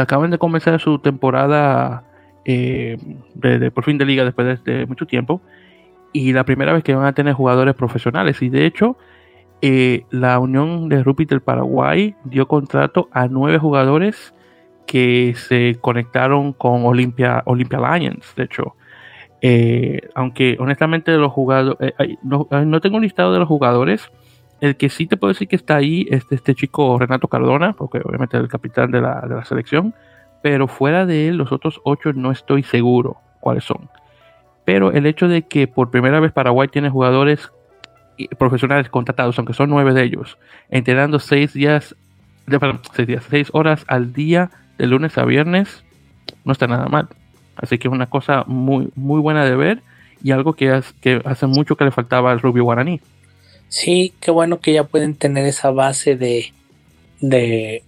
acaban 0.00 0.30
de 0.30 0.38
comenzar 0.38 0.80
su 0.80 0.98
temporada 0.98 2.04
de, 2.44 3.70
por 3.74 3.84
fin 3.84 3.98
de 3.98 4.04
liga 4.04 4.24
después 4.24 4.62
de, 4.64 4.72
de 4.78 4.86
mucho 4.86 5.06
tiempo. 5.06 5.42
Y 6.12 6.32
la 6.32 6.44
primera 6.44 6.72
vez 6.72 6.84
que 6.84 6.94
van 6.94 7.06
a 7.06 7.14
tener 7.14 7.34
jugadores 7.34 7.74
profesionales. 7.74 8.40
Y 8.42 8.48
de 8.48 8.66
hecho, 8.66 8.96
eh, 9.64 10.06
la 10.10 10.40
Unión 10.40 10.88
de 10.88 11.04
Rugby 11.04 11.24
del 11.24 11.40
Paraguay 11.40 12.16
dio 12.24 12.48
contrato 12.48 13.08
a 13.12 13.28
nueve 13.28 13.58
jugadores 13.58 14.34
que 14.86 15.34
se 15.36 15.78
conectaron 15.80 16.52
con 16.52 16.84
Olympia, 16.84 17.44
Olympia 17.46 17.78
Lions, 17.78 18.34
de 18.34 18.42
hecho. 18.42 18.74
Eh, 19.40 20.00
aunque 20.16 20.56
honestamente 20.58 21.12
los 21.12 21.30
jugadores, 21.30 21.94
eh, 21.98 22.16
no, 22.24 22.80
tengo 22.80 22.96
un 22.96 23.02
listado 23.02 23.32
de 23.32 23.38
los 23.38 23.46
jugadores. 23.46 24.10
El 24.60 24.76
que 24.76 24.88
sí 24.88 25.06
te 25.06 25.16
puedo 25.16 25.32
decir 25.32 25.46
que 25.46 25.56
está 25.56 25.76
ahí 25.76 26.08
es 26.10 26.24
este 26.30 26.56
chico 26.56 26.98
Renato 26.98 27.28
Cardona, 27.28 27.72
porque 27.72 28.00
obviamente 28.04 28.36
es 28.36 28.42
el 28.42 28.48
capitán 28.48 28.90
de 28.90 29.00
la, 29.00 29.20
de 29.20 29.36
la 29.36 29.44
selección. 29.44 29.94
Pero 30.42 30.66
fuera 30.66 31.06
de 31.06 31.28
él, 31.28 31.36
los 31.36 31.52
otros 31.52 31.80
ocho 31.84 32.12
no 32.12 32.32
estoy 32.32 32.64
seguro 32.64 33.18
cuáles 33.38 33.62
son. 33.62 33.88
Pero 34.64 34.90
el 34.90 35.06
hecho 35.06 35.28
de 35.28 35.42
que 35.42 35.68
por 35.68 35.92
primera 35.92 36.18
vez 36.18 36.32
Paraguay 36.32 36.66
tiene 36.66 36.90
jugadores 36.90 37.52
profesionales 38.38 38.88
contratados, 38.88 39.38
aunque 39.38 39.54
son 39.54 39.70
nueve 39.70 39.92
de 39.94 40.04
ellos, 40.04 40.38
entrenando 40.70 41.18
seis 41.18 41.52
días, 41.52 41.94
seis 43.30 43.48
horas 43.52 43.84
al 43.88 44.12
día, 44.12 44.50
de 44.78 44.86
lunes 44.86 45.16
a 45.18 45.24
viernes, 45.24 45.84
no 46.44 46.52
está 46.52 46.66
nada 46.66 46.86
mal. 46.86 47.08
Así 47.56 47.78
que 47.78 47.88
es 47.88 47.94
una 47.94 48.08
cosa 48.08 48.44
muy, 48.46 48.88
muy 48.94 49.20
buena 49.20 49.44
de 49.44 49.54
ver 49.54 49.82
y 50.22 50.30
algo 50.30 50.54
que, 50.54 50.70
hace 51.24 51.46
mucho 51.46 51.76
que 51.76 51.84
le 51.84 51.90
faltaba 51.90 52.32
al 52.32 52.40
Rubio 52.40 52.64
Guaraní. 52.64 53.00
Sí, 53.68 54.12
qué 54.20 54.30
bueno 54.30 54.60
que 54.60 54.72
ya 54.72 54.84
pueden 54.84 55.14
tener 55.14 55.46
esa 55.46 55.70
base 55.70 56.16
de, 56.16 56.52
de, 57.20 57.82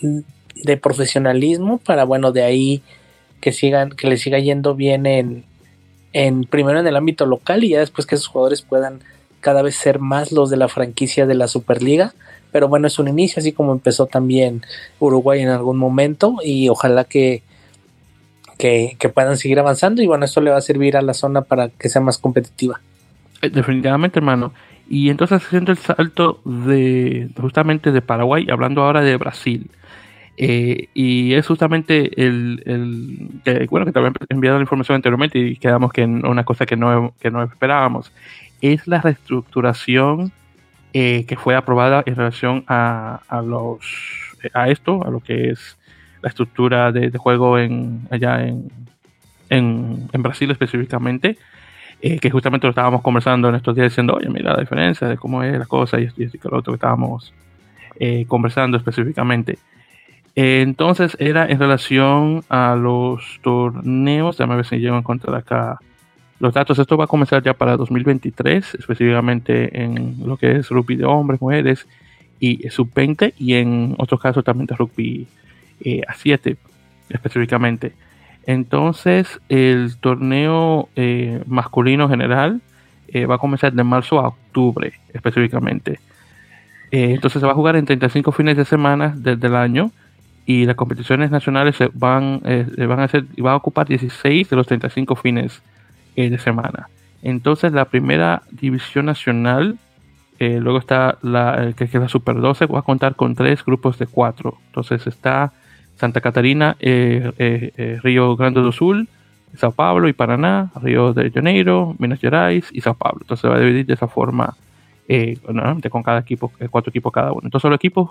de 0.00 0.76
profesionalismo 0.76 1.78
para, 1.78 2.04
bueno, 2.04 2.32
de 2.32 2.42
ahí 2.42 2.82
que 3.40 3.52
sigan, 3.52 3.90
que 3.90 4.08
le 4.08 4.16
siga 4.16 4.38
yendo 4.38 4.74
bien 4.74 5.06
en, 5.06 5.44
en 6.12 6.44
primero 6.44 6.80
en 6.80 6.86
el 6.86 6.96
ámbito 6.96 7.26
local 7.26 7.64
y 7.64 7.70
ya 7.70 7.80
después 7.80 8.06
que 8.06 8.14
esos 8.14 8.28
jugadores 8.28 8.62
puedan 8.62 9.00
cada 9.44 9.60
vez 9.60 9.74
ser 9.76 9.98
más 9.98 10.32
los 10.32 10.48
de 10.48 10.56
la 10.56 10.68
franquicia 10.68 11.26
de 11.26 11.34
la 11.34 11.48
Superliga. 11.48 12.14
Pero 12.50 12.66
bueno, 12.66 12.86
es 12.86 12.98
un 12.98 13.08
inicio, 13.08 13.40
así 13.40 13.52
como 13.52 13.72
empezó 13.72 14.06
también 14.06 14.62
Uruguay 15.00 15.42
en 15.42 15.50
algún 15.50 15.76
momento. 15.76 16.36
Y 16.42 16.70
ojalá 16.70 17.04
que, 17.04 17.42
que, 18.56 18.96
puedan 19.12 19.36
seguir 19.36 19.58
avanzando. 19.58 20.00
Y 20.00 20.06
bueno, 20.06 20.24
esto 20.24 20.40
le 20.40 20.50
va 20.50 20.56
a 20.56 20.62
servir 20.62 20.96
a 20.96 21.02
la 21.02 21.12
zona 21.12 21.42
para 21.42 21.68
que 21.68 21.90
sea 21.90 22.00
más 22.00 22.16
competitiva. 22.16 22.80
Eh, 23.42 23.50
definitivamente, 23.50 24.18
hermano. 24.18 24.54
Y 24.88 25.10
entonces 25.10 25.42
haciendo 25.44 25.72
el 25.72 25.78
salto 25.78 26.40
de 26.46 27.28
justamente 27.38 27.92
de 27.92 28.00
Paraguay, 28.00 28.46
hablando 28.50 28.82
ahora 28.82 29.02
de 29.02 29.16
Brasil. 29.18 29.70
Eh, 30.38 30.88
y 30.94 31.34
es 31.34 31.46
justamente 31.46 32.10
el, 32.24 32.62
el 32.64 33.66
bueno 33.68 33.84
que 33.84 33.92
te 33.92 33.98
había 33.98 34.12
enviado 34.30 34.56
la 34.56 34.62
información 34.62 34.96
anteriormente 34.96 35.38
y 35.38 35.56
quedamos 35.56 35.92
que 35.92 36.02
en 36.02 36.26
una 36.26 36.44
cosa 36.44 36.64
que 36.64 36.76
no, 36.76 37.14
que 37.20 37.30
no 37.30 37.42
esperábamos 37.42 38.10
es 38.60 38.86
la 38.86 39.00
reestructuración 39.00 40.32
eh, 40.96 41.24
que 41.26 41.36
fue 41.36 41.56
aprobada 41.56 42.04
en 42.06 42.14
relación 42.14 42.64
a, 42.68 43.20
los 43.44 43.80
a 44.52 44.68
esto, 44.68 45.04
a 45.04 45.10
lo 45.10 45.18
que 45.18 45.50
es 45.50 45.76
la 46.22 46.28
estructura 46.28 46.92
de, 46.92 47.10
juego 47.18 47.58
en, 47.58 48.06
allá 48.12 48.46
en, 48.46 48.70
en, 49.50 50.22
Brasil 50.22 50.50
específicamente, 50.52 51.36
eh, 52.00 52.20
que 52.20 52.30
justamente 52.30 52.68
lo 52.68 52.70
estábamos 52.70 53.02
conversando 53.02 53.48
en 53.48 53.56
estos 53.56 53.74
días 53.74 53.90
diciendo, 53.90 54.14
oye, 54.14 54.28
mira 54.28 54.52
la 54.52 54.60
diferencia 54.60 55.08
de 55.08 55.16
cómo 55.16 55.42
es 55.42 55.58
la 55.58 55.66
cosa 55.66 55.98
y 55.98 56.04
esto 56.04 56.22
y, 56.22 56.30
lo 56.48 56.58
otro 56.58 56.72
que 56.72 56.76
estábamos 56.76 57.34
eh, 57.98 58.24
conversando 58.28 58.76
específicamente. 58.76 59.58
entonces 60.36 61.16
era 61.18 61.46
en 61.46 61.58
relación 61.58 62.44
a 62.48 62.76
los 62.76 63.40
torneos, 63.42 64.38
déjame 64.38 64.56
ver 64.56 64.66
si 64.66 64.76
llego 64.76 64.94
a 64.94 65.00
encontrar 65.00 65.34
acá 65.34 65.80
los 66.44 66.54
datos. 66.54 66.78
Esto 66.78 66.96
va 66.96 67.04
a 67.04 67.08
comenzar 67.08 67.42
ya 67.42 67.54
para 67.54 67.76
2023, 67.76 68.74
específicamente 68.74 69.82
en 69.82 70.16
lo 70.24 70.36
que 70.36 70.56
es 70.56 70.68
rugby 70.68 70.96
de 70.96 71.06
hombres, 71.06 71.40
mujeres 71.40 71.86
y 72.38 72.68
sub-20, 72.68 73.32
y 73.38 73.54
en 73.54 73.94
otros 73.98 74.20
casos 74.20 74.44
también 74.44 74.66
de 74.66 74.76
rugby 74.76 75.26
eh, 75.80 76.02
a 76.06 76.14
7 76.14 76.56
específicamente. 77.08 77.92
Entonces, 78.46 79.40
el 79.48 79.96
torneo 79.96 80.88
eh, 80.96 81.42
masculino 81.46 82.08
general 82.08 82.60
eh, 83.08 83.24
va 83.24 83.36
a 83.36 83.38
comenzar 83.38 83.72
de 83.72 83.82
marzo 83.82 84.20
a 84.20 84.28
octubre 84.28 84.92
específicamente. 85.12 85.98
entonces, 86.90 87.40
se 87.40 87.46
va 87.46 87.52
a 87.52 87.56
jugar 87.56 87.76
en 87.76 87.86
35 87.86 88.32
fines 88.32 88.56
de 88.56 88.64
semana 88.64 89.14
desde 89.16 89.46
el 89.46 89.56
año 89.56 89.90
y 90.46 90.66
las 90.66 90.76
competiciones 90.76 91.30
nacionales 91.30 91.74
se 91.76 91.88
van, 91.94 92.40
van 92.42 93.00
a 93.00 93.08
van 93.38 93.52
a 93.54 93.56
ocupar 93.56 93.86
16 93.88 94.50
de 94.50 94.56
los 94.56 94.66
35 94.66 95.16
fines 95.16 95.62
de 96.16 96.38
semana. 96.38 96.88
Entonces 97.22 97.72
la 97.72 97.86
primera 97.86 98.42
división 98.50 99.06
nacional, 99.06 99.78
eh, 100.38 100.58
luego 100.60 100.78
está 100.78 101.18
la 101.22 101.72
que 101.76 101.84
es 101.84 101.94
la 101.94 102.08
Super 102.08 102.40
12, 102.40 102.66
va 102.66 102.80
a 102.80 102.82
contar 102.82 103.14
con 103.16 103.34
tres 103.34 103.64
grupos 103.64 103.98
de 103.98 104.06
cuatro. 104.06 104.58
Entonces 104.66 105.06
está 105.06 105.52
Santa 105.96 106.20
Catarina, 106.20 106.76
Río 106.80 108.36
Grande 108.36 108.60
do 108.60 108.72
Sul, 108.72 109.08
Sao 109.56 109.72
Paulo 109.72 110.08
y 110.08 110.12
Paraná, 110.12 110.70
Río 110.82 111.12
de 111.12 111.30
Janeiro, 111.30 111.94
Minas 111.98 112.20
Gerais 112.20 112.68
y 112.72 112.80
Sao 112.80 112.94
Paulo. 112.94 113.18
Entonces 113.22 113.42
se 113.42 113.48
va 113.48 113.56
a 113.56 113.60
dividir 113.60 113.86
de 113.86 113.94
esa 113.94 114.08
forma, 114.08 114.56
con 115.90 116.02
cada 116.02 116.18
equipo, 116.18 116.50
cuatro 116.70 116.90
equipos 116.90 117.12
cada 117.12 117.32
uno. 117.32 117.42
Entonces 117.44 117.70
los 117.70 117.76
equipos, 117.76 118.10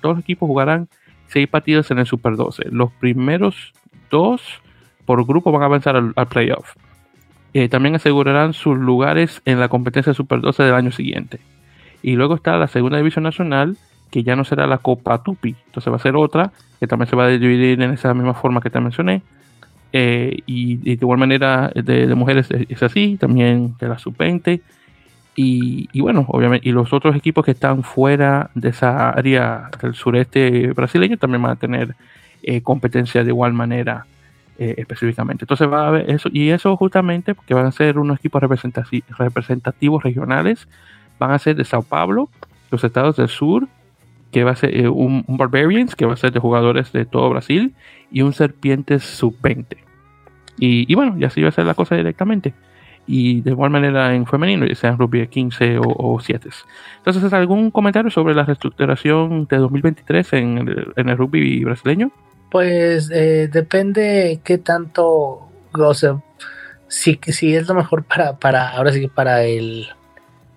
todos 0.00 0.16
los 0.16 0.18
equipos 0.20 0.46
jugarán 0.46 0.88
seis 1.28 1.48
partidos 1.48 1.90
en 1.90 1.98
el 1.98 2.06
Super 2.06 2.36
12. 2.36 2.64
Los 2.70 2.92
primeros 2.92 3.72
dos 4.10 4.42
por 5.06 5.24
grupo 5.26 5.50
van 5.50 5.62
a 5.62 5.66
avanzar 5.66 5.96
al, 5.96 6.28
playoff. 6.28 6.74
También 7.70 7.94
asegurarán 7.94 8.54
sus 8.54 8.78
lugares 8.78 9.42
en 9.44 9.60
la 9.60 9.68
competencia 9.68 10.14
Super 10.14 10.40
12 10.40 10.62
del 10.62 10.74
año 10.74 10.90
siguiente. 10.90 11.40
Y 12.02 12.16
luego 12.16 12.34
está 12.34 12.56
la 12.56 12.66
segunda 12.66 12.98
división 12.98 13.24
nacional, 13.24 13.76
que 14.10 14.22
ya 14.22 14.36
no 14.36 14.44
será 14.44 14.66
la 14.66 14.78
Copa 14.78 15.22
Tupi, 15.22 15.54
entonces 15.66 15.92
va 15.92 15.96
a 15.96 16.00
ser 16.00 16.16
otra, 16.16 16.52
que 16.80 16.86
también 16.86 17.08
se 17.08 17.16
va 17.16 17.24
a 17.24 17.28
dividir 17.28 17.80
en 17.80 17.92
esa 17.92 18.12
misma 18.12 18.34
forma 18.34 18.60
que 18.60 18.70
te 18.70 18.80
mencioné. 18.80 19.22
Eh, 19.94 20.38
y, 20.46 20.76
de 20.76 20.92
igual 20.92 21.18
manera 21.18 21.70
de, 21.74 22.14
mujeres 22.14 22.48
es, 22.50 22.82
así, 22.82 23.16
también 23.18 23.74
de 23.78 23.88
la 23.88 23.98
sub-20. 23.98 24.60
Y, 25.34 26.00
bueno, 26.00 26.26
obviamente, 26.28 26.68
y 26.68 26.72
los 26.72 26.92
otros 26.92 27.16
equipos 27.16 27.44
que 27.44 27.52
están 27.52 27.82
fuera 27.82 28.50
de 28.54 28.68
esa 28.68 29.10
área 29.10 29.70
del 29.80 29.94
sureste 29.94 30.72
brasileño 30.72 31.16
también 31.16 31.42
van 31.42 31.52
a 31.52 31.56
tener 31.56 31.94
eh, 32.42 32.60
competencia 32.62 33.22
de 33.24 33.30
igual 33.30 33.52
manera 33.52 34.06
eh, 34.58 34.74
específicamente. 34.76 35.44
Entonces 35.44 35.68
va 35.70 35.84
a 35.84 35.88
haber 35.88 36.10
eso, 36.10 36.28
y 36.32 36.50
eso 36.50 36.76
justamente 36.76 37.34
porque 37.34 37.54
van 37.54 37.66
a 37.66 37.72
ser 37.72 37.98
unos 37.98 38.18
equipos 38.18 38.42
representativos 38.42 40.02
regionales 40.02 40.68
van 41.18 41.30
a 41.30 41.38
ser 41.38 41.56
de 41.56 41.64
Sao 41.64 41.82
Paulo, 41.82 42.28
los 42.70 42.82
estados 42.82 43.16
del 43.16 43.28
sur, 43.28 43.68
que 44.32 44.44
va 44.44 44.52
a 44.52 44.56
ser 44.56 44.76
eh, 44.76 44.88
un, 44.88 45.24
Barbarians, 45.28 45.94
que 45.94 46.06
va 46.06 46.14
a 46.14 46.16
ser 46.16 46.32
de 46.32 46.40
jugadores 46.40 46.90
de 46.92 47.04
todo 47.04 47.30
Brasil, 47.30 47.74
y 48.10 48.22
un 48.22 48.32
Serpientes 48.32 49.04
sub-20. 49.04 49.76
Y, 50.58 50.94
bueno, 50.94 51.16
y 51.18 51.24
así 51.24 51.42
va 51.42 51.48
a 51.48 51.52
ser 51.52 51.64
la 51.64 51.74
cosa 51.74 51.96
directamente. 51.96 52.54
Y 53.06 53.40
de 53.40 53.50
igual 53.50 53.70
manera 53.70 54.14
en 54.14 54.26
femenino, 54.26 54.64
ya 54.66 54.74
sean 54.74 54.98
rugby 54.98 55.26
15 55.26 55.78
o, 55.80 56.20
7. 56.20 56.50
Entonces, 56.98 57.32
¿algún 57.32 57.70
comentario 57.70 58.10
sobre 58.10 58.34
la 58.34 58.44
reestructuración 58.44 59.46
de 59.46 59.56
2023 59.56 60.32
en 60.34 60.58
el, 60.58 60.92
en 60.94 61.08
el 61.08 61.16
rugby 61.16 61.64
brasileño? 61.64 62.12
Pues 62.52 63.10
eh, 63.10 63.48
depende 63.50 64.42
qué 64.44 64.58
tanto, 64.58 65.48
o 65.72 65.94
sea, 65.94 66.22
si, 66.86 67.18
es 67.24 67.66
lo 67.66 67.72
mejor 67.72 68.04
para, 68.04 68.36
para, 68.36 68.68
ahora 68.68 68.92
sí 68.92 69.08
para 69.08 69.44
el, 69.44 69.88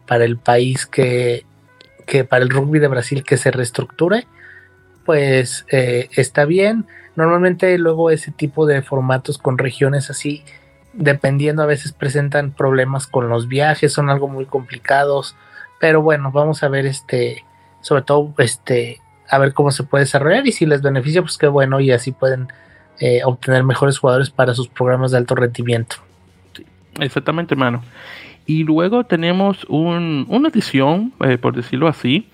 para 0.06 0.26
el 0.26 0.38
país 0.38 0.88
que, 0.88 1.46
que 2.06 2.26
para 2.26 2.44
el 2.44 2.50
rugby 2.50 2.80
de 2.80 2.90
Brasil 2.90 3.24
que 3.24 3.38
se 3.38 3.50
reestructure, 3.50 4.28
pues 5.06 5.66
eh, 5.72 6.10
está 6.18 6.44
bien. 6.44 6.86
Normalmente 7.16 7.78
luego 7.78 8.12
ese 8.12 8.32
tipo 8.32 8.66
de 8.66 8.82
formatos 8.82 9.38
con 9.38 9.58
regiones 9.58 10.10
así, 10.10 10.44
dependiendo 10.92 11.64
a 11.64 11.66
veces 11.66 11.94
presentan 11.94 12.52
problemas 12.52 13.08
con 13.08 13.30
los 13.30 13.48
viajes, 13.48 13.94
son 13.94 14.10
algo 14.10 14.28
muy 14.28 14.46
complicados, 14.46 15.38
pero 15.80 16.02
bueno, 16.02 16.30
vamos 16.34 16.62
a 16.62 16.68
ver 16.68 16.86
este, 16.88 17.46
sobre 17.80 18.02
todo 18.02 18.34
este, 18.40 19.00
a 19.30 19.38
ver 19.38 19.54
cómo 19.54 19.72
se 19.72 19.84
puede 19.84 20.04
desarrollar 20.04 20.48
y 20.48 20.52
si 20.52 20.66
les 20.66 20.82
beneficia, 20.82 21.22
pues 21.22 21.38
qué 21.38 21.48
bueno 21.48 21.80
y 21.80 21.92
así 21.92 22.12
pueden 22.12 22.48
eh, 23.00 23.22
obtener 23.26 23.64
mejores 23.64 23.98
jugadores 23.98 24.30
para 24.30 24.54
sus 24.54 24.70
programas 24.70 25.12
de 25.12 25.18
alto 25.18 25.36
rendimiento. 25.36 25.98
exactamente, 27.00 27.54
hermano. 27.54 27.84
Y 28.46 28.64
luego 28.64 29.04
tenemos 29.04 29.66
una 29.68 30.48
edición, 30.50 31.12
eh, 31.22 31.38
por 31.38 31.56
decirlo 31.56 31.88
así. 31.88 32.30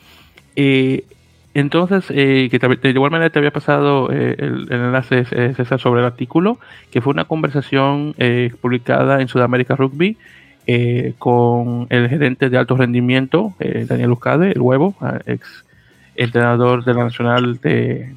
Eh, 0.56 1.06
entonces, 1.54 2.06
que 2.06 2.78
de 2.82 2.90
igual 2.90 3.12
manera 3.12 3.30
te 3.30 3.40
había 3.40 3.52
pasado 3.52 4.10
el, 4.10 4.68
enlace 4.72 5.26
sobre 5.80 6.02
el 6.02 6.06
artículo, 6.06 6.60
que 6.92 7.02
fue 7.02 7.12
una 7.12 7.26
conversación 7.26 8.16
publicada 8.62 9.22
en 9.22 9.28
Sudamérica 9.28 9.76
Rugby 9.76 10.16
con 11.18 11.88
el 11.90 12.08
gerente 12.08 12.50
de 12.50 12.58
alto 12.58 12.78
rendimiento, 12.78 13.54
Daniel 13.60 14.12
Ucade, 14.12 14.52
el 14.52 14.62
huevo, 14.62 14.96
ex 15.26 15.66
entrenador 16.24 16.84
de 16.84 16.94
la 16.94 17.04
Nacional 17.06 17.60
de, 17.62 18.14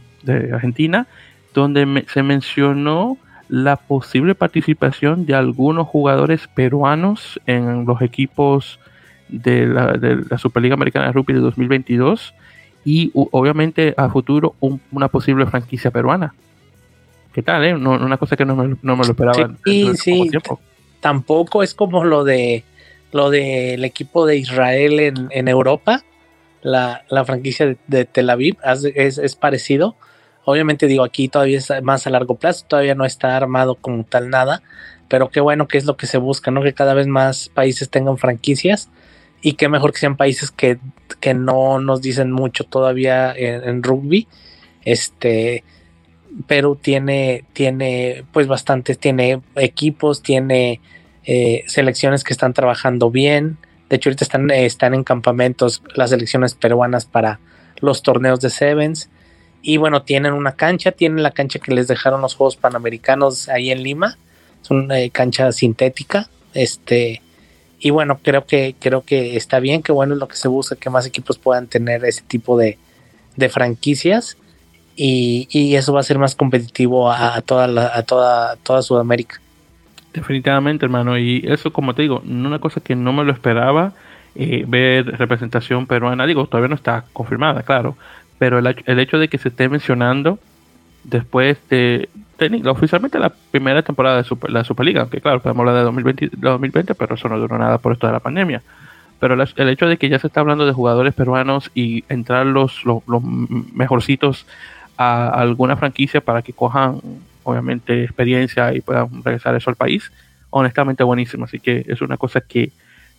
Argentina, 0.52 1.06
donde 1.52 2.04
se 2.08 2.22
mencionó 2.22 3.18
la 3.48 3.76
posible 3.76 4.34
participación 4.34 5.26
de 5.26 5.34
algunos 5.34 5.86
jugadores 5.86 6.48
peruanos 6.48 7.40
en 7.46 7.84
los 7.84 8.00
equipos 8.00 8.80
de 9.28 9.66
la, 9.66 10.38
Superliga 10.38 10.74
Americana 10.74 11.06
de 11.06 11.12
Rugby 11.12 11.34
de 11.34 11.40
2022 11.40 12.34
y 12.84 13.10
obviamente 13.14 13.94
a 13.96 14.08
futuro 14.08 14.54
una 14.60 15.08
posible 15.08 15.46
franquicia 15.46 15.90
peruana. 15.90 16.34
¿Qué 17.32 17.42
tal? 17.42 17.64
Eh? 17.64 17.74
una 17.74 18.16
cosa 18.16 18.36
que 18.36 18.44
no 18.44 18.54
me, 18.54 18.76
lo 18.82 19.02
esperaba. 19.02 19.50
Sí, 19.64 19.90
sí. 19.96 20.30
Tampoco 21.00 21.62
es 21.62 21.74
como 21.74 22.04
lo 22.04 22.24
de 22.24 22.64
lo 23.14 23.30
del 23.30 23.84
equipo 23.84 24.26
de 24.26 24.38
Israel 24.38 24.98
en, 25.30 25.48
Europa, 25.48 26.02
la, 26.64 27.04
franquicia 27.24 27.76
de, 27.86 28.04
Tel 28.04 28.30
Aviv, 28.30 28.56
es, 28.96 29.18
es 29.18 29.36
parecido 29.36 29.96
Obviamente 30.44 30.86
digo, 30.86 31.04
aquí 31.04 31.28
todavía 31.28 31.58
es 31.58 31.72
más 31.82 32.06
a 32.06 32.10
largo 32.10 32.36
plazo, 32.36 32.66
todavía 32.68 32.94
no 32.94 33.06
está 33.06 33.36
armado 33.36 33.76
como 33.76 34.04
tal 34.04 34.28
nada, 34.28 34.62
pero 35.08 35.30
qué 35.30 35.40
bueno 35.40 35.68
que 35.68 35.78
es 35.78 35.86
lo 35.86 35.96
que 35.96 36.06
se 36.06 36.18
busca, 36.18 36.50
¿no? 36.50 36.62
Que 36.62 36.74
cada 36.74 36.92
vez 36.92 37.06
más 37.06 37.48
países 37.48 37.88
tengan 37.88 38.18
franquicias 38.18 38.90
y 39.40 39.54
qué 39.54 39.68
mejor 39.68 39.92
que 39.92 40.00
sean 40.00 40.16
países 40.16 40.50
que, 40.50 40.78
no 41.34 41.80
nos 41.80 42.02
dicen 42.02 42.30
mucho 42.30 42.64
todavía 42.64 43.32
en, 43.34 43.82
rugby. 43.82 44.28
Este, 44.84 45.64
Perú 46.46 46.76
tiene, 46.76 47.44
tiene 47.54 48.24
pues 48.30 48.46
bastantes, 48.46 48.98
tiene 48.98 49.40
equipos, 49.56 50.22
tiene 50.22 50.82
eh, 51.24 51.64
selecciones 51.66 52.24
que 52.24 52.34
están 52.34 52.52
trabajando 52.52 53.10
bien. 53.10 53.56
De 53.94 53.98
hecho, 53.98 54.08
ahorita 54.08 54.24
están, 54.24 54.50
están 54.50 54.92
en 54.92 55.04
campamentos 55.04 55.80
las 55.94 56.10
selecciones 56.10 56.56
peruanas 56.56 57.04
para 57.06 57.38
los 57.78 58.02
torneos 58.02 58.40
de 58.40 58.50
Sevens. 58.50 59.08
Y 59.62 59.76
bueno, 59.76 60.02
tienen 60.02 60.32
una 60.32 60.56
cancha, 60.56 60.90
tienen 60.90 61.22
la 61.22 61.30
cancha 61.30 61.60
que 61.60 61.72
les 61.72 61.86
dejaron 61.86 62.20
los 62.20 62.34
Juegos 62.34 62.56
Panamericanos 62.56 63.48
ahí 63.48 63.70
en 63.70 63.84
Lima. 63.84 64.18
Es 64.60 64.72
una 64.72 64.98
eh, 64.98 65.10
cancha 65.10 65.52
sintética. 65.52 66.28
Este, 66.54 67.22
y 67.78 67.90
bueno, 67.90 68.18
creo 68.20 68.46
que, 68.46 68.74
creo 68.80 69.02
que 69.02 69.36
está 69.36 69.60
bien, 69.60 69.80
que 69.80 69.92
bueno 69.92 70.14
es 70.14 70.18
lo 70.18 70.26
que 70.26 70.34
se 70.34 70.48
busca, 70.48 70.74
que 70.74 70.90
más 70.90 71.06
equipos 71.06 71.38
puedan 71.38 71.68
tener 71.68 72.04
ese 72.04 72.22
tipo 72.22 72.58
de, 72.58 72.78
franquicias. 73.48 74.36
Y, 74.96 75.76
eso 75.76 75.92
va 75.92 76.00
a 76.00 76.02
ser 76.02 76.18
más 76.18 76.34
competitivo 76.34 77.12
a, 77.12 77.40
toda 77.42 77.96
a 77.96 78.02
toda, 78.02 78.56
toda 78.56 78.82
Sudamérica. 78.82 79.40
Definitivamente, 80.14 80.86
hermano. 80.86 81.18
Y 81.18 81.44
eso, 81.46 81.72
como 81.72 81.94
te 81.94 82.02
digo, 82.02 82.22
una 82.24 82.58
cosa 82.58 82.80
que 82.80 82.96
no 82.96 83.12
me 83.12 83.24
lo 83.24 83.32
esperaba, 83.32 83.92
eh, 84.34 84.64
ver 84.66 85.06
representación 85.18 85.86
peruana. 85.86 86.24
Digo, 86.24 86.46
todavía 86.46 86.68
no 86.68 86.76
está 86.76 87.04
confirmada, 87.12 87.62
claro 87.62 87.96
pero 88.38 88.58
el, 88.58 88.98
hecho 88.98 89.18
de 89.18 89.28
que 89.28 89.38
se 89.38 89.48
esté 89.48 89.68
mencionando 89.68 90.38
después 91.04 91.58
de, 91.68 92.08
oficialmente 92.66 93.18
la 93.18 93.30
primera 93.30 93.82
temporada 93.82 94.22
de 94.22 94.36
la 94.48 94.64
Superliga, 94.64 95.02
aunque 95.02 95.20
claro, 95.20 95.40
podemos 95.40 95.60
hablar 95.60 95.76
de 95.76 95.82
2020, 95.82 96.30
2020, 96.36 96.94
pero 96.94 97.14
eso 97.14 97.28
no 97.28 97.38
duró 97.38 97.58
nada 97.58 97.78
por 97.78 97.92
esto 97.92 98.06
de 98.06 98.12
la 98.12 98.20
pandemia. 98.20 98.62
Pero 99.20 99.34
el 99.34 99.68
hecho 99.68 99.86
de 99.86 99.96
que 99.96 100.08
ya 100.08 100.18
se 100.18 100.26
está 100.26 100.40
hablando 100.40 100.66
de 100.66 100.72
jugadores 100.72 101.14
peruanos 101.14 101.70
y 101.74 102.04
entrar 102.08 102.44
los, 102.44 102.84
los, 102.84 103.00
mejorcitos 103.72 104.46
a 104.96 105.28
alguna 105.28 105.76
franquicia 105.76 106.20
para 106.20 106.42
que 106.42 106.52
cojan, 106.52 107.00
obviamente, 107.44 108.04
experiencia 108.04 108.74
y 108.74 108.80
puedan 108.80 109.22
regresar 109.22 109.54
eso 109.54 109.70
al 109.70 109.76
país, 109.76 110.10
honestamente 110.50 111.04
buenísimo. 111.04 111.44
Así 111.44 111.60
que 111.60 111.84
es 111.86 112.00
una 112.00 112.16
cosa 112.16 112.40
que 112.40 112.72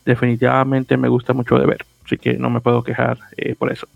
definitivamente 0.06 0.98
me 0.98 1.08
gusta 1.08 1.34
mucho 1.34 1.58
de 1.58 1.66
ver. 1.66 1.86
Así 2.06 2.18
que 2.18 2.34
no 2.34 2.50
me 2.50 2.62
puedo 2.62 2.84
quejar 2.84 3.18
eh, 3.38 3.56
por 3.56 3.72
eso. 3.72 3.88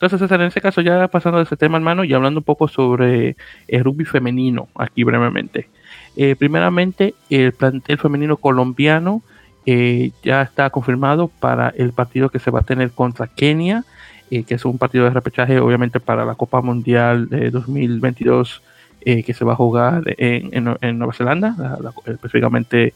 Entonces, 0.00 0.30
en 0.30 0.40
ese 0.42 0.60
caso, 0.60 0.80
ya 0.80 1.08
pasando 1.08 1.38
de 1.38 1.44
ese 1.44 1.56
tema, 1.56 1.78
hermano, 1.78 2.04
y 2.04 2.12
hablando 2.12 2.40
un 2.40 2.44
poco 2.44 2.68
sobre 2.68 3.36
el 3.68 3.84
rugby 3.84 4.04
femenino, 4.04 4.68
aquí 4.74 5.04
brevemente. 5.04 5.68
Eh, 6.16 6.36
primeramente, 6.36 7.14
el 7.30 7.52
plantel 7.52 7.98
femenino 7.98 8.36
colombiano 8.36 9.22
eh, 9.66 10.10
ya 10.22 10.42
está 10.42 10.68
confirmado 10.70 11.28
para 11.28 11.70
el 11.70 11.92
partido 11.92 12.28
que 12.28 12.38
se 12.38 12.50
va 12.50 12.60
a 12.60 12.64
tener 12.64 12.90
contra 12.90 13.28
Kenia, 13.28 13.84
eh, 14.30 14.42
que 14.44 14.54
es 14.56 14.64
un 14.64 14.78
partido 14.78 15.04
de 15.04 15.10
repechaje, 15.10 15.58
obviamente, 15.58 16.00
para 16.00 16.24
la 16.24 16.34
Copa 16.34 16.60
Mundial 16.60 17.28
de 17.28 17.50
2022 17.50 18.62
que 19.04 19.34
se 19.34 19.44
va 19.44 19.52
a 19.52 19.56
jugar 19.56 20.02
en, 20.16 20.64
Nueva 20.98 21.12
Zelanda, 21.12 21.78
específicamente 22.06 22.94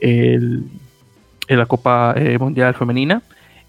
en 0.00 0.68
la 1.48 1.66
Copa 1.66 2.14
Mundial 2.38 2.74
Femenina. 2.74 3.22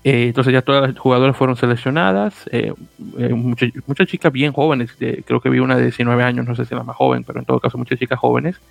Eh, 0.06 0.28
entonces 0.28 0.54
ya 0.54 0.62
todas 0.62 0.88
las 0.88 1.00
jugadoras 1.00 1.36
fueron 1.36 1.56
seleccionadas, 1.56 2.48
eh, 2.52 2.72
eh, 3.18 3.30
muchas, 3.34 4.08
chicas 4.08 4.32
bien 4.32 4.54
jóvenes, 4.54 4.96
creo 5.00 5.42
que 5.42 5.50
vi 5.50 5.58
una 5.58 5.76
de 5.78 5.82
19 5.82 6.22
años, 6.22 6.46
no 6.46 6.56
sé 6.56 6.64
si 6.66 6.76
la 6.76 6.84
más 6.84 6.96
joven, 6.96 7.24
pero 7.24 7.40
en 7.40 7.46
todo 7.46 7.60
caso 7.60 7.80
muchas 7.80 7.98
chicas 7.98 8.20
jóvenes. 8.20 8.62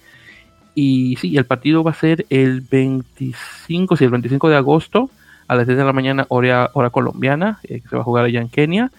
Y 0.77 1.17
sí, 1.17 1.37
el 1.37 1.45
partido 1.45 1.83
va 1.83 1.91
a 1.91 1.95
ser 1.95 2.25
el 2.31 2.61
25, 2.61 3.97
sí, 3.97 4.05
el 4.05 4.11
25 4.11 4.49
de 4.49 4.57
agosto 4.57 5.11
a 5.49 5.57
las 5.57 5.67
10 5.67 5.77
de 5.77 5.85
la 5.85 5.93
mañana 5.93 6.25
hora, 6.29 6.71
hora 6.73 6.91
colombiana, 6.91 7.59
que 7.67 7.81
se 7.81 7.97
va 7.97 8.03
a 8.03 8.05
jugar 8.05 8.27
allá 8.27 8.41
en 8.41 8.49
Kenia. 8.49 8.93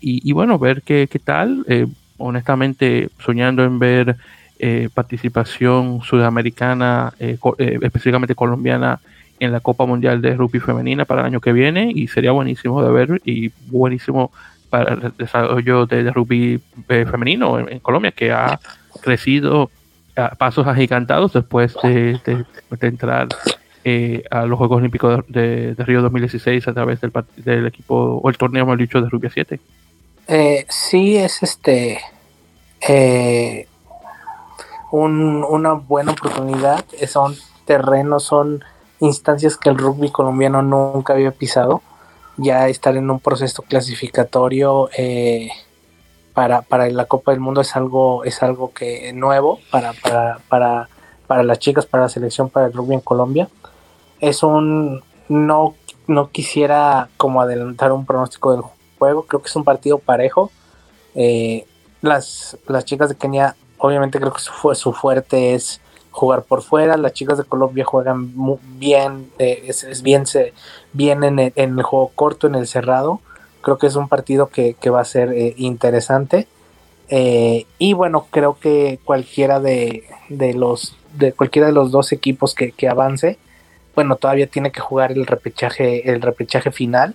Y, 0.00 0.30
bueno, 0.32 0.58
ver 0.58 0.82
qué, 0.82 1.08
qué 1.10 1.18
tal. 1.18 1.64
Honestamente 2.18 3.08
soñando 3.18 3.64
en 3.64 3.78
ver 3.78 4.16
eh, 4.58 4.88
participación 4.94 6.00
sudamericana, 6.02 7.12
eh, 7.18 7.38
específicamente 7.82 8.34
colombiana, 8.34 9.00
en 9.38 9.52
la 9.52 9.60
Copa 9.60 9.84
Mundial 9.84 10.22
de 10.22 10.34
Rugby 10.34 10.60
Femenina 10.60 11.04
para 11.04 11.20
el 11.20 11.26
año 11.26 11.40
que 11.40 11.52
viene 11.52 11.92
y 11.94 12.08
sería 12.08 12.32
buenísimo 12.32 12.82
de 12.82 12.90
ver 12.90 13.20
y 13.24 13.50
buenísimo 13.66 14.32
para 14.70 14.94
el 14.94 15.12
desarrollo 15.18 15.84
de, 15.84 16.10
rugby 16.10 16.58
femenino 16.86 17.58
en, 17.58 17.78
Colombia 17.80 18.12
que 18.12 18.32
ha 18.32 18.58
crecido 19.02 19.70
a 20.16 20.30
pasos 20.30 20.66
agigantados 20.66 21.34
después 21.34 21.76
de, 21.82 22.18
entrar 22.80 23.28
a 24.30 24.46
los 24.46 24.58
Juegos 24.58 24.78
Olímpicos 24.78 25.22
de, 25.28 25.74
Río 25.78 26.00
2016 26.00 26.66
a 26.66 26.72
través 26.72 27.02
del, 27.02 27.12
del 27.36 27.66
equipo 27.66 28.20
o 28.22 28.30
el 28.30 28.38
torneo, 28.38 28.64
mal 28.64 28.78
dicho, 28.78 29.02
de 29.02 29.10
Rugby 29.10 29.28
7. 29.32 29.60
Eh, 30.28 30.66
sí, 30.68 31.16
es 31.16 31.42
este 31.44 32.00
eh, 32.80 33.68
una 34.90 35.74
buena 35.74 36.12
oportunidad. 36.12 36.84
Son 37.06 37.36
terrenos, 37.64 38.24
son 38.24 38.64
instancias 39.00 39.56
que 39.56 39.68
el 39.68 39.78
rugby 39.78 40.10
colombiano 40.10 40.62
nunca 40.62 41.12
había 41.12 41.30
pisado. 41.30 41.82
Ya 42.38 42.68
estar 42.68 42.96
en 42.96 43.10
un 43.10 43.20
proceso 43.20 43.62
clasificatorio 43.62 44.90
eh, 44.96 45.50
para, 46.34 46.62
para, 46.62 46.88
la 46.90 47.06
Copa 47.06 47.30
del 47.30 47.40
Mundo 47.40 47.62
es 47.62 47.76
algo, 47.76 48.24
es 48.24 48.42
algo 48.42 48.72
que 48.74 49.12
nuevo 49.14 49.58
para, 49.70 49.94
para, 49.94 50.40
para, 50.48 50.88
para 51.26 51.42
las 51.44 51.58
chicas, 51.58 51.86
para 51.86 52.04
la 52.04 52.08
selección, 52.10 52.50
para 52.50 52.66
el 52.66 52.72
rugby 52.72 52.94
en 52.94 53.00
Colombia. 53.00 53.48
Es 54.20 54.42
un 54.42 55.02
no, 55.28 55.74
no 56.06 56.30
quisiera 56.30 57.08
como 57.16 57.40
adelantar 57.40 57.92
un 57.92 58.04
pronóstico 58.04 58.52
del 58.52 58.62
juego. 58.98 59.22
Creo 59.22 59.42
que 59.42 59.48
es 59.48 59.56
un 59.56 59.64
partido 59.64 59.98
parejo. 59.98 60.50
Eh, 61.14 61.66
las, 62.02 62.58
las 62.68 62.84
chicas 62.84 63.08
de 63.08 63.16
Kenia, 63.16 63.56
obviamente 63.78 64.20
creo 64.20 64.32
que 64.32 64.40
su, 64.40 64.74
su 64.74 64.92
fuerte 64.92 65.54
es 65.54 65.80
jugar 66.10 66.42
por 66.42 66.62
fuera. 66.62 66.96
Las 66.96 67.12
chicas 67.14 67.38
de 67.38 67.44
Colombia 67.44 67.84
juegan 67.84 68.34
muy 68.36 68.58
bien, 68.62 69.30
eh, 69.38 69.64
es, 69.66 70.02
bien, 70.02 70.26
se, 70.26 70.52
bien 70.92 71.24
en 71.24 71.38
el, 71.38 71.82
juego 71.82 72.12
corto, 72.14 72.46
en 72.46 72.54
el 72.54 72.66
cerrado. 72.66 73.20
Creo 73.62 73.78
que 73.78 73.86
es 73.86 73.96
un 73.96 74.08
partido 74.08 74.48
que, 74.48 74.76
va 74.90 75.00
a 75.00 75.04
ser 75.04 75.32
eh, 75.32 75.54
interesante. 75.56 76.46
y 77.08 77.92
bueno, 77.94 78.26
creo 78.30 78.58
que 78.58 78.98
cualquiera 79.04 79.60
de, 79.60 80.04
los 80.28 80.96
de 81.14 81.32
cualquiera 81.32 81.68
de 81.68 81.72
los 81.72 81.90
dos 81.90 82.12
equipos 82.12 82.54
que, 82.54 82.72
que, 82.72 82.88
avance, 82.88 83.38
bueno, 83.94 84.16
todavía 84.16 84.46
tiene 84.46 84.70
que 84.70 84.80
jugar 84.80 85.12
el 85.12 85.26
repechaje, 85.26 86.10
el 86.10 86.20
repechaje 86.20 86.70
final 86.70 87.14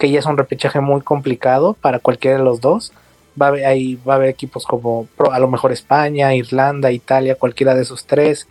que 0.00 0.10
ya 0.10 0.18
es 0.18 0.26
un 0.26 0.38
repechaje 0.38 0.80
muy 0.80 1.02
complicado 1.02 1.74
para 1.74 1.98
cualquiera 1.98 2.38
de 2.38 2.42
los 2.42 2.62
dos. 2.62 2.92
Va 3.40 3.48
a 3.48 4.14
haber, 4.14 4.28
equipos 4.30 4.64
como 4.64 5.06
a 5.30 5.38
lo 5.38 5.46
mejor 5.46 5.72
España, 5.72 6.34
Irlanda, 6.34 6.90
Italia, 6.90 7.36
cualquiera 7.36 7.74
de 7.74 7.82
esos 7.82 8.06
tres. 8.06 8.48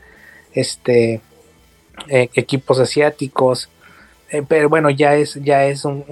Este, 0.54 1.22
eh, 2.08 2.30
equipos 2.36 2.80
asiáticos. 2.80 3.68
Eh, 4.30 4.44
pero 4.48 4.70
bueno, 4.70 4.92
ya 4.92 5.16
es, 5.16 5.40
ya 5.44 5.66
es 5.66 5.86
un, 5.86 6.06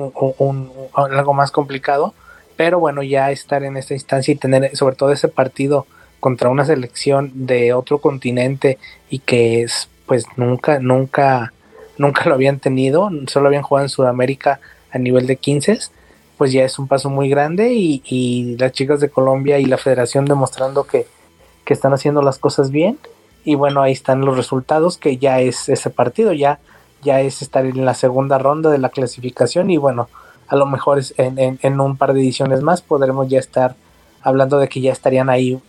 algo 0.96 1.34
más 1.36 1.52
complicado. 1.52 2.16
Pero 2.56 2.80
bueno, 2.80 3.04
ya 3.04 3.30
estar 3.30 3.64
en 3.64 3.78
esta 3.78 3.94
instancia 3.94 4.32
y 4.32 4.38
tener 4.38 4.76
sobre 4.76 4.96
todo 4.96 5.12
ese 5.12 5.28
partido 5.28 5.86
contra 6.20 6.50
una 6.50 6.66
selección 6.66 7.32
de 7.46 7.74
otro 7.74 8.00
continente 8.00 8.80
y 9.12 9.20
que 9.20 9.62
es 9.62 9.88
pues 10.08 10.26
nunca, 10.36 10.80
nunca, 10.80 11.54
nunca 12.00 12.26
lo 12.26 12.34
habían 12.34 12.58
tenido, 12.58 13.12
solo 13.28 13.48
habían 13.48 13.62
jugado 13.62 13.86
en 13.86 13.90
Sudamérica 13.90 14.60
a 14.98 15.00
nivel 15.00 15.28
de 15.28 15.38
15, 15.38 15.80
pues 16.38 16.52
ya 16.52 16.64
es 16.64 16.78
un 16.78 16.88
paso 16.88 17.10
muy 17.10 17.30
grande 17.30 17.74
y, 17.74 18.56
las 18.58 18.72
chicas 18.72 19.00
de 19.00 19.10
Colombia 19.10 19.60
y 19.60 19.66
la 19.66 19.78
federación 19.78 20.26
demostrando 20.26 20.84
que, 20.84 21.08
están 21.68 21.94
haciendo 21.94 22.22
las 22.22 22.40
cosas 22.40 22.72
bien. 22.72 22.98
Y 23.44 23.56
bueno, 23.56 23.82
ahí 23.82 23.92
están 23.92 24.22
los 24.22 24.38
resultados 24.38 24.98
que 24.98 25.18
ya 25.18 25.42
es 25.42 25.68
ese 25.68 25.90
partido, 25.90 26.32
ya, 26.32 26.60
ya 27.02 27.20
es 27.20 27.42
estar 27.42 27.66
en 27.66 27.84
la 27.84 27.94
segunda 27.94 28.38
ronda 28.38 28.70
de 28.70 28.78
la 28.78 28.88
clasificación. 28.88 29.70
Y 29.70 29.76
bueno, 29.76 30.08
a 30.48 30.56
lo 30.56 30.66
mejor 30.66 31.02
en, 31.18 31.60
en, 31.62 31.82
un 31.82 31.98
par 31.98 32.14
de 32.14 32.22
ediciones 32.22 32.62
más 32.62 32.82
podremos 32.82 33.28
ya 33.28 33.40
estar 33.40 33.76
hablando 34.22 34.60
de 34.60 34.70
que 34.70 34.80
ya 34.80 34.94
estarían 34.94 35.30
ahí, 35.30 35.60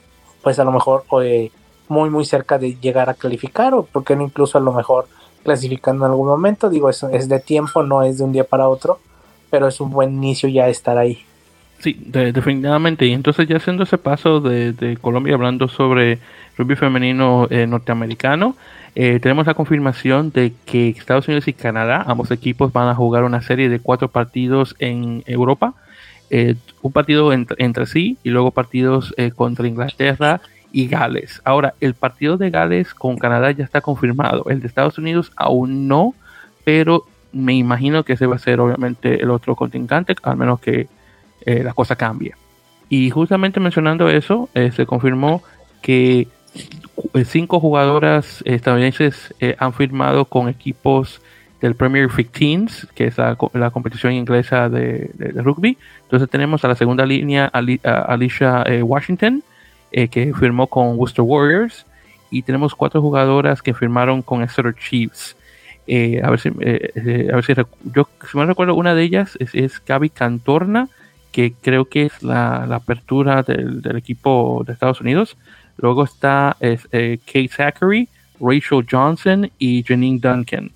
pues 0.43 0.61
a 0.61 0.65
lo 0.65 0.71
mejor 0.71 1.05
eh, 1.25 1.51
muy 1.89 2.11
muy 2.11 2.25
cerca 2.25 2.59
de 2.59 2.77
llegar 2.77 3.11
a 3.11 3.15
calificar 3.15 3.75
o 3.75 3.83
porque 3.83 4.15
no 4.15 4.23
incluso 4.23 4.57
a 4.57 4.61
lo 4.61 4.73
mejor 4.73 5.09
clasificando 5.43 6.05
en 6.05 6.13
algún 6.13 6.29
momento, 6.29 6.69
digo, 6.69 6.91
eso 6.91 7.09
es 7.09 7.29
de 7.29 7.41
tiempo, 7.41 7.83
no 7.83 8.03
es 8.03 8.19
de 8.19 8.25
un 8.25 8.33
día 8.33 8.45
para 8.45 8.69
otro, 8.69 9.01
pero 9.51 9.69
es 9.69 9.81
un 9.81 9.91
buen 9.91 10.13
inicio 10.13 10.49
ya 10.49 10.69
estar 10.69 10.99
ahí. 10.99 11.25
Sí, 11.81 11.97
definitivamente. 12.07 13.07
Y 13.07 13.13
entonces 13.13 13.47
ya 13.47 13.57
haciendo 13.57 13.85
ese 13.85 13.99
paso 13.99 14.41
de, 14.41 14.99
Colombia 15.01 15.35
hablando 15.35 15.69
sobre 15.69 16.19
rugby 16.57 16.75
femenino 16.75 17.47
eh, 17.51 17.67
norteamericano, 17.67 18.57
eh, 18.97 19.21
tenemos 19.21 19.47
la 19.47 19.55
confirmación 19.55 20.33
de 20.33 20.53
que 20.67 20.89
Estados 20.89 21.29
Unidos 21.29 21.47
y 21.47 21.53
Canadá, 21.53 22.05
ambos 22.07 22.33
equipos 22.33 22.73
van 22.73 22.89
a 22.89 22.97
jugar 22.97 23.23
una 23.23 23.43
serie 23.43 23.69
de 23.69 23.79
cuatro 23.79 24.09
partidos 24.09 24.75
en 24.81 25.23
Europa. 25.27 25.75
Eh, 26.31 26.57
un 26.83 26.93
partido 26.93 27.33
entre, 27.33 27.87
sí 27.87 28.19
y 28.23 28.31
luego 28.31 28.51
partidos 28.51 29.15
contra 29.35 29.67
Inglaterra 29.67 30.41
y 30.73 30.89
Gales. 30.89 31.41
Ahora, 31.45 31.75
el 31.81 31.95
partido 31.95 32.37
de 32.37 32.51
Gales 32.51 32.93
con 32.93 33.17
Canadá 33.17 33.53
ya 33.53 33.65
está 33.65 33.81
confirmado. 33.81 34.45
El 34.51 34.61
de 34.61 34.67
Estados 34.67 34.99
Unidos 34.99 35.33
aún 35.37 35.89
no, 35.89 36.15
pero 36.65 37.07
me 37.33 37.55
imagino 37.55 38.05
que 38.05 38.15
ese 38.15 38.27
va 38.27 38.37
a 38.37 38.39
ser 38.39 38.61
obviamente 38.61 39.23
el 39.23 39.31
otro 39.31 39.55
contingente, 39.55 40.15
al 40.23 40.37
menos 40.37 40.61
que 40.61 40.89
eh, 41.45 41.63
la 41.63 41.73
cosa 41.73 41.97
cambie. 41.97 42.35
Y 42.89 43.11
justamente 43.11 43.61
mencionando 43.61 44.09
eso, 44.09 44.49
eh, 44.55 44.73
se 44.73 44.87
confirmó 44.87 45.43
que 45.83 46.29
eh, 47.15 47.25
cinco 47.25 47.61
jugadoras 47.61 48.43
estadounidenses 48.47 49.35
han 49.59 49.73
firmado 49.73 50.25
con 50.25 50.49
equipos 50.49 51.21
del 51.61 51.75
Premier 51.75 52.09
15, 52.09 52.89
que 52.95 53.07
es 53.07 53.19
la, 53.19 53.37
competición 53.73 54.13
inglesa 54.13 54.69
de, 54.69 55.11
rugby. 55.37 55.77
Entonces 56.05 56.29
tenemos 56.31 56.65
a 56.65 56.69
la 56.69 56.75
segunda 56.75 57.05
línea 57.05 57.47
Alicia 57.47 58.65
Washington, 58.83 59.43
que 59.91 60.33
firmó 60.39 60.67
con 60.67 60.97
Worcester 60.99 61.25
Warriors. 61.25 61.85
Y 62.31 62.43
tenemos 62.43 62.75
cuatro 62.75 63.01
jugadoras 63.01 63.63
que 63.63 63.75
firmaron 63.75 64.23
con 64.23 64.43
Exeter 64.43 64.75
Chiefs. 64.75 65.37
Eh, 65.91 66.21
a 66.23 66.29
ver 66.29 66.39
si, 66.39 66.51
eh, 66.61 66.91
eh, 66.97 67.29
a 67.33 67.37
ver 67.37 67.45
si 67.47 67.55
yo 67.95 68.07
si 68.31 68.37
me 68.37 68.45
recuerdo 68.45 68.75
una 68.75 68.95
de 68.95 69.03
ellas 69.03 69.39
es, 69.41 69.55
es 69.55 69.83
Gaby 69.83 70.11
Cantorna 70.11 70.91
que 71.33 71.55
creo 71.63 71.87
que 71.87 72.03
es 72.03 72.23
la, 72.23 72.65
apertura 72.65 73.43
del, 73.43 73.97
equipo 73.97 74.63
de 74.67 74.75
Estados 74.75 75.01
Unidos. 75.01 75.39
Luego 75.79 76.05
está 76.05 76.57
es, 76.61 76.83
Kate 76.91 77.49
Zachary 77.49 78.09
Rachel 78.39 78.85
Johnson 78.91 79.51
y 79.59 79.83
Janine 79.83 80.19
Duncan. 80.21 80.71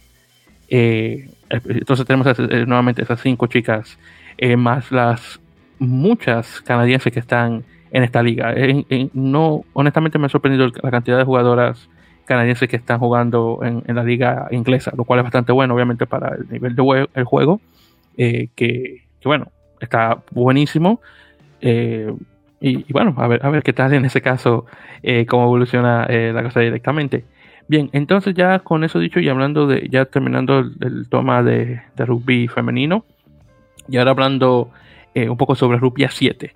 Entonces 0.68 2.06
tenemos 2.06 2.38
nuevamente 2.38 3.02
esas 3.02 3.20
cinco 3.20 3.46
chicas 3.46 3.98
más 4.56 4.90
las 4.90 5.40
muchas 5.78 6.62
canadienses 6.62 7.12
que 7.12 7.20
están 7.20 7.64
en 7.90 8.02
esta 8.02 8.22
liga. 8.22 8.54
No 9.12 9.64
honestamente 9.74 10.18
me 10.18 10.26
ha 10.26 10.30
sorprendido 10.30 10.70
la 10.82 10.90
cantidad 10.90 11.18
de 11.18 11.24
jugadoras 11.24 11.88
canadienses 12.24 12.68
que 12.68 12.76
están 12.76 12.98
jugando 12.98 13.60
en, 13.62 13.82
la 13.94 14.04
liga 14.04 14.48
inglesa, 14.50 14.92
lo 14.96 15.04
cual 15.04 15.20
es 15.20 15.24
bastante 15.24 15.52
bueno, 15.52 15.74
obviamente, 15.74 16.06
para 16.06 16.34
el 16.36 16.48
nivel 16.48 16.74
de 16.74 17.08
el 17.14 17.24
juego, 17.24 17.60
eh, 18.16 18.48
que, 18.54 19.04
bueno, 19.24 19.48
está 19.80 20.22
buenísimo. 20.30 21.00
Eh, 21.60 22.12
y, 22.60 22.92
bueno, 22.92 23.14
a 23.16 23.26
ver, 23.26 23.44
a 23.44 23.50
ver 23.50 23.62
qué 23.62 23.72
tal 23.72 23.92
en 23.92 24.04
ese 24.04 24.20
caso, 24.20 24.66
eh, 25.02 25.26
cómo 25.26 25.44
evoluciona 25.44 26.06
la 26.08 26.42
cosa 26.42 26.60
directamente. 26.60 27.24
Bien, 27.68 27.90
entonces 27.92 28.34
ya 28.34 28.60
con 28.60 28.84
eso 28.84 28.98
dicho 28.98 29.18
y 29.20 29.28
hablando 29.28 29.66
de, 29.66 29.88
ya 29.90 30.04
terminando 30.04 30.58
el, 30.58 31.08
toma 31.08 31.42
de, 31.42 31.82
rugby 31.96 32.48
femenino, 32.48 33.04
y 33.88 33.96
ahora 33.96 34.12
hablando 34.12 34.70
un 35.14 35.36
poco 35.36 35.54
sobre 35.54 35.78
rugby 35.78 36.04
a 36.04 36.10
7. 36.10 36.54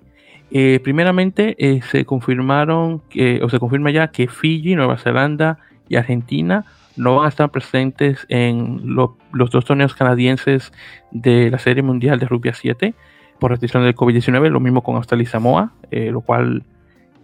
Eh, 0.51 0.79
primeramente 0.83 1.55
eh, 1.59 1.81
se 1.81 2.05
confirmaron 2.05 3.01
o 3.41 3.49
se 3.49 3.59
confirma 3.59 3.91
ya 3.91 4.07
que 4.09 4.27
Fiji, 4.27 4.75
Nueva 4.75 4.97
Zelanda 4.97 5.59
y 5.89 5.95
Argentina 5.97 6.65
no 6.97 7.17
van 7.17 7.25
a 7.25 7.29
estar 7.29 7.49
presentes 7.51 8.25
en 8.27 8.81
los 8.95 9.51
dos 9.51 9.65
torneos 9.65 9.93
canadienses 9.93 10.73
de 11.11 11.49
la 11.49 11.59
Serie 11.59 11.83
Mundial 11.83 12.19
de 12.19 12.25
Rugby 12.25 12.49
a 12.49 12.53
7 12.53 12.93
por 13.39 13.51
restricción 13.51 13.83
del 13.83 13.95
COVID-19, 13.95 14.49
lo 14.49 14.59
mismo 14.59 14.81
con 14.81 14.95
Australia 14.95 15.23
y 15.23 15.27
Samoa, 15.27 15.71
eh, 15.91 16.09
lo 16.11 16.21
cual 16.21 16.63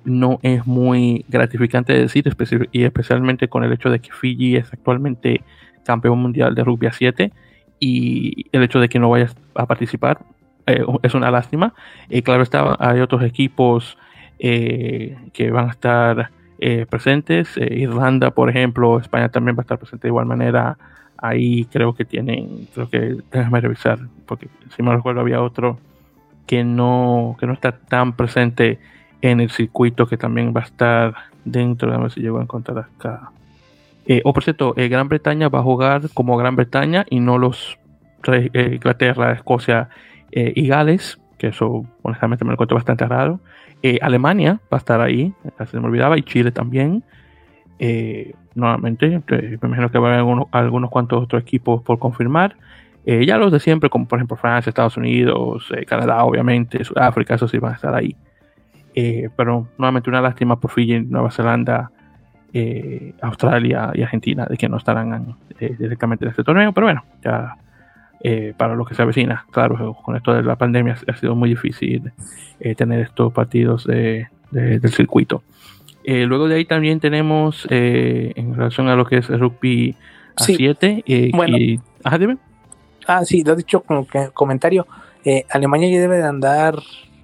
no 0.05 0.39
es 0.43 0.65
muy 0.67 1.26
gratificante 1.28 1.93
de 1.93 2.01
decir, 2.01 2.32
y 2.71 2.84
especialmente 2.84 3.47
con 3.47 3.63
el 3.63 3.74
hecho 3.74 3.89
de 3.89 3.99
que 3.99 4.11
Fiji 4.11 4.57
es 4.57 4.71
actualmente 4.71 5.41
campeón 5.84 6.19
mundial 6.19 6.55
de 6.55 6.63
rugby 6.63 6.88
a 6.88 6.93
7 6.93 7.32
y 7.80 8.45
el 8.51 8.63
hecho 8.63 8.80
de 8.80 8.89
que 8.89 8.99
no 8.99 9.09
vaya 9.09 9.30
a 9.55 9.65
participar 9.65 10.19
eh, 10.68 10.86
es 11.01 11.14
una 11.14 11.32
lástima. 11.32 11.74
y 12.09 12.22
claro 12.22 12.43
está, 12.43 12.76
hay 12.80 12.99
otros 12.99 13.24
equipos 13.24 13.97
eh, 14.39 15.18
que 15.34 15.51
van 15.51 15.68
a 15.68 15.72
estar 15.72 16.30
eh, 16.59 16.86
presentes. 16.89 17.57
Irlanda, 17.57 18.32
por 18.32 18.49
ejemplo, 18.49 18.99
España 18.99 19.30
también 19.30 19.55
va 19.55 19.61
a 19.61 19.64
estar 19.64 19.78
presente 19.78 20.03
de 20.03 20.09
igual 20.09 20.26
manera. 20.26 20.78
Ahí 21.18 21.66
creo 21.66 21.93
que 21.93 22.05
tienen, 22.05 22.68
creo 22.74 22.89
que 22.89 23.18
déjame 23.32 23.61
revisar, 23.61 23.99
porque 24.26 24.49
si 24.76 24.84
me 24.84 24.93
recuerdo 24.93 25.22
había 25.22 25.41
otro 25.41 25.78
que 26.45 26.64
no, 26.64 27.38
que 27.39 27.47
no 27.47 27.53
está 27.53 27.72
tan 27.72 28.14
presente 28.14 28.80
en 29.22 29.39
el 29.39 29.49
circuito 29.49 30.05
que 30.05 30.18
también 30.18 30.53
va 30.55 30.61
a 30.61 30.66
estar 30.66 31.16
dentro, 31.45 31.93
a 31.93 31.97
ver 31.97 32.11
si 32.11 32.22
llego 32.22 32.39
a 32.39 32.43
encontrar 32.43 32.78
acá. 32.80 33.32
Eh, 34.05 34.22
o 34.26 34.34
por 34.34 34.43
cierto, 34.43 34.74
eh, 34.76 34.89
Gran 34.89 35.07
Bretaña 35.07 35.47
va 35.47 35.59
a 35.59 35.64
jugar 35.64 36.09
como 36.14 36.36
Gran 36.36 36.55
Bretaña 36.55 37.05
y 37.09 37.22
no 37.22 37.38
los 37.38 37.78
eh, 38.28 38.72
Inglaterra, 38.74 39.32
Escocia 39.32 39.89
y 40.36 40.68
Gales, 40.68 41.20
que 41.38 41.48
eso 41.48 41.86
honestamente 42.02 42.44
me 42.44 42.50
lo 42.50 42.54
encuentro 42.54 42.76
bastante 42.76 43.06
raro. 43.06 43.40
Alemania 44.02 44.60
va 44.72 44.78
a 44.78 44.80
estar 44.80 45.02
ahí, 45.02 45.34
se 45.70 45.80
me 45.80 45.86
olvidaba, 45.86 46.18
y 46.18 46.24
Chile 46.24 46.52
también. 46.52 47.04
nuevamente, 48.56 49.22
me 49.28 49.60
imagino 49.62 49.92
que 49.92 49.98
va 50.00 50.10
a 50.10 50.20
haber 50.20 50.48
algunos, 50.52 50.90
cuantos 50.90 51.24
otros 51.24 51.42
equipos 51.42 51.82
por 51.84 52.00
confirmar. 52.00 52.56
ya 53.06 53.38
los 53.38 53.52
de 53.52 53.60
siempre, 53.60 53.90
como 53.90 54.08
por 54.08 54.20
ejemplo 54.20 54.38
Francia, 54.38 54.70
Estados 54.70 54.98
Unidos, 54.98 55.72
Canadá, 55.86 56.24
obviamente, 56.24 56.84
Sudáfrica, 56.84 57.36
eso 57.36 57.48
sí 57.48 57.58
van 57.60 57.74
a 57.74 57.76
estar 57.76 57.94
ahí. 57.94 58.16
pero 59.36 59.68
nuevamente 59.78 60.10
una 60.10 60.22
lástima 60.22 60.60
por 60.60 60.72
Fiji, 60.72 61.02
Nueva 61.02 61.30
Zelanda, 61.30 61.92
eh, 62.56 63.16
Australia 63.22 63.92
y 63.96 64.04
Argentina, 64.04 64.46
de 64.46 64.58
que 64.58 64.70
no 64.70 64.78
estarán 64.78 65.36
eh, 65.60 65.76
directamente 65.78 66.26
en 66.26 66.30
este 66.30 66.44
torneo, 66.44 66.72
pero 66.72 66.86
bueno, 66.86 67.04
ya 67.24 67.58
eh, 68.24 68.53
para 68.57 68.76
lo 68.76 68.86
que 68.86 68.95
se 68.95 69.01
avecina, 69.01 69.45
claro, 69.51 69.95
con 70.01 70.15
esto 70.15 70.34
de 70.34 70.43
la 70.43 70.55
pandemia 70.55 70.97
ha 71.07 71.15
sido 71.15 71.36
muy 71.36 71.49
difícil 71.49 72.11
tener 72.78 73.01
estos 73.01 73.34
partidos 73.34 73.86
del 73.86 74.89
circuito. 74.89 75.43
luego 76.05 76.47
de 76.47 76.55
ahí 76.55 76.65
también 76.65 76.99
tenemos, 76.99 77.67
en 77.69 78.55
relación 78.55 78.88
a 78.88 78.95
lo 78.95 79.05
que 79.05 79.17
es 79.17 79.30
el 79.30 79.39
rugby 79.39 79.95
a 80.36 80.43
7, 80.43 81.03
bueno, 81.34 81.57
Ah, 83.05 83.26
sí, 83.26 83.43
lo 83.43 83.53
he 83.53 83.55
dicho 83.57 83.82
como 83.82 84.07
que 84.07 84.30
comentario. 84.34 84.88
Alemania 85.49 85.89
ya 85.89 85.99
debe 85.99 86.17
de 86.17 86.24
andar, 86.24 86.80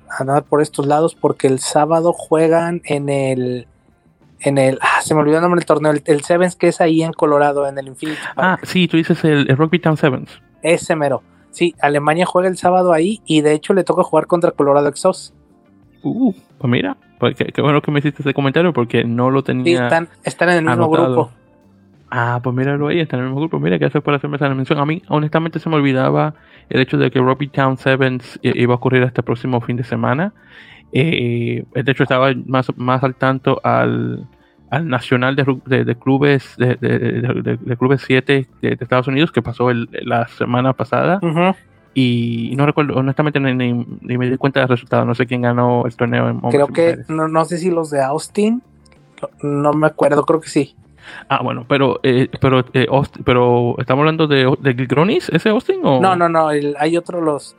andar 0.09 0.43
por 0.43 0.61
estos 0.61 0.85
lados 0.85 1.15
porque 1.15 1.47
el 1.47 1.59
sábado 1.59 2.11
juegan 2.11 2.81
en 2.83 3.07
el 3.07 3.67
en 4.41 4.57
el, 4.57 4.79
ah, 4.81 5.01
se 5.01 5.13
me 5.13 5.21
olvidó 5.21 5.37
el 5.37 5.41
nombre 5.41 5.59
del 5.59 5.65
torneo, 5.65 5.91
el, 5.91 6.23
Sevens 6.23 6.55
que 6.55 6.69
es 6.69 6.81
ahí 6.81 7.03
en 7.03 7.13
Colorado, 7.13 7.67
en 7.67 7.77
el 7.77 7.87
Infinity 7.87 8.19
Ah, 8.37 8.57
sí, 8.63 8.87
tú 8.87 8.97
dices 8.97 9.23
el, 9.23 9.47
Rugby 9.47 9.79
Town 9.79 9.97
Sevens. 9.97 10.41
Ese 10.61 10.95
mero. 10.95 11.23
Sí, 11.51 11.75
Alemania 11.81 12.25
juega 12.25 12.47
el 12.47 12.57
sábado 12.57 12.93
ahí 12.93 13.21
y 13.25 13.41
de 13.41 13.53
hecho 13.53 13.73
le 13.73 13.83
toca 13.83 14.03
jugar 14.03 14.27
contra 14.27 14.51
Colorado 14.51 14.87
Exos. 14.87 15.33
Uh, 16.03 16.33
pues 16.57 16.71
mira, 16.71 16.95
pues 17.19 17.35
qué, 17.35 17.61
bueno 17.61 17.81
que 17.81 17.91
me 17.91 17.99
hiciste 17.99 18.21
ese 18.21 18.33
comentario 18.33 18.71
porque 18.71 19.03
no 19.03 19.29
lo 19.29 19.43
tenía. 19.43 19.65
Sí, 19.65 19.73
están, 19.73 20.09
están 20.23 20.49
en 20.49 20.57
el 20.57 20.65
mismo 20.65 20.89
grupo. 20.89 21.31
Ah, 22.11 22.39
pues 22.41 22.55
míralo 22.55 22.87
ahí, 22.87 22.99
están 22.99 23.19
en 23.19 23.25
el 23.25 23.31
mismo 23.31 23.41
grupo. 23.41 23.59
Mira, 23.59 23.77
gracias 23.77 24.03
por 24.03 24.13
hacerme 24.13 24.37
esa 24.37 24.49
mención. 24.49 24.79
A 24.79 24.85
mí, 24.85 25.01
honestamente, 25.09 25.59
se 25.59 25.69
me 25.69 25.75
olvidaba 25.75 26.33
el 26.69 26.81
hecho 26.81 26.97
de 26.97 27.11
que 27.11 27.19
Rugby 27.19 27.49
Town 27.49 27.77
Sevens 27.77 28.39
iba 28.41 28.73
a 28.73 28.77
ocurrir 28.77 29.03
este 29.03 29.21
próximo 29.21 29.61
fin 29.61 29.77
de 29.77 29.83
semana. 29.83 30.33
Eh, 30.91 31.63
de 31.71 31.91
hecho, 31.91 32.03
estaba 32.03 32.31
más, 32.45 32.71
más 32.77 33.03
al 33.03 33.15
tanto 33.15 33.61
al, 33.63 34.27
al 34.69 34.87
Nacional 34.87 35.35
de, 35.35 35.83
de, 35.83 35.95
Clubes 35.95 36.55
de, 36.57 36.75
de, 36.75 37.77
Clubes 37.77 38.03
7 38.05 38.47
de, 38.61 38.77
Estados 38.79 39.07
Unidos 39.07 39.31
que 39.31 39.41
pasó 39.41 39.69
la 39.71 40.27
semana 40.27 40.73
pasada. 40.73 41.19
Y 41.93 42.53
no 42.55 42.65
recuerdo, 42.65 42.95
honestamente, 42.95 43.39
ni, 43.39 43.73
me 43.73 44.29
di 44.29 44.37
cuenta 44.37 44.59
del 44.59 44.69
resultado. 44.69 45.05
No 45.05 45.15
sé 45.15 45.25
quién 45.25 45.41
ganó 45.41 45.85
el 45.85 45.95
torneo 45.95 46.29
en 46.29 46.39
Creo 46.39 46.67
que, 46.67 46.99
no, 47.07 47.27
no, 47.27 47.45
sé 47.45 47.57
si 47.57 47.71
los 47.71 47.89
de 47.89 48.01
Austin, 48.01 48.61
no 49.41 49.73
me 49.73 49.87
acuerdo, 49.87 50.23
creo 50.25 50.39
que 50.39 50.49
sí. 50.49 50.75
Ah, 51.27 51.41
bueno, 51.41 51.65
pero 51.67 51.99
eh, 52.03 52.29
pero 52.39 52.59
eh, 52.73 52.87
pero 53.25 53.75
estamos 53.79 54.01
hablando 54.01 54.27
de, 54.27 54.53
de 54.59 54.73
Gronis, 54.73 55.29
ese 55.29 55.49
Austin 55.49 55.79
o 55.83 55.99
no, 55.99 56.15
no, 56.15 56.29
no, 56.29 56.49
hay 56.49 56.97
otro 56.97 57.19
los 57.21 57.55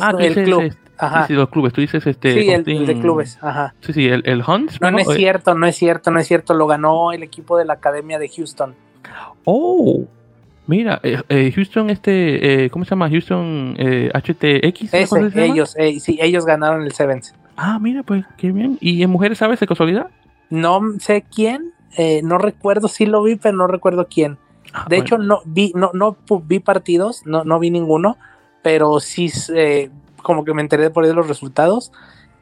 ah, 0.00 0.12
el 0.18 0.34
club. 0.34 0.72
Ajá. 0.98 1.26
Sí, 1.26 1.34
los 1.34 1.48
clubes, 1.48 1.72
tú 1.72 1.80
dices 1.80 2.04
este. 2.06 2.34
Sí, 2.34 2.50
el, 2.50 2.64
de 2.64 3.00
clubes, 3.00 3.38
ajá. 3.40 3.74
Sí, 3.80 3.92
sí, 3.92 4.06
el, 4.08 4.22
el 4.26 4.42
Hunts. 4.46 4.80
No, 4.80 4.90
no 4.90 4.98
es 4.98 5.08
cierto, 5.08 5.54
no 5.54 5.66
es 5.66 5.76
cierto, 5.76 6.10
no 6.10 6.18
es 6.18 6.26
cierto. 6.26 6.54
Lo 6.54 6.66
ganó 6.66 7.12
el 7.12 7.22
equipo 7.22 7.56
de 7.56 7.64
la 7.64 7.74
Academia 7.74 8.18
de 8.18 8.28
Houston. 8.28 8.74
Oh, 9.44 10.04
mira, 10.66 11.00
eh, 11.02 11.22
eh, 11.28 11.52
Houston, 11.54 11.90
este, 11.90 12.64
eh, 12.64 12.70
¿cómo 12.70 12.84
se 12.84 12.90
llama? 12.90 13.08
Houston 13.08 13.76
HTX. 13.76 14.92
Ese, 14.92 15.30
ellos, 15.34 15.76
sí, 16.00 16.18
ellos 16.20 16.44
ganaron 16.44 16.82
el 16.82 16.92
Sevens. 16.92 17.34
Ah, 17.56 17.78
mira, 17.80 18.02
pues 18.02 18.24
qué 18.36 18.52
bien. 18.52 18.76
¿Y 18.80 19.02
en 19.02 19.10
mujeres 19.10 19.38
sabes 19.38 19.60
de 19.60 19.66
casualidad? 19.66 20.08
No 20.50 20.80
sé 20.98 21.24
quién, 21.32 21.72
no 22.22 22.38
recuerdo 22.38 22.88
si 22.88 23.06
lo 23.06 23.22
vi, 23.22 23.36
pero 23.36 23.56
no 23.56 23.66
recuerdo 23.68 24.08
quién. 24.08 24.36
Ah, 24.72 24.86
de 24.88 24.98
hecho, 24.98 25.16
no 25.16 25.40
vi, 25.44 25.72
no, 25.74 25.90
no 25.94 26.16
vi 26.44 26.58
partidos, 26.58 27.24
no, 27.24 27.44
no 27.44 27.58
vi 27.58 27.70
ninguno, 27.70 28.18
pero 28.62 29.00
sí 29.00 29.30
como 30.22 30.44
que 30.44 30.54
me 30.54 30.62
enteré 30.62 30.90
por 30.90 31.04
ahí 31.04 31.10
de 31.10 31.16
los 31.16 31.28
resultados 31.28 31.92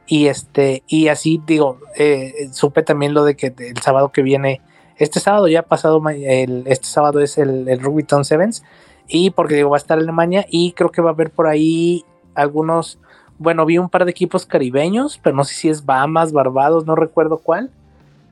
y 0.06 0.26
este 0.26 0.82
y 0.86 1.08
así 1.08 1.40
digo 1.46 1.78
eh, 1.96 2.48
supe 2.52 2.82
también 2.82 3.14
lo 3.14 3.24
de 3.24 3.36
que 3.36 3.54
el 3.58 3.78
sábado 3.82 4.10
que 4.12 4.22
viene 4.22 4.60
este 4.98 5.20
sábado 5.20 5.48
ya 5.48 5.62
pasado 5.62 6.00
el, 6.08 6.64
este 6.66 6.86
sábado 6.86 7.20
es 7.20 7.38
el, 7.38 7.68
el 7.68 7.80
Rugby 7.80 8.04
Town 8.04 8.24
Sevens 8.24 8.62
y 9.08 9.30
porque 9.30 9.56
digo 9.56 9.70
va 9.70 9.76
a 9.76 9.78
estar 9.78 9.98
Alemania 9.98 10.46
y 10.48 10.72
creo 10.72 10.90
que 10.90 11.02
va 11.02 11.10
a 11.10 11.12
haber 11.12 11.30
por 11.30 11.48
ahí 11.48 12.04
algunos 12.34 12.98
bueno 13.38 13.66
vi 13.66 13.78
un 13.78 13.88
par 13.88 14.04
de 14.04 14.12
equipos 14.12 14.46
caribeños 14.46 15.18
pero 15.22 15.34
no 15.34 15.44
sé 15.44 15.54
si 15.54 15.68
es 15.68 15.84
Bahamas 15.84 16.32
Barbados 16.32 16.86
no 16.86 16.94
recuerdo 16.94 17.38
cuál 17.38 17.70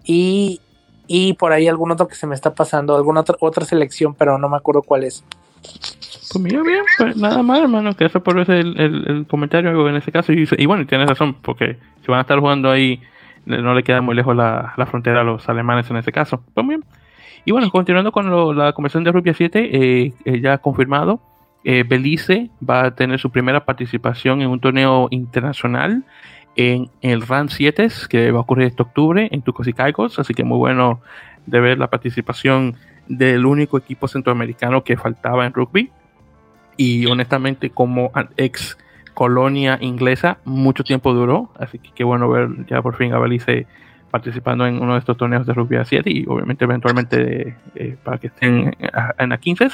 y 0.05 0.61
y 1.07 1.34
por 1.34 1.53
ahí 1.53 1.68
algún 1.68 1.90
otro 1.90 2.09
que 2.09 2.14
se 2.14 2.26
me 2.26 2.34
está 2.34 2.55
pasando 2.55 2.97
alguna 2.97 3.20
otra, 3.20 3.36
otra 3.40 3.64
selección 3.64 4.14
pero 4.14 4.38
no 4.38 4.49
me 4.49 4.57
acuerdo 4.57 4.82
cuál 4.82 5.05
es 5.05 5.24
pues 6.32 6.42
mira, 6.42 6.62
bien, 6.62 6.82
pues 6.98 7.16
nada 7.16 7.42
más, 7.42 7.60
hermano, 7.60 7.94
que 7.94 8.06
eso 8.06 8.22
por 8.22 8.38
eso 8.38 8.52
el, 8.52 8.78
el, 8.80 9.26
comentario 9.26 9.88
en 9.88 9.96
ese 9.96 10.10
caso. 10.10 10.32
Y, 10.32 10.48
y, 10.58 10.66
bueno, 10.66 10.86
tienes 10.86 11.08
razón, 11.08 11.34
porque 11.42 11.76
si 12.02 12.08
van 12.08 12.18
a 12.18 12.22
estar 12.22 12.38
jugando 12.38 12.70
ahí, 12.70 13.00
no 13.46 13.74
le 13.74 13.82
queda 13.82 14.00
muy 14.00 14.14
lejos 14.14 14.34
la, 14.34 14.74
la 14.76 14.86
frontera 14.86 15.20
a 15.20 15.24
los 15.24 15.48
alemanes 15.48 15.90
en 15.90 15.96
ese 15.96 16.12
caso. 16.12 16.42
Pues 16.54 16.66
bien. 16.66 16.84
Y 17.44 17.52
bueno, 17.52 17.70
continuando 17.70 18.10
con 18.10 18.56
la 18.56 18.72
conversión 18.72 19.04
de 19.04 19.12
Rubia 19.12 19.34
7, 19.34 19.70
eh, 19.72 20.12
eh, 20.24 20.40
ya 20.40 20.58
confirmado, 20.58 21.20
eh, 21.62 21.84
Belice 21.86 22.50
va 22.68 22.86
a 22.86 22.94
tener 22.94 23.18
su 23.18 23.30
primera 23.30 23.64
participación 23.64 24.40
en 24.40 24.48
un 24.48 24.60
torneo 24.60 25.08
internacional 25.10 26.04
en 26.56 26.88
el 27.02 27.22
RAN 27.22 27.48
7, 27.48 27.88
que 28.08 28.30
va 28.30 28.38
a 28.38 28.42
ocurrir 28.42 28.66
este 28.66 28.82
octubre 28.82 29.28
en 29.30 29.42
Tucos 29.42 29.68
y 29.68 29.72
Caicos, 29.72 30.18
así 30.18 30.34
que 30.34 30.44
muy 30.44 30.56
bueno 30.56 31.00
de 31.46 31.60
ver 31.60 31.78
la 31.78 31.90
participación 31.90 32.76
del 33.09 33.46
único 33.46 33.78
equipo 33.78 34.09
centroamericano 34.09 34.84
que 34.84 34.96
faltaba 34.96 35.46
en 35.46 35.52
rugby. 35.52 35.90
Y 36.76 37.07
honestamente, 37.07 37.70
como 37.70 38.11
ex 38.36 38.76
colonia 39.14 39.78
inglesa, 39.80 40.38
mucho 40.44 40.84
tiempo 40.84 41.14
duró. 41.14 41.50
Así 41.59 41.78
que 41.78 41.90
qué 41.94 42.05
bueno 42.05 42.28
ver 42.28 42.66
ya 42.66 42.82
por 42.82 42.96
fin 42.96 43.12
a 43.12 43.18
Belice 43.18 43.66
participando 44.14 44.64
en 44.64 44.80
uno 44.80 44.92
de 44.92 45.00
estos 45.00 45.16
torneos 45.16 45.44
de 45.44 45.52
rugby 45.55 45.74
a 45.74 45.84
7 45.84 46.09
y 46.09 46.24
obviamente 46.28 46.64
eventualmente 46.64 47.57
eh, 47.74 47.96
para 48.05 48.18
que 48.18 48.28
estén 48.28 48.76
en 49.18 49.28
la 49.28 49.38
15. 49.38 49.70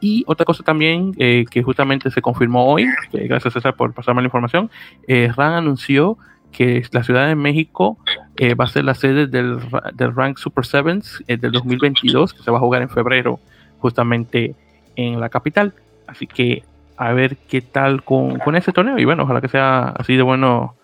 Y 0.00 0.24
otra 0.26 0.46
cosa 0.46 0.62
también 0.62 1.12
eh, 1.18 1.44
que 1.50 1.62
justamente 1.62 2.10
se 2.10 2.22
confirmó 2.22 2.72
hoy, 2.72 2.86
gracias 3.12 3.52
César 3.52 3.76
por 3.76 3.92
pasarme 3.92 4.22
la 4.22 4.28
información, 4.28 4.70
eh, 5.06 5.30
RAN 5.36 5.52
anunció 5.52 6.16
que 6.52 6.82
la 6.90 7.02
Ciudad 7.02 7.26
de 7.28 7.34
México 7.34 7.98
eh, 8.36 8.54
va 8.54 8.64
a 8.64 8.68
ser 8.68 8.84
la 8.84 8.94
sede 8.94 9.26
del, 9.26 9.58
del 9.94 10.14
Rank 10.14 10.38
Super 10.38 10.64
Sevens 10.64 11.22
eh, 11.28 11.36
del 11.36 11.52
2022, 11.52 12.34
que 12.34 12.42
se 12.42 12.50
va 12.50 12.58
a 12.58 12.60
jugar 12.60 12.82
en 12.82 12.88
febrero, 12.88 13.40
justamente 13.78 14.54
en 14.96 15.20
la 15.20 15.28
capital. 15.28 15.74
Así 16.06 16.26
que 16.26 16.64
a 16.96 17.12
ver 17.12 17.36
qué 17.48 17.60
tal 17.60 18.04
con, 18.04 18.38
con 18.38 18.56
ese 18.56 18.72
torneo. 18.72 18.98
Y 18.98 19.04
bueno, 19.04 19.24
ojalá 19.24 19.40
que 19.40 19.48
sea 19.48 19.88
así 19.88 20.16
de 20.16 20.22
bueno 20.22 20.76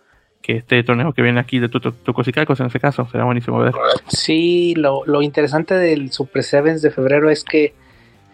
que 0.42 0.56
este 0.56 0.82
torneo 0.82 1.12
que 1.12 1.22
viene 1.22 1.40
aquí 1.40 1.58
de 1.58 1.68
Tucos 1.68 2.28
y 2.28 2.32
Caicos 2.32 2.60
en 2.60 2.66
ese 2.66 2.80
caso. 2.80 3.08
Será 3.10 3.24
buenísimo 3.24 3.58
ver. 3.58 3.74
Sí, 4.06 4.74
lo, 4.76 5.04
lo 5.06 5.22
interesante 5.22 5.74
del 5.74 6.12
Super 6.12 6.42
Sevens 6.42 6.82
de 6.82 6.90
febrero 6.90 7.30
es 7.30 7.44
que 7.44 7.74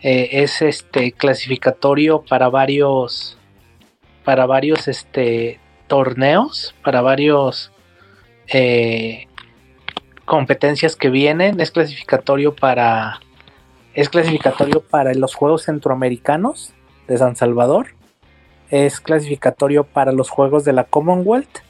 eh, 0.03 0.43
es 0.43 0.61
este 0.61 1.13
clasificatorio 1.13 2.23
para 2.29 2.49
varios 2.49 3.39
para 4.25 4.47
varios 4.47 4.89
este 4.89 5.61
torneos, 5.87 6.75
para 6.83 7.01
varios 7.01 7.73
eh, 8.49 9.27
competencias 10.25 10.97
que 10.97 11.11
vienen. 11.11 11.61
Es 11.61 11.71
clasificatorio 11.71 12.55
para 12.55 13.21
es 13.95 14.09
clasificatorio 14.09 14.81
para 14.81 15.15
los 15.15 15.35
Juegos 15.37 15.63
Centroamericanos 15.65 16.73
de 17.07 17.17
San 17.17 17.37
Salvador. 17.37 17.89
Es 18.71 19.01
clasificatorio 19.01 19.85
para 19.85 20.11
los 20.11 20.31
Juegos 20.31 20.65
de 20.65 20.73
la 20.73 20.85
Commonwealth. 20.85 21.61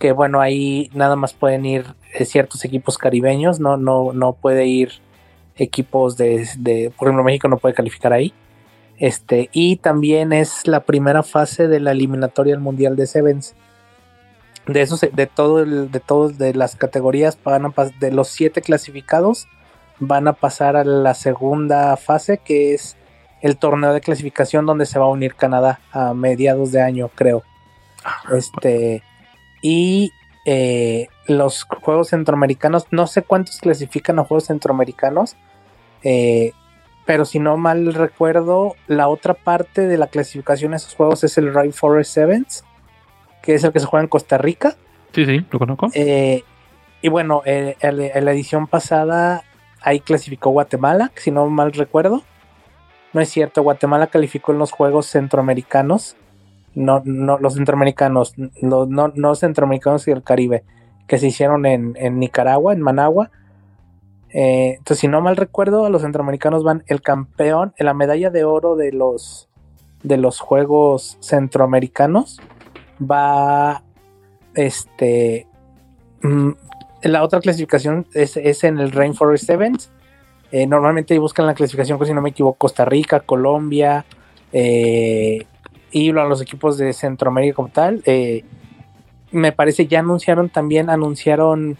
Que 0.00 0.10
bueno, 0.12 0.40
ahí 0.40 0.90
nada 0.94 1.14
más 1.14 1.32
pueden 1.32 1.64
ir 1.64 1.84
eh, 2.12 2.24
ciertos 2.24 2.64
equipos 2.64 2.98
caribeños. 2.98 3.60
No, 3.60 3.76
no, 3.76 4.12
no 4.12 4.32
puede 4.32 4.66
ir 4.66 4.90
equipos 5.56 6.16
de, 6.16 6.48
de, 6.58 6.90
por 6.96 7.06
ejemplo, 7.06 7.22
México 7.22 7.46
no 7.46 7.58
puede 7.58 7.74
calificar 7.74 8.12
ahí. 8.12 8.32
Este, 8.98 9.48
y 9.52 9.76
también 9.76 10.32
es 10.32 10.66
la 10.66 10.80
primera 10.80 11.22
fase 11.22 11.68
de 11.68 11.80
la 11.80 11.92
eliminatoria 11.92 12.54
al 12.54 12.60
Mundial 12.60 12.96
de 12.96 13.06
Sevens. 13.06 13.54
De 14.66 14.82
esos, 14.82 15.00
de 15.00 15.26
todo 15.26 15.64
de 15.64 16.00
todos 16.00 16.38
de 16.38 16.54
las 16.54 16.76
categorías 16.76 17.38
van 17.42 17.64
a 17.66 17.72
de 17.98 18.12
los 18.12 18.28
siete 18.28 18.60
clasificados 18.60 19.48
van 19.98 20.28
a 20.28 20.34
pasar 20.34 20.76
a 20.76 20.84
la 20.84 21.14
segunda 21.14 21.96
fase 21.96 22.38
que 22.38 22.74
es 22.74 22.96
el 23.40 23.56
torneo 23.56 23.92
de 23.92 24.00
clasificación 24.00 24.66
donde 24.66 24.86
se 24.86 24.98
va 24.98 25.06
a 25.06 25.08
unir 25.08 25.34
Canadá 25.34 25.80
a 25.92 26.14
mediados 26.14 26.72
de 26.72 26.82
año 26.82 27.10
creo. 27.14 27.42
Ah, 28.04 28.22
este 28.36 29.02
y 29.62 30.12
eh, 30.46 31.08
los 31.26 31.64
Juegos 31.64 32.08
Centroamericanos, 32.08 32.86
no 32.90 33.06
sé 33.06 33.22
cuántos 33.22 33.58
clasifican 33.58 34.18
a 34.18 34.24
Juegos 34.24 34.46
Centroamericanos, 34.46 35.36
eh, 36.02 36.52
pero 37.06 37.24
si 37.24 37.38
no 37.38 37.56
mal 37.56 37.92
recuerdo, 37.92 38.74
la 38.86 39.08
otra 39.08 39.34
parte 39.34 39.86
de 39.86 39.98
la 39.98 40.06
clasificación 40.06 40.70
de 40.70 40.78
esos 40.78 40.94
juegos 40.94 41.24
es 41.24 41.36
el 41.38 41.52
Rainforest 41.52 42.14
Sevens, 42.14 42.64
que 43.42 43.54
es 43.54 43.64
el 43.64 43.72
que 43.72 43.80
se 43.80 43.86
juega 43.86 44.02
en 44.02 44.08
Costa 44.08 44.38
Rica. 44.38 44.76
Sí, 45.12 45.24
sí, 45.24 45.44
lo 45.50 45.58
conozco. 45.58 45.88
Eh, 45.94 46.44
y 47.02 47.08
bueno, 47.08 47.42
en 47.44 48.24
la 48.24 48.32
edición 48.32 48.66
pasada 48.66 49.42
ahí 49.82 50.00
clasificó 50.00 50.50
Guatemala, 50.50 51.10
si 51.16 51.30
no 51.30 51.46
mal 51.48 51.72
recuerdo. 51.72 52.22
No 53.12 53.20
es 53.20 53.28
cierto, 53.28 53.62
Guatemala 53.62 54.06
calificó 54.08 54.52
en 54.52 54.58
los 54.58 54.70
Juegos 54.70 55.06
Centroamericanos 55.06 56.16
no, 56.74 57.02
no, 57.04 57.38
los 57.38 57.54
centroamericanos, 57.54 58.34
no, 58.36 58.86
no 58.86 59.34
centroamericanos 59.34 60.06
y 60.06 60.12
el 60.12 60.22
Caribe, 60.22 60.64
que 61.06 61.18
se 61.18 61.28
hicieron 61.28 61.66
en, 61.66 62.18
Nicaragua, 62.18 62.72
en 62.72 62.80
Managua. 62.80 63.30
Eh, 64.30 64.74
entonces, 64.78 65.00
si 65.00 65.08
no 65.08 65.20
mal 65.20 65.36
recuerdo, 65.36 65.84
a 65.84 65.90
los 65.90 66.02
centroamericanos 66.02 66.62
van 66.62 66.84
el 66.86 67.02
campeón, 67.02 67.74
la 67.78 67.94
medalla 67.94 68.30
de 68.30 68.44
oro 68.44 68.76
de 68.76 68.92
los, 68.92 69.48
de 70.02 70.16
los 70.16 70.38
Juegos 70.38 71.18
Centroamericanos. 71.20 72.40
Va, 73.00 73.82
este, 74.54 75.46
mm, 76.22 76.50
la 77.02 77.22
otra 77.22 77.40
clasificación 77.40 78.06
es, 78.12 78.36
en 78.64 78.78
el 78.78 78.92
Rainforest 78.92 79.48
Events. 79.48 79.90
Eh, 80.52 80.66
normalmente 80.66 81.18
buscan 81.18 81.46
la 81.46 81.54
clasificación, 81.54 81.96
pues, 81.98 82.08
si 82.08 82.14
no 82.14 82.22
me 82.22 82.30
equivoco, 82.30 82.58
Costa 82.58 82.84
Rica, 82.84 83.20
Colombia, 83.20 84.04
eh, 84.52 85.46
y 85.92 86.10
a 86.10 86.24
los 86.24 86.40
equipos 86.40 86.78
de 86.78 86.92
Centroamérica 86.92 87.56
como 87.56 87.68
tal. 87.68 88.02
Eh, 88.06 88.44
me 89.32 89.52
parece 89.52 89.86
ya 89.86 90.00
anunciaron 90.00 90.48
también, 90.48 90.90
anunciaron, 90.90 91.78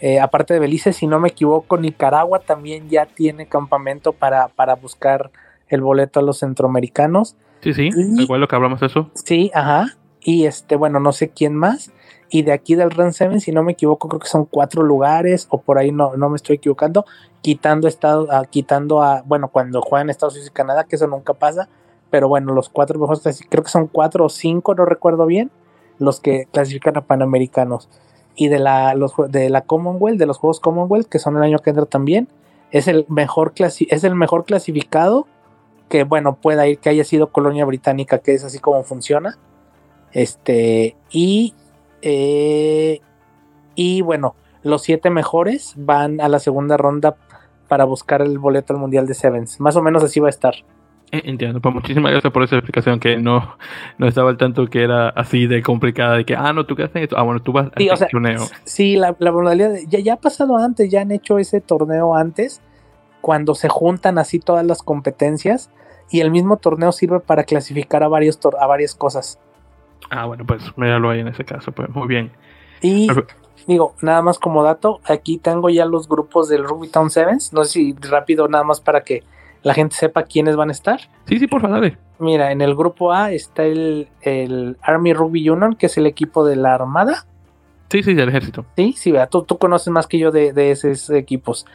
eh, 0.00 0.20
aparte 0.20 0.54
de 0.54 0.60
Belice, 0.60 0.92
si 0.92 1.06
no 1.06 1.18
me 1.18 1.28
equivoco, 1.28 1.76
Nicaragua 1.76 2.40
también 2.40 2.88
ya 2.88 3.06
tiene 3.06 3.46
campamento 3.46 4.12
para, 4.12 4.48
para 4.48 4.74
buscar 4.74 5.30
el 5.68 5.80
boleto 5.80 6.20
a 6.20 6.22
los 6.22 6.38
centroamericanos. 6.38 7.36
Sí, 7.60 7.72
sí, 7.74 7.90
igual 8.18 8.40
lo 8.40 8.48
que 8.48 8.56
hablamos 8.56 8.80
de 8.80 8.86
eso. 8.86 9.10
Sí, 9.14 9.50
ajá. 9.54 9.86
Y 10.24 10.46
este, 10.46 10.76
bueno, 10.76 11.00
no 11.00 11.12
sé 11.12 11.30
quién 11.30 11.54
más. 11.54 11.92
Y 12.30 12.42
de 12.42 12.52
aquí 12.52 12.74
del 12.74 12.90
Run 12.90 13.12
7, 13.12 13.40
si 13.40 13.52
no 13.52 13.62
me 13.62 13.72
equivoco, 13.72 14.08
creo 14.08 14.20
que 14.20 14.28
son 14.28 14.46
cuatro 14.46 14.82
lugares, 14.82 15.46
o 15.50 15.60
por 15.60 15.76
ahí 15.76 15.92
no, 15.92 16.16
no 16.16 16.30
me 16.30 16.36
estoy 16.36 16.56
equivocando, 16.56 17.04
quitando 17.42 17.88
estado, 17.88 18.26
quitando 18.48 19.02
a, 19.02 19.22
bueno, 19.22 19.48
cuando 19.48 19.82
juegan 19.82 20.08
Estados 20.08 20.34
Unidos 20.34 20.50
y 20.50 20.54
Canadá, 20.54 20.84
que 20.84 20.96
eso 20.96 21.06
nunca 21.06 21.34
pasa, 21.34 21.68
pero 22.10 22.28
bueno, 22.28 22.54
los 22.54 22.70
cuatro 22.70 22.98
mejores, 22.98 23.44
creo 23.50 23.64
que 23.64 23.70
son 23.70 23.86
cuatro 23.86 24.24
o 24.24 24.28
cinco, 24.30 24.74
no 24.74 24.86
recuerdo 24.86 25.26
bien, 25.26 25.50
los 25.98 26.20
que 26.20 26.46
clasifican 26.50 26.96
a 26.96 27.06
Panamericanos. 27.06 27.90
Y 28.34 28.48
de 28.48 28.60
la, 28.60 28.94
los, 28.94 29.12
de 29.28 29.50
la 29.50 29.60
Commonwealth, 29.60 30.18
de 30.18 30.24
los 30.24 30.38
Juegos 30.38 30.58
Commonwealth, 30.60 31.08
que 31.08 31.18
son 31.18 31.36
el 31.36 31.42
año 31.42 31.58
que 31.58 31.68
entra 31.68 31.84
también, 31.84 32.28
es 32.70 32.88
el 32.88 33.04
mejor, 33.08 33.52
es 33.56 34.04
el 34.04 34.14
mejor 34.14 34.46
clasificado 34.46 35.26
que, 35.90 36.04
bueno, 36.04 36.36
pueda 36.36 36.66
ir, 36.66 36.78
que 36.78 36.88
haya 36.88 37.04
sido 37.04 37.30
colonia 37.30 37.66
británica, 37.66 38.18
que 38.18 38.32
es 38.32 38.44
así 38.44 38.58
como 38.58 38.82
funciona. 38.84 39.36
Este, 40.12 40.96
y, 41.10 41.54
eh, 42.02 43.00
y 43.74 44.02
bueno, 44.02 44.34
los 44.62 44.82
siete 44.82 45.10
mejores 45.10 45.74
van 45.76 46.20
a 46.20 46.28
la 46.28 46.38
segunda 46.38 46.76
ronda 46.76 47.16
para 47.68 47.84
buscar 47.84 48.22
el 48.22 48.38
boleto 48.38 48.74
al 48.74 48.80
Mundial 48.80 49.06
de 49.06 49.14
Sevens. 49.14 49.60
Más 49.60 49.76
o 49.76 49.82
menos 49.82 50.04
así 50.04 50.20
va 50.20 50.26
a 50.26 50.30
estar. 50.30 50.54
Eh, 51.10 51.22
entiendo, 51.24 51.60
pues 51.60 51.74
muchísimas 51.74 52.10
gracias 52.12 52.32
por 52.32 52.42
esa 52.42 52.56
explicación 52.56 52.98
que 52.98 53.18
no, 53.18 53.56
no 53.98 54.06
estaba 54.06 54.30
al 54.30 54.38
tanto 54.38 54.66
que 54.66 54.82
era 54.82 55.10
así 55.10 55.46
de 55.46 55.62
complicada, 55.62 56.16
de 56.16 56.24
que, 56.24 56.34
ah, 56.34 56.54
no, 56.54 56.64
tú 56.64 56.74
qué 56.74 56.84
haces 56.84 57.02
esto, 57.02 57.18
ah, 57.18 57.22
bueno, 57.22 57.42
tú 57.42 57.52
vas 57.52 57.68
sí, 57.76 57.88
al 57.88 58.08
torneo. 58.08 58.40
Sí, 58.64 58.96
la, 58.96 59.14
la 59.18 59.30
modalidad, 59.30 59.74
ya, 59.88 59.98
ya 59.98 60.14
ha 60.14 60.20
pasado 60.20 60.56
antes, 60.56 60.90
ya 60.90 61.02
han 61.02 61.10
hecho 61.10 61.38
ese 61.38 61.60
torneo 61.60 62.14
antes, 62.14 62.62
cuando 63.20 63.54
se 63.54 63.68
juntan 63.68 64.16
así 64.18 64.38
todas 64.38 64.64
las 64.64 64.82
competencias 64.82 65.70
y 66.10 66.20
el 66.20 66.30
mismo 66.30 66.56
torneo 66.56 66.92
sirve 66.92 67.20
para 67.20 67.44
clasificar 67.44 68.02
a, 68.02 68.08
varios 68.08 68.38
a 68.58 68.66
varias 68.66 68.94
cosas. 68.94 69.38
Ah, 70.10 70.26
bueno, 70.26 70.44
pues 70.46 70.62
míralo 70.76 71.10
ahí 71.10 71.20
en 71.20 71.28
ese 71.28 71.44
caso, 71.44 71.72
pues 71.72 71.88
muy 71.90 72.06
bien. 72.06 72.32
Y 72.80 73.08
digo, 73.66 73.94
nada 74.02 74.22
más 74.22 74.38
como 74.38 74.62
dato, 74.62 75.00
aquí 75.04 75.38
tengo 75.38 75.70
ya 75.70 75.84
los 75.84 76.08
grupos 76.08 76.48
del 76.48 76.64
Rugby 76.64 76.88
Town 76.88 77.10
Sevens, 77.10 77.52
no 77.52 77.64
sé 77.64 77.72
si 77.72 77.96
rápido 78.00 78.48
nada 78.48 78.64
más 78.64 78.80
para 78.80 79.02
que 79.02 79.22
la 79.62 79.74
gente 79.74 79.94
sepa 79.94 80.24
quiénes 80.24 80.56
van 80.56 80.70
a 80.70 80.72
estar. 80.72 81.00
Sí, 81.26 81.38
sí, 81.38 81.46
por 81.46 81.60
favor, 81.60 81.80
dale. 81.80 81.98
Mira, 82.18 82.52
en 82.52 82.60
el 82.60 82.74
grupo 82.74 83.12
A 83.12 83.32
está 83.32 83.64
el, 83.64 84.08
Army 84.82 85.12
Rugby 85.12 85.48
Union, 85.48 85.76
que 85.76 85.86
es 85.86 85.96
el 85.96 86.06
equipo 86.06 86.44
de 86.44 86.56
la 86.56 86.74
Armada. 86.74 87.26
Sí, 87.88 88.02
sí, 88.02 88.14
del 88.14 88.28
ejército. 88.30 88.64
Sí, 88.76 88.94
sí, 88.96 89.12
vea, 89.12 89.26
tú, 89.26 89.44
conoces 89.58 89.88
más 89.88 90.06
que 90.06 90.18
yo 90.18 90.30
de, 90.30 90.70
esos 90.70 91.10
equipos. 91.10 91.66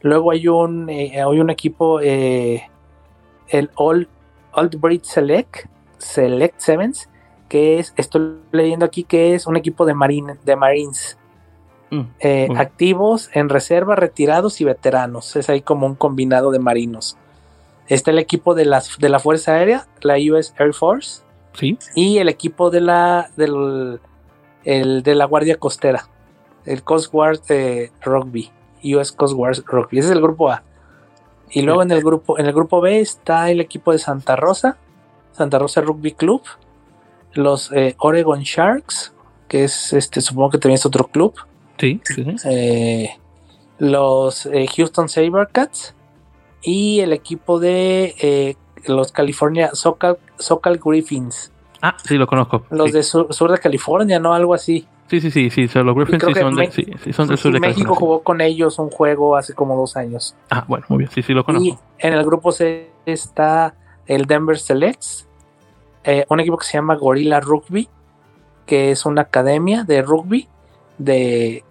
Luego 0.00 0.30
hay 0.30 0.46
un, 0.48 0.88
eh, 0.88 1.20
hay 1.20 1.40
un 1.40 1.50
equipo, 1.50 2.00
eh, 2.00 2.68
el 3.48 3.70
Old, 3.74 4.08
Old 4.52 4.80
Breed 4.80 5.02
Select, 5.02 5.66
Select 5.98 6.60
Sevens, 6.60 7.08
que 7.48 7.78
es, 7.78 7.94
estoy 7.96 8.36
leyendo 8.52 8.84
aquí 8.84 9.04
que 9.04 9.34
es 9.34 9.46
un 9.46 9.56
equipo 9.56 9.86
de, 9.86 9.94
marine, 9.94 10.36
de 10.44 10.56
Marines. 10.56 11.18
Mm, 11.90 12.00
eh, 12.20 12.48
activos, 12.56 13.30
en 13.32 13.48
reserva, 13.48 13.96
retirados 13.96 14.60
y 14.60 14.64
veteranos. 14.64 15.36
Es 15.36 15.48
ahí 15.48 15.62
como 15.62 15.86
un 15.86 15.94
combinado 15.94 16.50
de 16.50 16.58
marinos. 16.58 17.16
Está 17.86 18.10
el 18.10 18.18
equipo 18.18 18.54
de, 18.54 18.66
las, 18.66 18.98
de 18.98 19.08
la 19.08 19.18
Fuerza 19.18 19.54
Aérea, 19.54 19.86
la 20.02 20.16
US 20.16 20.54
Air 20.58 20.74
Force. 20.74 21.22
Sí. 21.54 21.78
Y 21.94 22.18
el 22.18 22.28
equipo 22.28 22.70
de 22.70 22.82
la, 22.82 23.30
del, 23.36 24.00
el, 24.64 25.02
de 25.02 25.14
la 25.14 25.24
Guardia 25.24 25.56
Costera, 25.56 26.08
el 26.66 26.82
Coast 26.82 27.10
Guard 27.10 27.40
eh, 27.48 27.90
Rugby, 28.02 28.50
US 28.94 29.12
Coast 29.12 29.34
Guard 29.34 29.64
Rugby. 29.66 29.98
Ese 29.98 30.08
es 30.08 30.14
el 30.14 30.20
grupo 30.20 30.50
A. 30.50 30.62
Y 31.50 31.62
luego 31.62 31.82
en 31.82 31.90
el 31.90 32.02
grupo, 32.02 32.38
en 32.38 32.44
el 32.44 32.52
grupo 32.52 32.82
B 32.82 33.00
está 33.00 33.50
el 33.50 33.60
equipo 33.60 33.92
de 33.92 33.98
Santa 33.98 34.36
Rosa, 34.36 34.76
Santa 35.32 35.58
Rosa 35.58 35.80
Rugby 35.80 36.12
Club, 36.12 36.42
los 37.34 37.72
eh, 37.72 37.94
Oregon 37.98 38.40
Sharks, 38.40 39.12
que 39.48 39.64
es 39.64 39.92
este, 39.92 40.20
supongo 40.20 40.50
que 40.50 40.58
también 40.58 40.76
es 40.76 40.86
otro 40.86 41.06
club. 41.06 41.34
Sí, 41.78 42.00
eh, 42.44 43.10
los 43.78 44.46
eh, 44.46 44.66
Houston 44.76 45.08
Sabercats 45.08 45.94
y 46.62 47.00
el 47.00 47.12
equipo 47.12 47.60
de 47.60 48.14
eh, 48.20 48.56
los 48.86 49.12
California 49.12 49.70
Socal, 49.74 50.18
Griffins. 50.84 51.52
Ah, 51.80 51.96
sí, 52.04 52.16
lo 52.16 52.26
conozco. 52.26 52.64
Los 52.70 52.92
de 52.92 53.02
sur, 53.04 53.28
de 53.28 53.58
California, 53.58 54.18
¿no? 54.18 54.34
Algo 54.34 54.54
así. 54.54 54.86
Sí, 55.06 55.20
sí, 55.20 55.30
sí, 55.30 55.48
sí, 55.48 55.68
los 55.74 55.94
Griffins 55.94 56.22
sí 56.22 56.34
son, 56.34 56.56
de, 56.56 56.70
sí, 56.70 57.12
son 57.12 57.28
del 57.28 57.38
sur 57.38 57.52
de 57.52 57.60
México 57.60 57.94
jugó 57.94 58.22
con 58.22 58.42
ellos 58.42 58.78
un 58.78 58.90
juego 58.90 59.36
hace 59.36 59.54
como 59.54 59.74
dos 59.74 59.96
años. 59.96 60.34
Ah, 60.50 60.64
bueno, 60.68 60.84
muy 60.88 60.98
bien, 60.98 61.10
sí, 61.10 61.22
sí, 61.22 61.32
lo 61.32 61.44
conozco. 61.44 61.64
Y 61.64 61.78
en 61.98 62.12
el 62.12 62.24
grupo 62.24 62.52
C 62.52 62.90
está 63.06 63.74
el 64.06 64.26
Denver 64.26 64.58
Selects, 64.58 65.27
un 66.28 66.40
equipo 66.40 66.56
que 66.56 66.66
se 66.66 66.78
llama 66.78 66.96
Gorilla 66.96 67.40
Rugby, 67.40 67.88
que 68.66 68.90
es 68.90 69.06
una 69.06 69.22
academia 69.22 69.84
de 69.84 70.02
rugby 70.02 70.48
de 70.98 71.64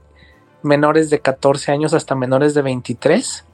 menores 0.64 1.10
de 1.10 1.20
14 1.20 1.72
años 1.72 1.94
hasta 1.94 2.16
menores 2.16 2.54
de 2.54 2.62
23. 2.62 3.46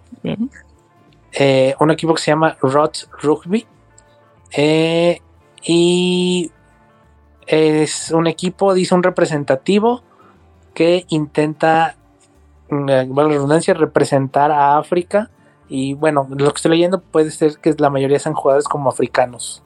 Eh, 1.34 1.76
un 1.80 1.92
equipo 1.92 2.14
que 2.14 2.22
se 2.22 2.32
llama 2.32 2.58
Rods 2.62 3.10
Rugby. 3.22 3.66
Eh, 4.52 5.20
y 5.64 6.52
es 7.48 8.12
un 8.12 8.28
equipo, 8.28 8.74
dice 8.74 8.94
un 8.94 9.04
representativo 9.04 10.04
que 10.74 11.06
intenta, 11.10 11.96
mm, 12.70 12.90
eh, 12.90 13.10
la 13.14 13.28
redundancia, 13.28 13.74
representar 13.74 14.52
a 14.52 14.78
África. 14.78 15.30
Y 15.70 15.96
bueno, 15.96 16.28
lo 16.30 16.52
que 16.52 16.58
estoy 16.58 16.72
leyendo 16.72 17.00
puede 17.02 17.32
ser 17.32 17.58
que 17.58 17.74
la 17.78 17.90
mayoría 17.90 18.20
sean 18.20 18.36
jugadores 18.36 18.68
como 18.68 18.90
africanos. 18.90 19.64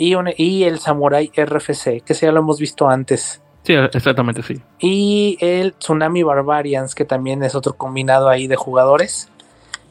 Y, 0.00 0.16
y 0.38 0.64
el 0.64 0.78
Samurai 0.78 1.30
RFC, 1.36 2.02
que 2.02 2.14
ya 2.14 2.32
lo 2.32 2.40
hemos 2.40 2.58
visto 2.58 2.88
antes. 2.88 3.42
Sí, 3.64 3.74
exactamente, 3.74 4.42
sí. 4.42 4.54
Y 4.78 5.36
el 5.42 5.74
Tsunami 5.74 6.22
Barbarians, 6.22 6.94
que 6.94 7.04
también 7.04 7.42
es 7.42 7.54
otro 7.54 7.74
combinado 7.74 8.30
ahí 8.30 8.46
de 8.46 8.56
jugadores. 8.56 9.28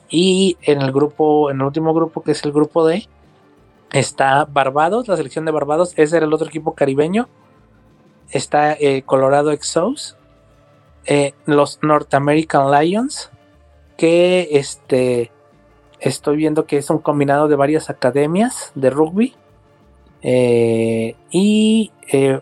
Y 0.10 0.58
en 0.64 0.82
el 0.82 0.92
grupo, 0.92 1.52
en 1.52 1.58
el 1.58 1.64
último 1.68 1.94
grupo, 1.94 2.24
que 2.24 2.32
es 2.32 2.44
el 2.44 2.52
grupo 2.52 2.88
D, 2.88 3.08
está 3.92 4.46
Barbados, 4.46 5.08
la 5.08 5.16
selección 5.16 5.46
de 5.46 5.52
Barbados. 5.52 5.94
Ese 5.96 6.18
era 6.18 6.26
el 6.26 6.34
otro 6.34 6.48
equipo 6.48 6.74
caribeño. 6.74 7.30
Está 8.32 8.74
eh, 8.74 9.04
Colorado 9.06 9.52
Exos, 9.52 10.18
eh, 11.06 11.36
los 11.46 11.84
North 11.84 12.12
American 12.16 12.72
Lions, 12.72 13.30
que 13.96 14.48
este, 14.54 15.32
estoy 16.00 16.38
viendo 16.38 16.66
que 16.66 16.78
es 16.78 16.90
un 16.90 16.98
combinado 16.98 17.48
de 17.48 17.56
varias 17.56 17.92
academias 17.92 18.72
de 18.74 18.90
rugby. 18.90 19.36
Eh, 20.22 21.16
y 21.32 21.92
eh, 22.12 22.40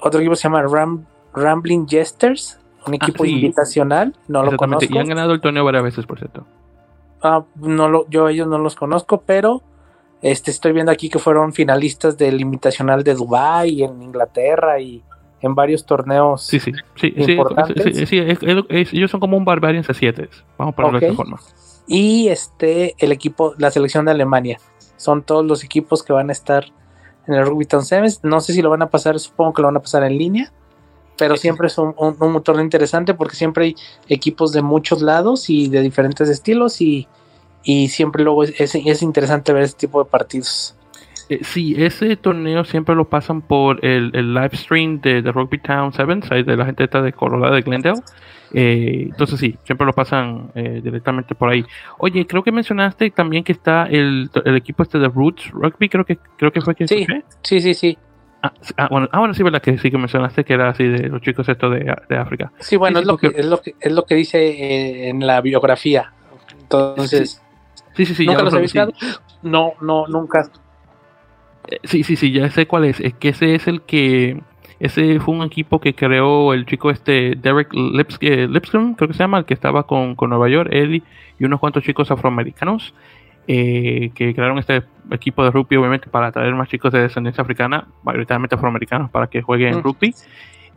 otro 0.00 0.20
equipo 0.20 0.36
se 0.36 0.44
llama 0.44 0.64
Rambling 1.34 1.86
Jesters, 1.86 2.58
un 2.86 2.94
ah, 2.94 2.96
equipo 2.96 3.24
invitacional, 3.24 4.14
no 4.28 4.42
lo 4.42 4.56
conozco. 4.56 4.86
Y 4.92 4.98
han 4.98 5.08
ganado 5.08 5.32
el 5.32 5.40
torneo 5.40 5.64
varias 5.64 5.84
veces, 5.84 6.06
por 6.06 6.18
cierto. 6.18 6.46
Ah, 7.22 7.44
no 7.56 7.88
lo, 7.88 8.08
yo 8.08 8.28
ellos 8.28 8.48
no 8.48 8.58
los 8.58 8.74
conozco, 8.74 9.22
pero 9.24 9.62
este 10.22 10.50
estoy 10.50 10.72
viendo 10.72 10.90
aquí 10.90 11.08
que 11.08 11.18
fueron 11.18 11.52
finalistas 11.52 12.18
del 12.18 12.40
invitacional 12.40 13.04
de 13.04 13.14
Dubai 13.14 13.70
y 13.70 13.82
en 13.84 14.02
Inglaterra 14.02 14.80
y 14.80 15.02
en 15.40 15.54
varios 15.54 15.84
torneos 15.84 16.46
sí, 16.46 16.60
sí, 16.60 16.72
sí, 16.94 17.12
importantes. 17.16 18.08
Sí, 18.08 18.18
ellos 18.18 19.10
son 19.10 19.20
como 19.20 19.36
un 19.36 19.44
Barbarian 19.44 19.84
C7, 19.84 20.28
vamos 20.56 20.72
a 20.72 20.76
ponerlo 20.76 21.00
de 21.00 21.06
esta 21.06 21.16
forma. 21.16 21.40
Y 21.86 22.28
este, 22.28 22.94
el 22.98 23.10
equipo, 23.12 23.54
la 23.58 23.70
selección 23.70 24.04
de 24.04 24.12
Alemania, 24.12 24.58
son 25.02 25.22
todos 25.22 25.44
los 25.44 25.64
equipos 25.64 26.02
que 26.02 26.12
van 26.12 26.28
a 26.28 26.32
estar 26.32 26.66
en 27.26 27.34
el 27.34 27.44
Rugby 27.44 27.64
Town 27.64 27.84
Sevens. 27.84 28.20
No 28.22 28.40
sé 28.40 28.52
si 28.52 28.62
lo 28.62 28.70
van 28.70 28.82
a 28.82 28.90
pasar, 28.90 29.18
supongo 29.18 29.54
que 29.54 29.62
lo 29.62 29.68
van 29.68 29.76
a 29.76 29.80
pasar 29.80 30.04
en 30.04 30.16
línea, 30.16 30.52
pero 31.18 31.36
siempre 31.36 31.66
es 31.66 31.76
un, 31.76 31.94
un, 31.98 32.42
torneo 32.42 32.64
interesante 32.64 33.14
porque 33.14 33.34
siempre 33.34 33.64
hay 33.64 33.76
equipos 34.08 34.52
de 34.52 34.62
muchos 34.62 35.02
lados 35.02 35.50
y 35.50 35.68
de 35.68 35.80
diferentes 35.80 36.28
estilos 36.28 36.80
y, 36.80 37.08
siempre 37.88 38.22
luego 38.22 38.44
es, 38.44 38.74
es 38.74 39.02
interesante 39.02 39.52
ver 39.52 39.64
este 39.64 39.86
tipo 39.86 40.02
de 40.02 40.08
partidos. 40.08 40.76
Eh, 41.28 41.40
sí, 41.42 41.74
ese 41.78 42.16
torneo 42.16 42.64
siempre 42.64 42.94
lo 42.94 43.08
pasan 43.08 43.40
por 43.40 43.84
el, 43.84 44.10
live 44.12 44.50
stream 44.54 45.00
de, 45.00 45.22
de, 45.22 45.32
Rugby 45.32 45.58
Town 45.58 45.92
Sevens, 45.92 46.28
de 46.28 46.56
la 46.56 46.66
gente 46.66 46.86
de 46.86 47.12
Colorado 47.12 47.54
de 47.54 47.62
Glendale. 47.62 48.00
Eh, 48.54 49.08
entonces 49.10 49.40
sí, 49.40 49.56
siempre 49.64 49.86
lo 49.86 49.92
pasan 49.92 50.50
eh, 50.54 50.80
directamente 50.82 51.34
por 51.34 51.50
ahí. 51.50 51.64
Oye, 51.98 52.26
creo 52.26 52.42
que 52.42 52.52
mencionaste 52.52 53.10
también 53.10 53.44
que 53.44 53.52
está 53.52 53.86
el, 53.86 54.30
equipo 54.56 54.82
este 54.82 54.98
de 54.98 55.08
Roots 55.08 55.50
Rugby, 55.50 55.88
creo 55.88 56.04
que 56.04 56.18
creo 56.36 56.52
que 56.52 56.60
fue 56.60 56.74
que 56.74 56.86
sí, 56.86 57.06
sí, 57.42 57.60
sí, 57.60 57.74
sí. 57.74 57.98
Ah, 58.42 58.52
ah, 58.76 58.88
bueno, 58.90 59.08
ah, 59.12 59.20
bueno, 59.20 59.34
sí, 59.34 59.42
verdad 59.42 59.62
que 59.62 59.78
sí 59.78 59.90
que 59.90 59.98
mencionaste 59.98 60.44
que 60.44 60.52
era 60.52 60.70
así 60.70 60.84
de 60.84 61.08
los 61.08 61.22
chicos 61.22 61.48
estos 61.48 61.72
de, 61.72 61.94
de 62.08 62.16
África. 62.16 62.52
Sí, 62.58 62.76
bueno, 62.76 62.98
es, 62.98 63.06
lo 63.06 63.16
que, 63.16 63.28
es, 63.28 63.46
lo 63.46 63.60
que, 63.62 63.74
es 63.78 63.92
lo 63.92 64.04
que 64.04 64.16
dice 64.16 65.08
en 65.08 65.24
la 65.24 65.40
biografía. 65.40 66.12
Entonces, 66.60 67.40
sí, 67.94 68.04
sí, 68.04 68.14
sí. 68.14 68.26
¿Nunca 68.26 68.42
los 68.42 68.54
he 68.54 68.60
visto? 68.60 68.92
No, 69.42 69.74
no, 69.80 70.06
nunca. 70.08 70.50
Eh, 71.68 71.78
sí, 71.84 72.02
sí, 72.02 72.16
sí, 72.16 72.32
ya 72.32 72.50
sé 72.50 72.66
cuál 72.66 72.84
es. 72.84 72.98
Es 73.00 73.14
que 73.14 73.28
ese 73.30 73.54
es 73.54 73.68
el 73.68 73.82
que. 73.82 74.40
Ese 74.82 75.20
fue 75.20 75.36
un 75.36 75.42
equipo 75.42 75.80
que 75.80 75.94
creó 75.94 76.52
el 76.52 76.66
chico 76.66 76.90
este, 76.90 77.36
Derek 77.36 77.72
Lipscomb, 77.72 78.96
creo 78.96 79.06
que 79.06 79.14
se 79.14 79.20
llama, 79.22 79.38
el 79.38 79.44
que 79.44 79.54
estaba 79.54 79.86
con, 79.86 80.16
Nueva 80.18 80.48
York, 80.48 80.70
él 80.72 81.04
y 81.38 81.44
unos 81.44 81.60
cuantos 81.60 81.84
chicos 81.84 82.10
afroamericanos, 82.10 82.92
eh, 83.46 84.10
que 84.12 84.34
crearon 84.34 84.58
este 84.58 84.82
equipo 85.12 85.44
de 85.44 85.52
rugby, 85.52 85.76
obviamente, 85.76 86.08
para 86.08 86.26
atraer 86.26 86.52
más 86.56 86.68
chicos 86.68 86.92
de 86.92 86.98
descendencia 86.98 87.42
africana, 87.42 87.86
mayoritariamente 88.02 88.56
afroamericanos, 88.56 89.08
para 89.12 89.28
que 89.28 89.40
jueguen 89.40 89.78
mm. 89.78 89.82
rugby. 89.82 90.16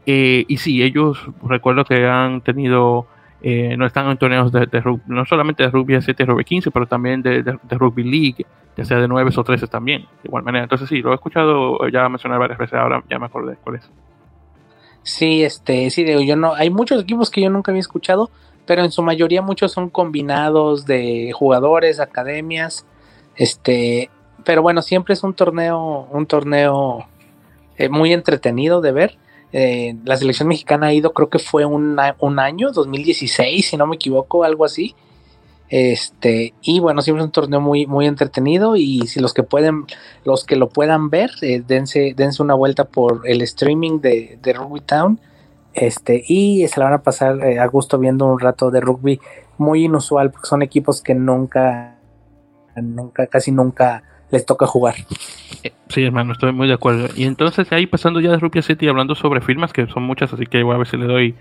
Eh, 0.05 0.45
y 0.47 0.57
sí, 0.57 0.83
ellos 0.83 1.27
recuerdo 1.41 1.83
que 1.83 2.05
han 2.05 2.41
tenido 2.41 3.07
eh, 3.47 3.77
no 3.77 3.85
están 3.85 4.09
en 4.09 4.17
torneos 4.17 4.51
de, 4.51 4.65
rugby, 4.65 5.03
no 5.05 5.23
solamente 5.23 5.61
de 5.61 5.69
rugby 5.69 6.01
7 6.01 6.23
y 6.23 6.25
rugby 6.25 6.43
15, 6.43 6.71
pero 6.71 6.87
también 6.87 7.21
de, 7.21 7.43
rugby 7.69 8.03
league, 8.03 8.43
ya 8.75 8.85
sea 8.85 8.97
de 8.97 9.07
9 9.07 9.29
o 9.35 9.43
13 9.43 9.67
también, 9.67 10.01
de 10.01 10.29
igual 10.29 10.41
manera. 10.41 10.63
Entonces 10.63 10.89
sí, 10.89 11.03
lo 11.03 11.11
he 11.11 11.13
escuchado 11.13 11.87
ya 11.89 12.09
mencionar 12.09 12.39
varias 12.39 12.57
veces, 12.57 12.73
ahora 12.73 13.03
ya 13.07 13.19
me 13.19 13.27
acordé 13.27 13.55
cuál 13.63 13.75
es. 13.75 13.87
Sí, 15.03 15.43
este, 15.43 15.91
sí, 15.91 16.03
digo, 16.03 16.21
yo 16.21 16.35
no, 16.35 16.55
hay 16.55 16.71
muchos 16.71 17.03
equipos 17.03 17.29
que 17.29 17.41
yo 17.41 17.51
nunca 17.51 17.71
había 17.71 17.81
escuchado, 17.81 18.31
pero 18.65 18.83
en 18.83 18.89
su 18.89 19.03
mayoría 19.03 19.43
muchos 19.43 19.71
son 19.71 19.91
combinados 19.91 20.87
de 20.87 21.31
jugadores, 21.31 21.99
academias, 21.99 22.87
este, 23.35 24.09
pero 24.43 24.63
bueno, 24.63 24.81
siempre 24.81 25.13
es 25.13 25.21
un 25.21 25.35
torneo, 25.35 26.07
un 26.09 26.25
torneo 26.25 27.05
eh, 27.77 27.89
muy 27.89 28.11
entretenido 28.11 28.81
de 28.81 28.91
ver. 28.91 29.17
Eh, 29.51 29.95
la 30.03 30.17
selección 30.17 30.47
mexicana 30.47 30.87
ha 30.87 30.93
ido, 30.93 31.13
creo 31.13 31.29
que 31.29 31.39
fue 31.39 31.65
un, 31.65 31.99
año, 31.99 32.71
2016, 32.71 33.65
si 33.65 33.77
no 33.77 33.87
me 33.87 33.95
equivoco, 33.95 34.43
algo 34.43 34.65
así. 34.65 34.95
Este, 35.69 36.53
y 36.61 36.79
bueno, 36.79 37.01
siempre 37.01 37.23
es 37.23 37.25
un 37.25 37.31
torneo 37.31 37.61
muy, 37.61 37.87
muy 37.87 38.05
entretenido. 38.05 38.75
Y 38.75 39.07
si 39.07 39.19
los 39.19 39.33
que 39.33 39.43
pueden, 39.43 39.85
los 40.23 40.43
que 40.45 40.55
lo 40.55 40.69
puedan 40.69 41.09
ver, 41.09 41.31
eh, 41.41 41.63
dense, 41.65 42.13
dense 42.15 42.43
una 42.43 42.53
vuelta 42.53 42.85
por 42.85 43.21
el 43.25 43.41
streaming 43.41 43.99
de, 44.01 44.37
de, 44.41 44.53
Rugby 44.53 44.81
Town. 44.81 45.19
Este, 45.73 46.23
y 46.27 46.67
se 46.67 46.79
la 46.79 46.85
van 46.85 46.93
a 46.95 47.03
pasar 47.03 47.43
eh, 47.43 47.59
a 47.59 47.67
gusto 47.67 47.97
viendo 47.97 48.25
un 48.25 48.39
rato 48.39 48.71
de 48.71 48.79
rugby 48.79 49.19
muy 49.57 49.85
inusual, 49.85 50.31
porque 50.31 50.47
son 50.47 50.61
equipos 50.61 51.01
que 51.01 51.15
nunca, 51.15 51.95
nunca, 52.75 53.27
casi 53.27 53.51
nunca 53.51 54.03
les 54.31 54.45
toca 54.45 54.65
jugar. 54.65 54.95
Sí, 55.89 56.03
hermano, 56.03 56.33
estoy 56.33 56.51
muy 56.51 56.67
de 56.67 56.73
acuerdo. 56.73 57.07
Y 57.15 57.25
entonces 57.25 57.71
ahí 57.71 57.85
pasando 57.85 58.19
ya 58.19 58.31
de 58.31 58.37
Rupia 58.37 58.61
City 58.61 58.87
hablando 58.87 59.15
sobre 59.15 59.41
firmas, 59.41 59.73
que 59.73 59.87
son 59.87 60.03
muchas, 60.03 60.33
así 60.33 60.45
que 60.45 60.63
voy 60.63 60.75
a 60.75 60.77
ver 60.77 60.87
si 60.87 60.97
le 60.97 61.05
doy 61.05 61.35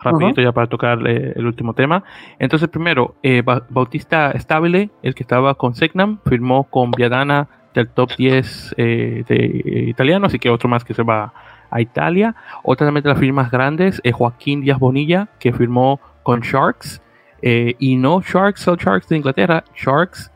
rapidito 0.00 0.40
ya 0.40 0.52
para 0.52 0.68
tocar 0.68 0.98
el 1.06 1.46
último 1.46 1.74
tema. 1.74 2.04
Entonces 2.38 2.68
primero, 2.68 3.16
eh, 3.22 3.42
Bautista 3.42 4.32
Stabile, 4.38 4.90
el 5.02 5.14
que 5.14 5.22
estaba 5.22 5.54
con 5.54 5.74
Segnam, 5.74 6.20
firmó 6.24 6.64
con 6.64 6.90
Viadana 6.92 7.48
del 7.74 7.88
top 7.88 8.10
10 8.16 8.74
eh, 8.76 9.24
de 9.28 9.84
italiano, 9.88 10.26
así 10.26 10.38
que 10.38 10.50
otro 10.50 10.68
más 10.68 10.84
que 10.84 10.94
se 10.94 11.02
va 11.02 11.32
a 11.70 11.80
Italia. 11.80 12.34
Otra 12.62 12.86
también 12.86 13.02
de 13.02 13.10
las 13.10 13.18
firmas 13.18 13.50
grandes, 13.50 14.00
es 14.04 14.14
Joaquín 14.14 14.62
Díaz 14.62 14.78
Bonilla, 14.78 15.28
que 15.38 15.52
firmó 15.52 16.00
con 16.22 16.40
Sharks. 16.40 17.02
Eh, 17.40 17.76
y 17.78 17.96
no 17.96 18.20
Sharks, 18.20 18.62
Sell 18.62 18.76
Sharks 18.76 19.08
de 19.08 19.16
Inglaterra, 19.16 19.64
Sharks 19.76 20.32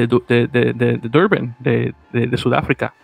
de, 0.00 0.48
de, 0.48 0.98
Durban, 1.02 1.54
de, 1.60 1.94
Sudáfrica. 2.36 2.94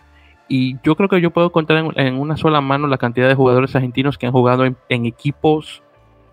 Y 0.47 0.77
yo 0.83 0.95
creo 0.95 1.07
que 1.07 1.21
yo 1.21 1.31
puedo 1.31 1.51
contar 1.51 1.77
en, 1.95 2.19
una 2.19 2.35
sola 2.35 2.59
mano 2.59 2.87
la 2.87 2.97
cantidad 2.97 3.27
de 3.27 3.35
jugadores 3.35 3.75
argentinos 3.75 4.17
que 4.17 4.25
han 4.25 4.33
jugado 4.33 4.65
en, 4.65 5.05
equipos 5.05 5.81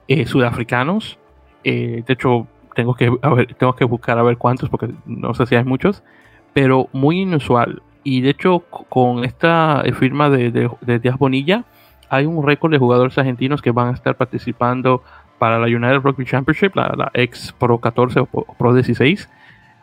eh, 0.08 0.26
sudafricanos. 0.26 1.18
Eh, 1.62 2.02
de 2.04 2.12
hecho, 2.12 2.48
tengo 2.74 2.94
que, 2.94 3.12
tengo 3.58 3.76
que 3.76 3.84
buscar 3.84 4.18
a 4.18 4.22
ver 4.22 4.36
cuántos, 4.36 4.68
porque 4.68 4.90
no 5.06 5.34
sé 5.34 5.46
si 5.46 5.54
hay 5.54 5.64
muchos, 5.64 6.02
pero 6.52 6.88
muy 6.92 7.20
inusual. 7.20 7.82
Y 8.02 8.20
de 8.22 8.30
hecho, 8.30 8.60
con 8.88 9.24
esta 9.24 9.84
firma 9.98 10.30
de, 10.30 10.50
de, 10.80 10.98
Díaz 10.98 11.18
Bonilla, 11.18 11.64
hay 12.08 12.26
un 12.26 12.44
récord 12.44 12.72
de 12.72 12.78
jugadores 12.78 13.16
argentinos 13.18 13.62
que 13.62 13.70
van 13.70 13.88
a 13.88 13.92
estar 13.92 14.16
participando 14.16 15.02
para 15.38 15.58
la 15.58 15.66
United 15.66 16.00
Rugby 16.00 16.24
Championship, 16.24 16.74
la, 16.74 16.92
la 16.96 17.10
ex 17.14 17.52
Pro 17.52 17.78
14 17.78 18.20
o 18.20 18.26
Pro 18.26 18.74
16, 18.74 19.28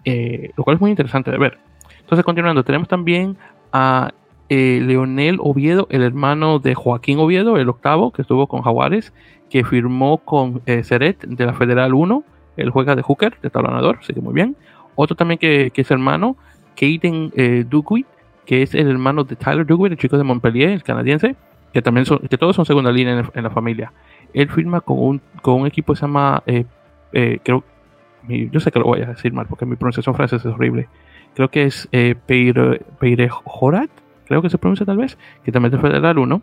eh, 0.05 0.51
lo 0.55 0.63
cual 0.63 0.75
es 0.75 0.81
muy 0.81 0.91
interesante 0.91 1.31
de 1.31 1.37
ver. 1.37 1.57
Entonces, 1.99 2.23
continuando, 2.23 2.63
tenemos 2.63 2.87
también 2.87 3.35
a 3.73 4.13
eh, 4.47 4.79
Leonel 4.85 5.37
Oviedo, 5.39 5.87
el 5.89 6.03
hermano 6.03 6.59
de 6.59 6.75
Joaquín 6.75 7.17
Oviedo, 7.17 7.57
el 7.57 7.67
octavo, 7.67 8.11
que 8.11 8.21
estuvo 8.21 8.45
con 8.45 8.61
Jaguares, 8.61 9.11
que 9.49 9.63
firmó 9.63 10.19
con 10.19 10.61
eh, 10.67 10.83
Seret 10.83 11.25
de 11.25 11.45
la 11.45 11.53
Federal 11.53 11.95
1. 11.95 12.23
Él 12.57 12.69
juega 12.69 12.95
de 12.95 13.01
hooker, 13.01 13.37
de 13.41 13.49
talonador, 13.49 13.97
así 14.01 14.13
que 14.13 14.21
muy 14.21 14.33
bien. 14.33 14.55
Otro 14.95 15.15
también 15.15 15.39
que, 15.39 15.71
es 15.75 15.91
hermano, 15.91 16.37
Caden 16.75 17.31
eh, 17.35 17.65
que 18.45 18.61
es 18.61 18.75
el 18.75 18.87
hermano 18.87 19.23
de 19.23 19.35
Tyler 19.35 19.65
Dugwit, 19.65 19.93
el 19.93 19.97
chico 19.97 20.17
de 20.17 20.23
Montpellier, 20.23 20.69
el 20.69 20.83
canadiense, 20.83 21.35
que 21.73 21.81
también 21.81 22.05
son, 22.05 22.19
que 22.19 22.37
todos 22.37 22.55
son 22.55 22.65
segunda 22.65 22.91
línea 22.91 23.25
en, 23.33 23.43
la 23.43 23.49
familia. 23.49 23.91
Él 24.33 24.49
firma 24.49 24.81
con 24.81 24.99
un, 24.99 25.21
con 25.41 25.61
un 25.61 25.67
equipo 25.67 25.93
que 25.93 25.99
se 25.99 26.05
llama, 26.05 26.43
creo, 27.11 27.63
yo 28.27 28.59
sé 28.59 28.71
que 28.71 28.79
lo 28.79 28.85
voy 28.85 29.01
a 29.01 29.07
decir 29.07 29.33
mal 29.33 29.45
porque 29.47 29.65
mi 29.65 29.75
pronunciación 29.75 30.15
francesa 30.15 30.49
es 30.49 30.55
horrible. 30.55 30.87
Creo 31.33 31.49
que 31.49 31.63
es 31.63 31.87
eh, 31.91 32.15
Peire, 32.25 33.29
Jorat, 33.29 33.89
creo 34.25 34.41
que 34.41 34.49
se 34.49 34.57
pronuncia 34.57 34.85
tal 34.85 34.97
vez, 34.97 35.17
que 35.43 35.51
también 35.51 35.73
es 35.73 35.81
Federal 35.81 36.17
1. 36.17 36.41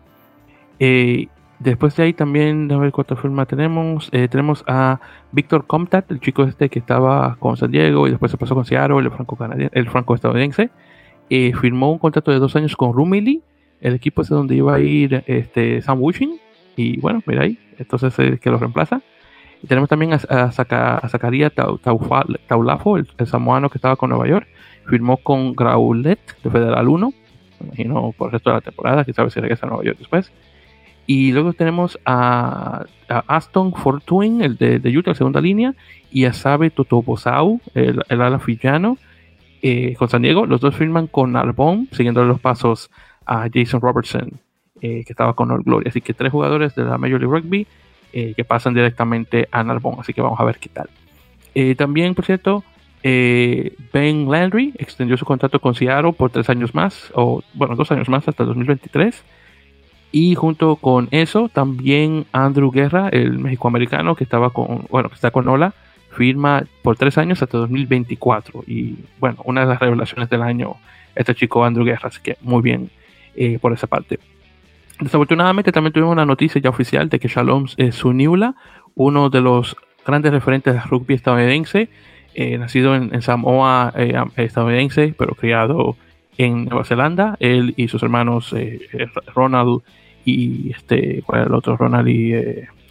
Eh, 0.79 1.27
después 1.59 1.95
de 1.95 2.03
ahí 2.03 2.13
también, 2.13 2.71
a 2.71 2.77
ver 2.77 2.91
cuánta 2.91 3.15
firma 3.15 3.45
tenemos. 3.45 4.09
Eh, 4.11 4.27
tenemos 4.27 4.63
a 4.67 4.99
Víctor 5.31 5.65
Comtat, 5.65 6.11
el 6.11 6.19
chico 6.19 6.43
este 6.43 6.69
que 6.69 6.79
estaba 6.79 7.35
con 7.39 7.57
San 7.57 7.71
Diego 7.71 8.07
y 8.07 8.11
después 8.11 8.31
se 8.31 8.37
pasó 8.37 8.53
con 8.55 8.65
Seattle, 8.65 8.99
el 8.99 9.11
franco, 9.11 9.37
el 9.71 9.89
franco 9.89 10.15
estadounidense. 10.15 10.69
Eh, 11.29 11.53
firmó 11.59 11.91
un 11.91 11.99
contrato 11.99 12.31
de 12.31 12.39
dos 12.39 12.55
años 12.55 12.75
con 12.75 12.93
Rumilly, 12.93 13.41
el 13.81 13.95
equipo 13.95 14.21
es 14.21 14.29
donde 14.29 14.55
iba 14.55 14.75
a 14.75 14.79
ir 14.79 15.23
este, 15.25 15.81
Sam 15.81 15.99
Wishing. 16.01 16.37
Y 16.75 16.99
bueno, 16.99 17.21
mira 17.25 17.43
ahí, 17.43 17.59
entonces 17.77 18.17
es 18.17 18.39
que 18.39 18.49
lo 18.49 18.57
reemplaza 18.57 19.01
tenemos 19.67 19.89
también 19.89 20.13
a, 20.13 20.15
a, 20.15 20.51
Zacarías 20.51 21.53
Taulafo, 21.53 22.97
el, 22.97 23.07
samoano 23.25 23.69
que 23.69 23.77
estaba 23.77 23.95
con 23.95 24.09
Nueva 24.09 24.27
York. 24.27 24.47
Firmó 24.87 25.17
con 25.17 25.55
Graulet 25.55 26.19
de 26.43 26.49
Federal 26.49 26.89
1. 26.89 27.13
Me 27.59 27.67
imagino 27.67 28.13
por 28.17 28.27
el 28.27 28.33
resto 28.33 28.49
de 28.49 28.55
la 28.55 28.61
temporada, 28.61 29.05
que 29.05 29.13
sabe 29.13 29.29
si 29.29 29.39
regresa 29.39 29.65
a 29.65 29.69
Nueva 29.69 29.85
York 29.85 29.97
después. 29.97 30.31
Y 31.05 31.31
luego 31.31 31.53
tenemos 31.53 31.99
a, 32.05 32.85
Aston 33.07 33.73
Fortuin, 33.73 34.41
el 34.41 34.57
de, 34.57 34.79
de, 34.79 34.97
Utah, 34.97 35.13
segunda 35.15 35.41
línea, 35.41 35.75
y 36.11 36.25
a 36.25 36.33
Sabe 36.33 36.69
Totobosau, 36.69 37.61
el, 37.73 38.01
el 38.09 38.21
ala 38.21 38.39
fillano, 38.39 38.97
eh, 39.61 39.95
con 39.97 40.09
San 40.09 40.21
Diego. 40.21 40.45
Los 40.45 40.61
dos 40.61 40.75
firman 40.75 41.07
con 41.07 41.35
Arbon, 41.35 41.87
siguiendo 41.91 42.23
los 42.25 42.39
pasos 42.39 42.91
a 43.25 43.47
Jason 43.53 43.79
Robertson, 43.79 44.41
eh, 44.81 45.03
que 45.05 45.13
estaba 45.13 45.33
con 45.33 45.51
All 45.51 45.63
Glory. 45.63 45.87
Así 45.87 46.01
que 46.01 46.13
tres 46.13 46.31
jugadores 46.31 46.75
de 46.75 46.83
la 46.83 46.97
Major 46.97 47.21
League 47.21 47.33
Rugby 47.33 47.67
eh, 48.15 48.35
que 48.35 48.45
pasan 48.45 48.75
directamente 48.75 49.47
a 49.51 49.63
Narbonne. 49.63 50.01
Así 50.01 50.13
que 50.13 50.21
vamos 50.21 50.39
a 50.39 50.43
ver 50.43 50.59
qué 50.59 50.69
tal. 50.69 50.87
Eh, 51.55 51.73
también, 51.73 52.13
por 52.13 52.25
cierto, 52.25 52.63
eh, 53.01 53.75
Ben 53.91 54.29
Landry 54.29 54.71
extendió 54.77 55.17
su 55.17 55.25
contrato 55.25 55.59
con 55.59 55.73
Seattle 55.73 56.13
por 56.13 56.29
tres 56.29 56.47
años 56.47 56.75
más, 56.75 57.11
o 57.15 57.41
bueno, 57.55 57.75
dos 57.75 57.91
años 57.91 58.09
más 58.09 58.27
hasta 58.27 58.43
2023. 58.43 59.23
Y 60.11 60.35
junto 60.35 60.75
con 60.75 61.07
eso, 61.09 61.49
también 61.49 62.27
Andrew 62.33 62.69
Guerra, 62.69 63.09
el 63.09 63.39
mexicoamericano 63.39 64.15
que 64.15 64.25
estaba 64.25 64.51
con, 64.51 64.85
bueno, 64.91 65.09
que 65.09 65.15
está 65.15 65.31
con 65.31 65.47
Ola, 65.47 65.73
firma 66.11 66.65
por 66.83 66.95
tres 66.95 67.17
años 67.17 67.41
hasta 67.41 67.57
2024. 67.57 68.63
Y 68.67 68.97
bueno, 69.19 69.37
una 69.45 69.61
de 69.61 69.67
las 69.67 69.79
revelaciones 69.79 70.29
del 70.29 70.43
año, 70.43 70.75
este 71.15 71.33
chico 71.33 71.65
Andrew 71.65 71.83
Guerra, 71.83 72.09
así 72.09 72.19
que 72.21 72.37
muy 72.41 72.61
bien 72.61 72.91
por 73.59 73.73
esa 73.73 73.87
parte. 73.87 74.19
Desafortunadamente 75.03 75.73
también 75.73 75.91
tuvimos 75.91 76.13
una 76.13 76.25
noticia 76.25 76.61
ya 76.61 76.69
oficial 76.69 77.09
de 77.09 77.19
que 77.19 77.27
Shalom 77.27 77.67
Suniula, 77.91 78.55
uno 78.95 79.29
de 79.29 79.41
los 79.41 79.75
grandes 80.05 80.31
referentes 80.31 80.73
del 80.73 80.83
rugby 80.83 81.15
estadounidense, 81.15 81.89
eh, 82.35 82.57
nacido 82.57 82.95
en, 82.95 83.21
Samoa 83.21 83.91
eh, 83.97 84.15
estadounidense, 84.37 85.13
pero 85.17 85.35
criado 85.35 85.97
en 86.37 86.65
Nueva 86.65 86.85
Zelanda, 86.85 87.35
él 87.41 87.73
y 87.75 87.89
sus 87.89 88.01
hermanos 88.01 88.53
eh, 88.53 88.79
Ronald 89.35 89.81
y 90.23 90.71
este, 90.71 91.21
¿cuál 91.25 91.41
era 91.41 91.49
el 91.49 91.53
otro? 91.53 91.75
Ronald 91.75 92.07
y 92.07 92.33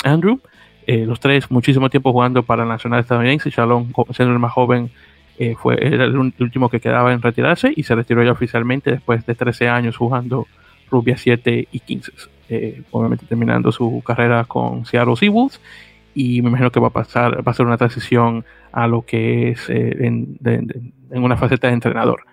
Andrew, 0.05 0.39
los 0.87 1.19
tres 1.19 1.51
muchísimo 1.51 1.89
tiempo 1.89 2.13
jugando 2.13 2.43
para 2.43 2.67
la 2.67 2.75
nacional 2.75 3.01
estadounidense, 3.01 3.49
Shalom 3.49 3.91
siendo 4.11 4.35
el 4.35 4.39
más 4.39 4.53
joven 4.53 4.91
fue 5.57 5.79
era 5.81 6.05
el 6.05 6.15
último 6.15 6.69
que 6.69 6.79
quedaba 6.79 7.11
en 7.15 7.23
retirarse 7.23 7.73
y 7.75 7.85
se 7.85 7.95
retiró 7.95 8.23
ya 8.23 8.33
oficialmente 8.33 8.91
después 8.91 9.25
de 9.25 9.35
13 9.35 9.71
años 9.71 9.97
jugando 9.97 10.47
rugby 10.93 11.15
7 11.17 11.69
y 11.73 11.81
15, 11.81 12.13
obviamente 12.93 13.27
terminando 13.27 13.73
su 13.73 14.03
carrera 14.07 14.45
con 14.45 14.85
Seattle 14.85 15.17
Seawolves 15.17 15.61
y 16.15 16.43
me 16.43 16.49
imagino 16.49 16.71
que 16.71 16.81
va 16.81 16.89
a 16.89 16.93
pasar, 16.93 17.47
va 17.47 17.53
a 17.53 17.55
ser 17.55 17.67
una 17.67 17.77
transición 17.77 18.45
a 18.73 18.87
lo 18.87 19.03
que 19.03 19.51
es 19.51 19.69
eh, 19.69 20.07
en, 20.07 20.39
una 21.11 21.37
faceta 21.37 21.69
de 21.69 21.75
entrenador. 21.75 22.25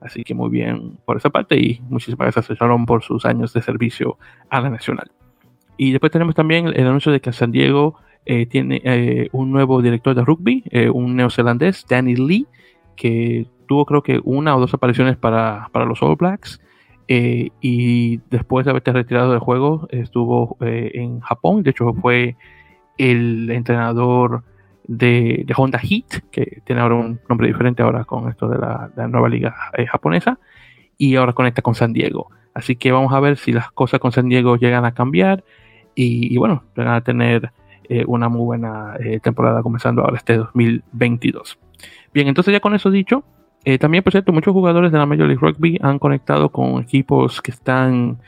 Así 0.00 0.22
que 0.22 0.34
muy 0.34 0.48
bien 0.50 0.98
por 1.04 1.16
esa 1.16 1.30
parte 1.30 1.56
y 1.56 1.80
muchísimas 1.88 2.32
gracias 2.32 2.50
a 2.50 2.54
Sharon 2.54 2.86
por 2.86 3.02
sus 3.02 3.24
años 3.24 3.52
de 3.52 3.62
servicio 3.62 4.16
a 4.48 4.60
la 4.60 4.70
Nacional. 4.70 5.10
Y 5.76 5.92
después 5.92 6.12
tenemos 6.12 6.34
también 6.34 6.68
el 6.68 6.86
anuncio 6.86 7.12
de 7.12 7.20
que 7.20 7.32
San 7.32 7.52
Diego 7.52 7.96
eh, 8.26 8.46
tiene 8.46 8.80
eh, 8.84 9.28
un 9.32 9.50
nuevo 9.50 9.80
director 9.82 10.14
de 10.14 10.24
rugby, 10.24 10.64
un 10.92 11.16
neozelandés, 11.16 11.86
Danny 11.88 12.16
Lee, 12.16 12.46
que 12.96 13.46
tuvo 13.66 13.84
creo 13.86 14.02
que 14.02 14.20
una 14.24 14.56
o 14.56 14.60
dos 14.60 14.74
apariciones 14.74 15.16
para, 15.16 15.68
para 15.72 15.84
los 15.84 16.02
All 16.02 16.16
Blacks. 16.16 16.60
Y 17.08 18.18
después 18.28 18.66
de 18.66 18.70
haberte 18.70 18.92
retirado 18.92 19.30
del 19.30 19.40
juego, 19.40 19.88
estuvo 19.90 20.58
en 20.60 21.20
Japón. 21.20 21.62
De 21.62 21.70
hecho, 21.70 21.94
fue 21.94 22.36
el 22.98 23.50
entrenador 23.50 24.42
de, 24.88 25.46
Honda 25.56 25.78
Heat, 25.78 26.30
que 26.30 26.62
tiene 26.64 26.82
ahora 26.82 26.96
un 26.96 27.20
nombre 27.28 27.46
diferente 27.46 27.82
ahora 27.82 28.04
con 28.04 28.28
esto 28.28 28.48
de 28.48 28.58
la, 28.58 28.90
nueva 29.08 29.28
liga 29.28 29.54
eh, 29.76 29.86
japonesa, 29.86 30.38
y 30.96 31.14
ahora 31.14 31.32
conecta 31.32 31.62
con 31.62 31.74
San 31.74 31.92
Diego. 31.92 32.30
Así 32.54 32.74
que 32.74 32.90
vamos 32.90 33.12
a 33.12 33.20
ver 33.20 33.36
si 33.36 33.52
las 33.52 33.70
cosas 33.70 34.00
con 34.00 34.10
San 34.10 34.28
Diego 34.28 34.56
llegan 34.56 34.84
a 34.84 34.92
cambiar 34.92 35.44
y, 35.94 36.36
bueno, 36.36 36.64
van 36.76 36.88
a 36.88 37.00
tener 37.00 37.52
eh, 37.88 38.04
una 38.06 38.28
muy 38.28 38.42
buena 38.42 38.94
eh, 39.00 39.20
temporada 39.20 39.62
comenzando 39.62 40.02
ahora 40.02 40.16
este 40.16 40.36
2022. 40.36 41.58
Bien, 42.14 42.28
entonces 42.28 42.52
ya 42.52 42.60
con 42.60 42.74
eso 42.74 42.90
dicho, 42.90 43.24
también 43.78 44.02
por 44.02 44.12
cierto, 44.12 44.32
muchos 44.32 44.52
jugadores 44.52 44.92
de 44.92 44.98
la 44.98 45.06
Major 45.06 45.26
League 45.26 45.40
Rugby 45.40 45.78
han 45.82 45.98
conectado 45.98 46.48
con 46.48 46.82
equipos 46.82 47.42
que 47.42 47.50
están 47.50 48.18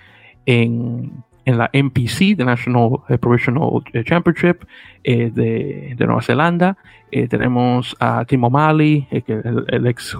en 0.45 1.22
en 1.45 1.59
la 1.59 1.70
NPC, 1.72 2.37
the 2.37 2.45
National 2.45 3.01
eh, 3.09 3.18
Professional 3.18 3.83
eh, 3.93 4.05
Championship 4.05 4.64
eh, 5.05 5.31
de, 5.33 6.07
Nueva 6.07 6.22
Zelanda. 6.22 6.76
tenemos 7.11 7.97
a 7.99 8.24
Timo 8.24 8.47
O'Malley, 8.49 9.07
el, 9.11 9.64
el, 9.68 9.87
ex 9.87 10.16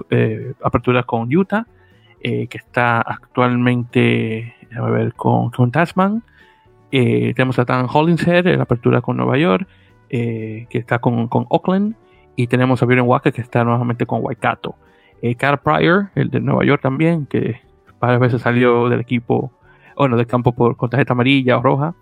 apertura 0.63 1.03
con 1.05 1.35
Utah, 1.35 1.67
que 2.23 2.49
está 2.53 3.01
actualmente 3.01 4.55
a 4.77 4.83
ver, 4.83 5.15
con, 5.15 5.51
con 5.51 5.71
Tasman. 5.71 6.23
tenemos 6.91 7.59
a 7.59 7.65
Dan 7.65 7.87
Hollingshead, 7.91 8.47
la 8.57 8.65
apertura 8.65 9.01
con 9.01 9.17
Nueva 9.17 9.39
York, 9.39 9.67
que 10.09 10.69
está 10.73 10.99
con, 10.99 11.29
con, 11.29 11.47
Oakland. 11.49 11.95
Y 12.37 12.47
tenemos 12.47 12.83
a 12.83 12.87
Byron 12.87 13.07
Walker, 13.07 13.33
que 13.33 13.43
está 13.43 13.65
nuevamente 13.65 14.07
con 14.07 14.21
Waikato. 14.23 14.75
Carl 15.37 15.59
Pryor, 15.59 16.11
el 16.15 16.31
de 16.31 16.41
Nueva 16.41 16.65
York 16.65 16.83
también, 16.83 17.27
que 17.27 17.61
varias 18.01 18.21
veces 18.21 18.43
salió 18.43 18.89
del 18.89 19.01
equipo 19.01 19.53
bueno, 19.97 20.17
de 20.17 20.27
campo 20.27 20.53
por, 20.53 20.77
con 20.77 20.89
tarjeta 20.89 21.13
amarilla 21.13 21.59
o 21.59 21.63
roja. 21.63 21.95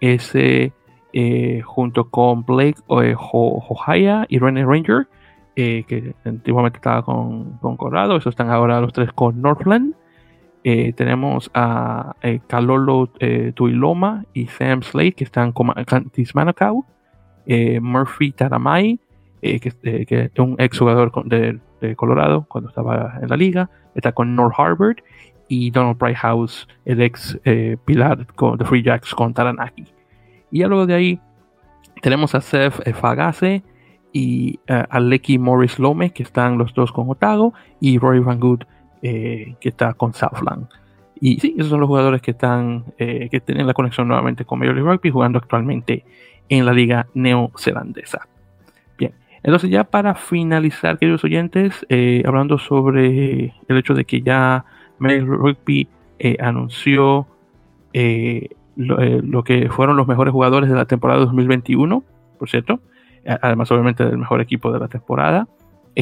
Ese 0.00 0.72
eh, 1.12 1.60
junto 1.64 2.08
con 2.08 2.44
Blake 2.44 2.78
eh, 3.02 3.14
Johaya 3.16 4.24
y 4.28 4.38
René 4.38 4.64
Ranger, 4.64 5.08
eh, 5.56 5.84
que 5.88 6.14
antiguamente 6.24 6.76
estaba 6.76 7.02
con, 7.02 7.58
con 7.58 7.76
Colorado, 7.76 8.16
esos 8.16 8.32
están 8.32 8.50
ahora 8.50 8.80
los 8.80 8.92
tres 8.92 9.12
con 9.12 9.42
Northland. 9.42 9.94
tenemos 10.62 11.50
a 11.54 12.14
Kalolo 12.46 13.10
Tuiloma 13.54 14.24
y 14.32 14.46
Sam 14.46 14.82
Slade, 14.82 15.12
que 15.12 15.24
están 15.24 15.52
con 15.52 15.72
Tismanakau. 16.12 16.84
Murphy 17.80 18.30
Taramay, 18.30 19.00
que, 19.40 19.60
es 20.32 20.38
un 20.38 20.54
ex 20.58 20.78
jugador 20.78 21.10
de, 21.24 21.58
de, 21.80 21.96
Colorado 21.96 22.44
cuando 22.48 22.68
estaba 22.68 23.18
en 23.20 23.28
la 23.28 23.36
liga, 23.36 23.70
está 23.94 24.12
con 24.12 24.34
North 24.34 24.54
Harvard 24.56 24.96
y 25.48 25.70
Donald 25.70 25.98
House, 26.16 26.68
el 26.84 27.02
ex 27.02 27.38
eh, 27.44 27.76
pilar 27.84 28.26
con, 28.34 28.56
de 28.56 28.64
Free 28.64 28.82
Jacks 28.82 29.14
con 29.14 29.34
Taranaki. 29.34 29.86
Y 30.50 30.64
luego 30.64 30.86
de 30.86 30.94
ahí 30.94 31.20
tenemos 32.02 32.34
a 32.34 32.40
Seth 32.40 32.86
eh, 32.86 32.92
Fagase 32.92 33.62
y 34.12 34.58
uh, 34.68 34.84
a 34.88 35.00
Lecky 35.00 35.38
Morris 35.38 35.78
Lome, 35.78 36.10
que 36.10 36.22
están 36.22 36.58
los 36.58 36.74
dos 36.74 36.92
con 36.92 37.08
Otago, 37.10 37.54
y 37.80 37.98
Roy 37.98 38.20
Van 38.20 38.40
Good, 38.40 38.62
que 39.02 39.56
está 39.62 39.94
con 39.94 40.12
Southland. 40.12 40.68
Y 41.20 41.38
sí, 41.40 41.54
esos 41.56 41.70
son 41.70 41.80
los 41.80 41.86
jugadores 41.86 42.20
que 42.20 42.32
están, 42.32 42.84
que 42.98 43.42
tienen 43.44 43.66
la 43.66 43.72
conexión 43.74 44.08
nuevamente 44.08 44.44
con 44.44 44.58
Major 44.58 44.74
League 44.74 44.90
Rugby, 44.90 45.10
jugando 45.10 45.38
actualmente 45.38 46.04
en 46.48 46.66
la 46.66 46.72
liga 46.72 47.06
neozelandesa. 47.14 48.28
Entonces 49.42 49.70
ya 49.70 49.84
para 49.84 50.14
finalizar, 50.14 50.98
queridos 50.98 51.24
oyentes, 51.24 51.86
hablando 52.26 52.58
sobre 52.58 53.54
el 53.68 53.76
hecho 53.76 53.94
de 53.94 54.04
que 54.04 54.20
ya 54.20 54.64
Major 55.00 55.26
Rugby 55.26 55.88
eh, 56.22 56.36
anunció 56.38 57.26
eh, 57.94 58.50
eh, 58.76 59.20
lo, 59.24 59.42
que 59.42 59.70
fueron 59.70 59.96
los 59.96 60.06
mejores 60.06 60.32
jugadores 60.32 60.68
de 60.68 60.76
la 60.76 60.84
temporada 60.84 61.20
2021, 61.20 62.04
por 62.38 62.48
cierto, 62.48 62.80
además 63.40 63.70
obviamente 63.72 64.04
del 64.04 64.18
mejor 64.18 64.40
equipo 64.40 64.70
de 64.70 64.78
la 64.78 64.88
temporada. 64.88 65.48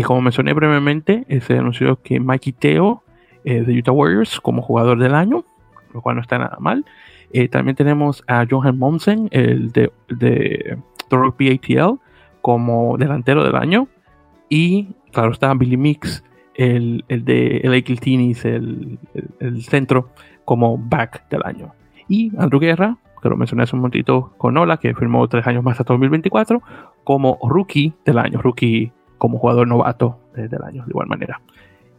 como 0.05 0.20
mencioné 0.20 0.53
brevemente, 0.53 1.24
se 1.41 1.57
anunció 1.57 2.03
que 2.03 2.20
Mikey 2.20 2.53
Teo 2.53 3.03
de 3.45 3.78
Utah 3.78 3.93
Warriors 3.93 4.41
como 4.41 4.61
jugador 4.61 4.99
del 4.99 5.14
año, 5.14 5.45
lo 5.95 6.03
cual 6.03 6.16
no 6.16 6.22
está 6.22 6.39
nada 6.39 6.57
mal. 6.61 6.84
también 7.51 7.76
tenemos 7.76 8.24
a 8.26 8.45
Johan 8.49 8.78
Monsen, 8.78 9.28
el 9.30 9.70
de, 9.70 9.91
de, 10.09 10.78
Rugby 11.11 11.51
ATL, 11.51 11.99
como 12.49 12.96
delantero 12.96 13.44
del 13.44 13.57
año. 13.57 13.88
Y 14.49 14.94
claro 15.12 15.32
está 15.32 15.53
Billy 15.53 15.76
Mix 15.76 16.24
el, 16.55 17.05
el 17.09 17.22
de 17.22 17.59
el 17.59 17.84
Kiltinis, 17.84 18.42
el, 18.46 18.99
el, 19.38 19.62
centro, 19.64 20.09
como 20.46 20.78
back 20.78 21.28
del 21.28 21.42
año. 21.44 21.74
Y 22.09 22.32
Andrew 22.38 22.59
Guerra, 22.59 22.96
que 23.22 23.28
lo 23.28 23.36
mencioné 23.36 23.64
hace 23.64 23.76
un 23.76 23.80
momentito 23.80 24.32
con 24.38 24.57
Ola, 24.57 24.78
que 24.78 24.94
firmó 24.94 25.28
tres 25.28 25.46
años 25.46 25.62
más 25.62 25.78
hasta 25.78 25.92
2024, 25.92 26.62
como 27.05 27.38
rookie 27.42 27.92
del 28.07 28.16
año, 28.16 28.40
rookie 28.40 28.92
como 29.18 29.36
jugador 29.36 29.68
novato 29.68 30.18
del 30.34 30.62
año, 30.62 30.84
de 30.86 30.90
igual 30.90 31.07
manera. 31.07 31.42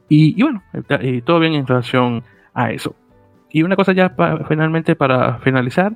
Y, 0.10 0.42
bueno, 0.42 0.64
y 1.04 1.22
todo 1.22 1.40
bien 1.40 1.54
en 1.54 1.68
relación 1.68 2.24
a 2.56 2.72
eso. 2.72 2.96
Y 3.52 3.62
una 3.62 3.76
cosa 3.76 3.94
ya 3.94 4.16
finalmente 4.48 4.96
para 4.96 5.38
finalizar, 5.42 5.96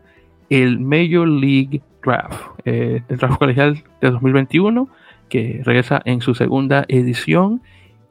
el 0.52 0.80
Major 0.80 1.28
League 1.28 1.82
Draft, 2.06 2.60
eh, 2.66 3.02
el 3.08 3.18
draft 3.18 3.38
colegial 3.38 3.84
de 4.02 4.12
2021, 4.12 4.90
que 5.30 5.62
regresa 5.64 6.02
en 6.06 6.22
su 6.22 6.36
segunda 6.36 6.86
edición 6.88 7.62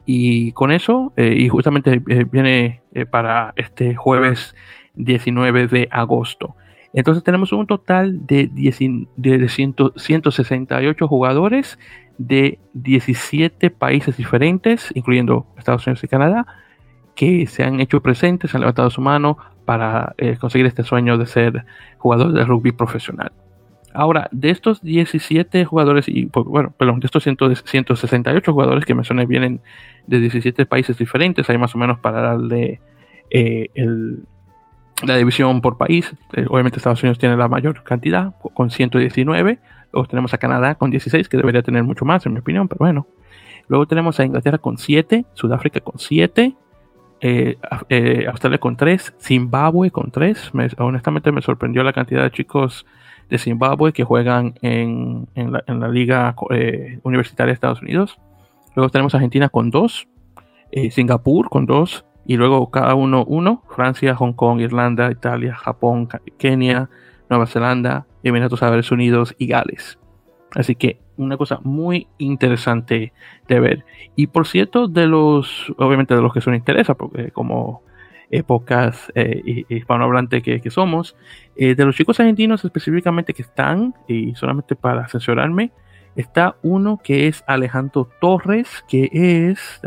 y 0.05 0.53
con 0.53 0.73
eso, 0.73 1.13
eh, 1.17 1.35
y 1.37 1.49
justamente 1.49 2.03
eh, 2.09 2.25
viene 2.31 2.83
eh, 2.93 3.07
para 3.07 3.53
este 3.57 3.95
jueves 3.95 4.55
19 4.95 5.69
de 5.69 5.89
agosto. 5.91 6.57
Entonces 6.93 7.25
tenemos 7.25 7.53
un 7.53 7.67
total 7.67 8.27
de, 8.27 8.51
de 8.53 9.49
168 9.49 11.09
jugadores 11.09 11.79
de 12.19 12.59
17 12.75 13.71
países 13.71 14.17
diferentes, 14.17 14.91
incluyendo 14.95 15.47
Estados 15.57 15.87
Unidos 15.87 16.05
y 16.05 16.09
Canadá, 16.09 16.47
que 17.15 17.47
se 17.47 17.65
han 17.65 17.81
hecho 17.81 18.03
presentes, 18.03 18.55
han 18.55 18.61
levantado 18.61 18.91
su 18.91 19.01
mano 19.01 19.39
para 19.65 20.15
conseguir 20.41 20.67
este 20.67 20.83
sueño 20.83 21.17
de 21.17 21.27
ser 21.27 21.65
jugador 21.97 22.33
de 22.33 22.45
rugby 22.45 22.73
profesional. 22.73 23.33
Ahora, 23.95 24.29
de 24.33 24.51
estos 24.51 24.83
17 24.83 25.65
jugadores, 25.65 26.09
y 26.09 26.27
pues, 26.27 26.47
bueno, 26.47 26.73
perdón, 26.77 27.01
de 27.01 27.07
estos 27.07 27.25
168 27.25 28.53
jugadores 28.53 28.85
que 28.85 28.95
mencioné 28.95 29.27
vienen 29.27 29.61
de 30.07 30.21
17 30.21 30.67
países 30.67 30.97
diferentes, 30.99 31.49
hay 31.51 31.59
más 31.59 31.75
o 31.75 31.79
menos 31.79 31.99
para 31.99 32.21
darle 32.21 32.81
eh, 33.31 33.71
la 35.05 35.17
división 35.17 35.61
por 35.61 35.77
país. 35.77 36.15
Eh, 36.33 36.47
obviamente 36.49 36.79
Estados 36.79 37.03
Unidos 37.03 37.19
tiene 37.19 37.37
la 37.37 37.49
mayor 37.49 37.83
cantidad, 37.83 38.35
con 38.55 38.71
119. 38.71 39.59
Luego 39.93 40.09
tenemos 40.09 40.33
a 40.33 40.39
Canadá 40.39 40.75
con 40.75 40.91
16, 40.91 41.29
que 41.29 41.37
debería 41.37 41.63
tener 41.63 41.85
mucho 41.85 42.05
más, 42.05 42.25
en 42.27 42.33
mi 42.33 42.41
opinión, 42.41 42.69
pero 42.69 42.79
bueno. 42.81 43.07
Luego 43.69 43.87
tenemos 43.87 44.19
a 44.21 44.25
Inglaterra 44.25 44.59
con 44.59 44.79
7, 44.79 45.25
Sudáfrica 45.35 45.81
con 45.81 45.99
7, 45.99 46.55
eh, 47.21 47.57
Australia 48.29 48.59
con 48.59 48.77
3, 48.77 49.15
Zimbabue 49.21 49.91
con 49.91 50.11
3. 50.11 50.53
honestamente 50.79 51.31
me 51.31 51.41
sorprendió 51.41 51.85
la 51.85 51.93
cantidad 51.93 52.25
de 52.25 52.31
chicos 52.33 52.85
de 53.33 53.39
Zimbabue 53.39 53.95
que 53.95 54.05
juegan 54.05 54.59
en, 54.61 55.27
la, 55.35 55.89
Liga 55.89 56.37
eh, 56.51 56.99
Universitaria 57.03 57.49
de 57.49 57.55
Estados 57.55 57.81
Unidos. 57.81 58.19
Luego 58.77 58.91
tenemos 58.91 59.15
Argentina 59.15 59.49
con 59.49 59.71
dos, 59.71 60.07
eh, 60.71 60.91
Singapur 60.91 61.49
con 61.49 61.65
dos, 61.65 62.05
y 62.27 62.37
luego 62.37 62.71
cada 62.71 62.95
uno 62.95 63.25
uno, 63.25 63.63
Francia, 63.75 64.15
Hong 64.17 64.35
Kong, 64.35 64.61
Irlanda, 64.61 65.11
Italia, 65.11 65.55
Japón, 65.55 66.11
Kenia, 66.37 66.91
Nueva 67.31 67.47
Zelanda, 67.47 68.07
Emiratos 68.23 68.63
Árabes 68.63 68.93
Unidos 68.93 69.35
y 69.39 69.47
Gales. 69.47 69.99
Así 70.55 70.75
que 70.75 71.01
una 71.17 71.39
cosa 71.39 71.59
muy 71.65 72.09
interesante 72.19 73.15
de 73.49 73.61
ver. 73.61 73.87
Y 74.15 74.27
por 74.27 74.47
cierto, 74.47 74.89
de 74.89 75.07
los, 75.07 75.73
obviamente 75.79 76.15
de 76.15 76.21
los 76.21 76.35
que 76.35 76.43
son 76.43 76.55
interesa, 76.55 76.93
porque 76.97 77.31
como 77.31 77.83
épocas 78.33 79.13
eh, 79.15 79.65
hispanohablantes 79.69 80.43
que, 80.43 80.61
que, 80.61 80.71
somos, 80.71 81.15
eh, 81.55 81.77
de 81.77 81.85
los 81.85 81.95
chicos 81.95 82.19
argentinos 82.19 82.65
específicamente 82.65 83.35
que 83.35 83.43
están, 83.43 83.95
y 84.09 84.35
solamente 84.35 84.75
para 84.75 85.03
asesorarme, 85.03 85.71
está 86.17 86.57
uno 86.63 86.99
que 87.03 87.29
es 87.29 87.45
Alejandro 87.47 88.09
Torres, 88.21 88.85
que 88.89 89.11
es, 89.13 89.81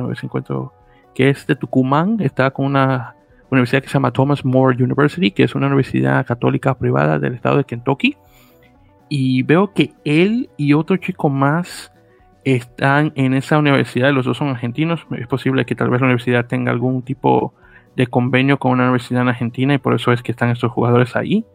que 1.14 1.30
es 1.30 1.48
de 1.48 1.56
Tucumán, 1.56 2.18
está 2.22 2.52
con 2.52 2.68
una 2.68 3.16
universidad 3.50 3.82
que 3.82 3.88
se 3.88 3.94
llama 3.94 4.12
Thomas 4.12 4.46
More 4.46 4.82
University, 4.82 5.32
que 5.32 5.44
es 5.44 5.56
una 5.56 5.68
universidad 5.68 6.26
católica 6.26 6.76
privada 6.76 7.20
del 7.20 7.34
estado 7.34 7.58
de 7.58 7.64
Kentucky. 7.66 8.16
Y 9.10 9.44
veo 9.44 9.74
que 9.74 9.94
él 10.04 10.50
y 10.58 10.74
otro 10.74 10.98
chico 10.98 11.30
más 11.30 11.92
están 12.44 13.12
en 13.16 13.34
esa 13.34 13.58
universidad, 13.58 14.12
los 14.12 14.26
dos 14.26 14.38
son 14.38 14.50
argentinos, 14.50 15.06
es 15.18 15.28
posible 15.28 15.66
que 15.66 15.76
tal 15.76 15.90
vez 15.90 16.00
la 16.02 16.08
universidad 16.08 16.46
tenga 16.46 16.72
algún 16.72 17.02
tipo 17.02 17.54
de 17.96 18.08
convenio 18.08 18.60
con 18.60 18.72
una 18.72 18.84
universidad 18.84 19.22
en 19.22 19.30
Argentina 19.30 19.74
y 19.74 19.78
por 19.78 19.94
eso 19.94 20.12
es 20.12 20.22
que 20.22 20.32
están 20.32 20.50
estos 20.50 20.72
jugadores 20.72 21.16
ahí. 21.16 21.46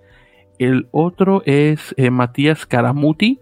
El 0.58 0.88
otro 0.90 1.42
es 1.46 1.94
eh, 1.96 2.10
Matías 2.10 2.66
Caramuti, 2.66 3.40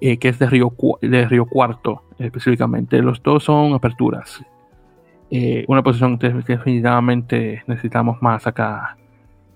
eh, 0.00 0.18
que 0.18 0.28
es 0.28 0.38
de 0.38 0.46
Río, 0.46 0.72
de 1.00 1.26
Río 1.26 1.46
Cuarto 1.46 2.02
específicamente. 2.18 3.00
Los 3.00 3.22
dos 3.22 3.44
son 3.44 3.74
aperturas. 3.74 4.42
Eh, 5.30 5.64
una 5.68 5.82
posición 5.82 6.18
que 6.18 6.30
definitivamente 6.30 7.62
necesitamos 7.66 8.20
más 8.22 8.46
acá 8.46 8.96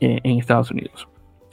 en 0.00 0.38
Estados 0.38 0.70
Unidos. 0.72 1.06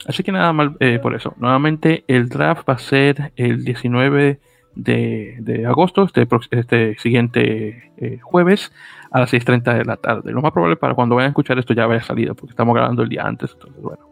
Así 0.06 0.24
que 0.24 0.32
nada 0.32 0.52
mal 0.52 0.76
por 1.00 1.14
eso. 1.14 1.34
Nuevamente 1.36 2.04
el 2.08 2.28
draft 2.28 2.68
va 2.68 2.74
a 2.74 2.78
ser 2.78 3.32
el 3.36 3.64
19 3.64 4.40
de, 4.74 5.64
agosto, 5.68 6.02
este, 6.04 6.26
este 6.50 6.98
siguiente 6.98 7.92
jueves 8.22 8.72
a 9.10 9.20
las 9.20 9.32
6.30 9.32 9.78
de 9.78 9.84
la 9.84 9.96
tarde. 9.96 10.32
Lo 10.32 10.40
más 10.40 10.52
probable 10.52 10.76
para 10.76 10.94
cuando 10.94 11.16
vayan 11.16 11.28
a 11.28 11.30
escuchar 11.30 11.58
esto 11.58 11.74
ya 11.74 11.84
haya 11.84 12.02
salido, 12.02 12.34
porque 12.34 12.50
estamos 12.50 12.74
grabando 12.74 13.02
el 13.02 13.08
día 13.08 13.22
antes. 13.24 13.52
Entonces, 13.52 13.82
bueno, 13.82 14.08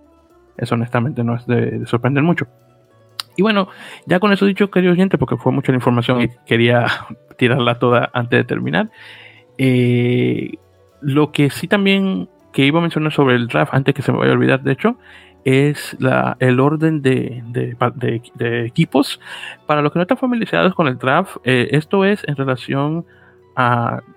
eso 0.56 0.74
honestamente 0.74 1.22
no 1.22 1.36
es 1.36 1.46
de, 1.46 1.86
sorprender 1.86 2.22
mucho. 2.22 2.46
Y 3.36 3.42
bueno, 3.42 3.68
ya 4.06 4.18
con 4.18 4.32
eso 4.32 4.46
dicho, 4.46 4.70
querido 4.70 4.92
oyente, 4.92 5.16
porque 5.16 5.36
fue 5.36 5.52
mucha 5.52 5.70
la 5.70 5.76
información 5.76 6.22
y 6.22 6.28
quería 6.46 6.86
tirarla 7.38 7.78
toda 7.78 8.10
antes 8.12 8.40
de 8.40 8.44
terminar. 8.44 8.90
Eh, 9.56 10.52
lo 11.00 11.30
que 11.30 11.50
sí 11.50 11.68
también 11.68 12.28
que 12.52 12.64
iba 12.64 12.78
a 12.78 12.82
mencionar 12.82 13.12
sobre 13.12 13.36
el 13.36 13.46
draft, 13.46 13.72
antes 13.72 13.94
que 13.94 14.02
se 14.02 14.10
me 14.10 14.18
vaya 14.18 14.32
a 14.32 14.34
olvidar, 14.34 14.62
de 14.62 14.72
hecho, 14.72 14.98
es 15.44 15.96
la, 16.00 16.36
el 16.40 16.58
orden 16.58 17.02
de, 17.02 17.42
de, 17.46 18.66
equipos. 18.66 19.20
Para 19.66 19.82
los 19.82 19.92
que 19.92 19.98
no 19.98 20.02
están 20.02 20.18
familiarizados 20.18 20.74
con 20.74 20.88
el 20.88 20.98
draft, 20.98 21.36
eh, 21.44 21.68
esto 21.70 22.04
es 22.04 22.26
en 22.26 22.36
relación 22.36 23.06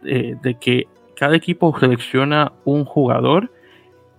eh, 0.04 0.36
de 0.42 0.56
que 0.56 0.88
cada 1.16 1.36
equipo 1.36 1.78
selecciona 1.80 2.52
un 2.66 2.86
jugador 2.86 3.52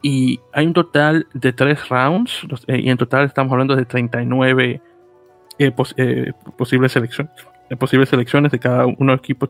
y 0.03 0.41
hay 0.53 0.67
un 0.67 0.73
total 0.73 1.27
de 1.33 1.53
tres 1.53 1.89
rounds 1.89 2.47
eh, 2.67 2.81
y 2.81 2.91
en 2.91 2.99
total 2.99 3.25
estamos 3.25 3.53
hablando 3.53 3.77
de 3.77 3.85
39 3.85 4.81
posibles 6.57 6.93
selecciones. 6.93 7.33
posibles 7.79 8.09
selecciones 8.09 8.51
de 8.51 8.59
cada 8.59 8.87
uno 8.87 8.97
de 8.99 9.07
los 9.17 9.21
equipos 9.21 9.49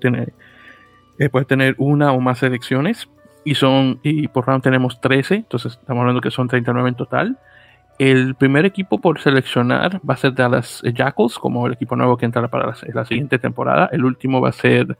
puede 1.30 1.44
tener 1.46 1.74
una 1.78 2.12
o 2.12 2.20
más 2.20 2.38
selecciones 2.38 3.08
y 3.44 3.54
son 3.54 3.98
y 4.02 4.28
por 4.28 4.46
round 4.46 4.62
tenemos 4.62 5.00
13, 5.00 5.36
entonces 5.36 5.78
estamos 5.80 6.00
hablando 6.02 6.20
que 6.20 6.30
son 6.30 6.48
39 6.48 6.88
en 6.88 6.94
total. 6.94 7.38
El 7.98 8.34
primer 8.34 8.64
equipo 8.64 9.00
por 9.00 9.20
seleccionar 9.20 10.00
va 10.08 10.14
a 10.14 10.16
ser 10.16 10.34
Dallas 10.34 10.82
Jackals, 10.82 11.38
como 11.38 11.66
el 11.66 11.74
equipo 11.74 11.94
nuevo 11.94 12.16
que 12.16 12.24
entrará 12.24 12.48
para 12.48 12.74
la, 12.92 13.04
siguiente 13.04 13.38
temporada. 13.38 13.88
El 13.92 14.04
último 14.04 14.40
va 14.40 14.48
a 14.48 14.52
ser 14.52 14.96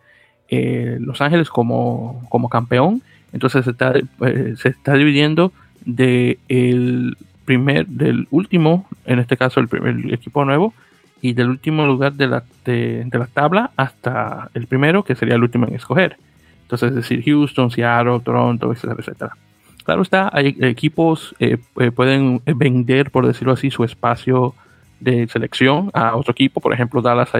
eh, 0.53 0.99
Los 1.01 1.23
Ángeles 1.23 1.49
como, 1.49 2.23
como 2.29 2.51
campeón. 2.51 3.03
Entonces 3.33 3.65
se 3.65 3.71
está, 3.71 3.95
eh, 3.97 4.55
se 4.59 4.69
está 4.69 4.95
dividiendo 4.95 5.51
de 5.87 6.39
el 6.49 7.17
primer, 7.47 7.87
del 7.87 8.29
último, 8.31 8.87
en 9.07 9.19
este 9.19 9.39
caso 9.39 9.61
el 9.61 9.69
primer 9.69 10.13
equipo 10.13 10.45
nuevo, 10.45 10.75
y 11.23 11.33
del 11.33 11.49
último 11.49 11.87
lugar 11.87 12.13
de 12.13 12.27
la, 12.27 12.45
de 12.67 13.09
la 13.11 13.27
tabla 13.27 13.71
hasta 13.77 14.51
el 14.53 14.67
primero, 14.67 15.05
que 15.05 15.15
sería 15.15 15.37
el 15.37 15.43
último 15.43 15.67
en 15.67 15.75
escoger. 15.75 16.19
Entonces, 16.63 16.91
es 16.91 16.97
decir, 16.97 17.23
Houston, 17.25 17.71
Seattle, 17.71 18.21
Toronto, 18.21 18.71
etcétera, 18.73 18.97
etcétera. 18.99 19.37
Claro 19.85 20.03
está, 20.03 20.31
hay 20.33 20.57
equipos 20.61 21.35
eh, 21.41 21.57
pueden 21.95 22.43
vender, 22.45 23.11
por 23.11 23.27
decirlo 23.27 23.55
así, 23.55 23.71
su 23.71 23.85
espacio 23.85 24.55
de 25.03 25.27
selección 25.29 25.91
a 25.93 26.17
otro 26.17 26.33
equipo. 26.33 26.61
Por 26.61 26.73
ejemplo, 26.73 27.03
Dallas 27.03 27.31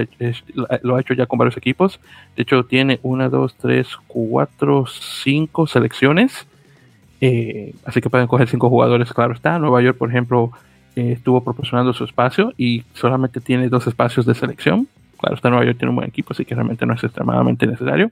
lo 0.83 0.95
ha 0.95 1.01
hecho 1.01 1.13
ya 1.13 1.25
con 1.25 1.39
varios 1.39 1.57
equipos. 1.57 1.99
De 2.35 2.43
hecho, 2.43 2.63
tiene 2.65 2.99
una, 3.03 3.29
dos, 3.29 3.55
tres, 3.55 3.87
cuatro, 4.07 4.85
cinco 4.87 5.65
selecciones. 5.67 6.45
Eh, 7.21 7.73
así 7.85 8.01
que 8.01 8.09
pueden 8.09 8.27
coger 8.27 8.49
cinco 8.49 8.69
jugadores, 8.69 9.13
claro 9.13 9.33
está. 9.33 9.57
Nueva 9.59 9.81
York, 9.81 9.97
por 9.97 10.09
ejemplo, 10.09 10.51
estuvo 10.95 11.41
proporcionando 11.41 11.93
su 11.93 12.03
espacio 12.03 12.53
y 12.57 12.83
solamente 12.93 13.39
tiene 13.39 13.69
dos 13.69 13.87
espacios 13.87 14.25
de 14.25 14.35
selección. 14.35 14.87
Claro 15.17 15.35
está, 15.35 15.49
Nueva 15.49 15.65
York 15.65 15.77
tiene 15.77 15.91
un 15.91 15.95
buen 15.95 16.09
equipo, 16.09 16.33
así 16.33 16.43
que 16.43 16.53
realmente 16.53 16.85
no 16.85 16.93
es 16.93 17.03
extremadamente 17.03 17.65
necesario. 17.65 18.11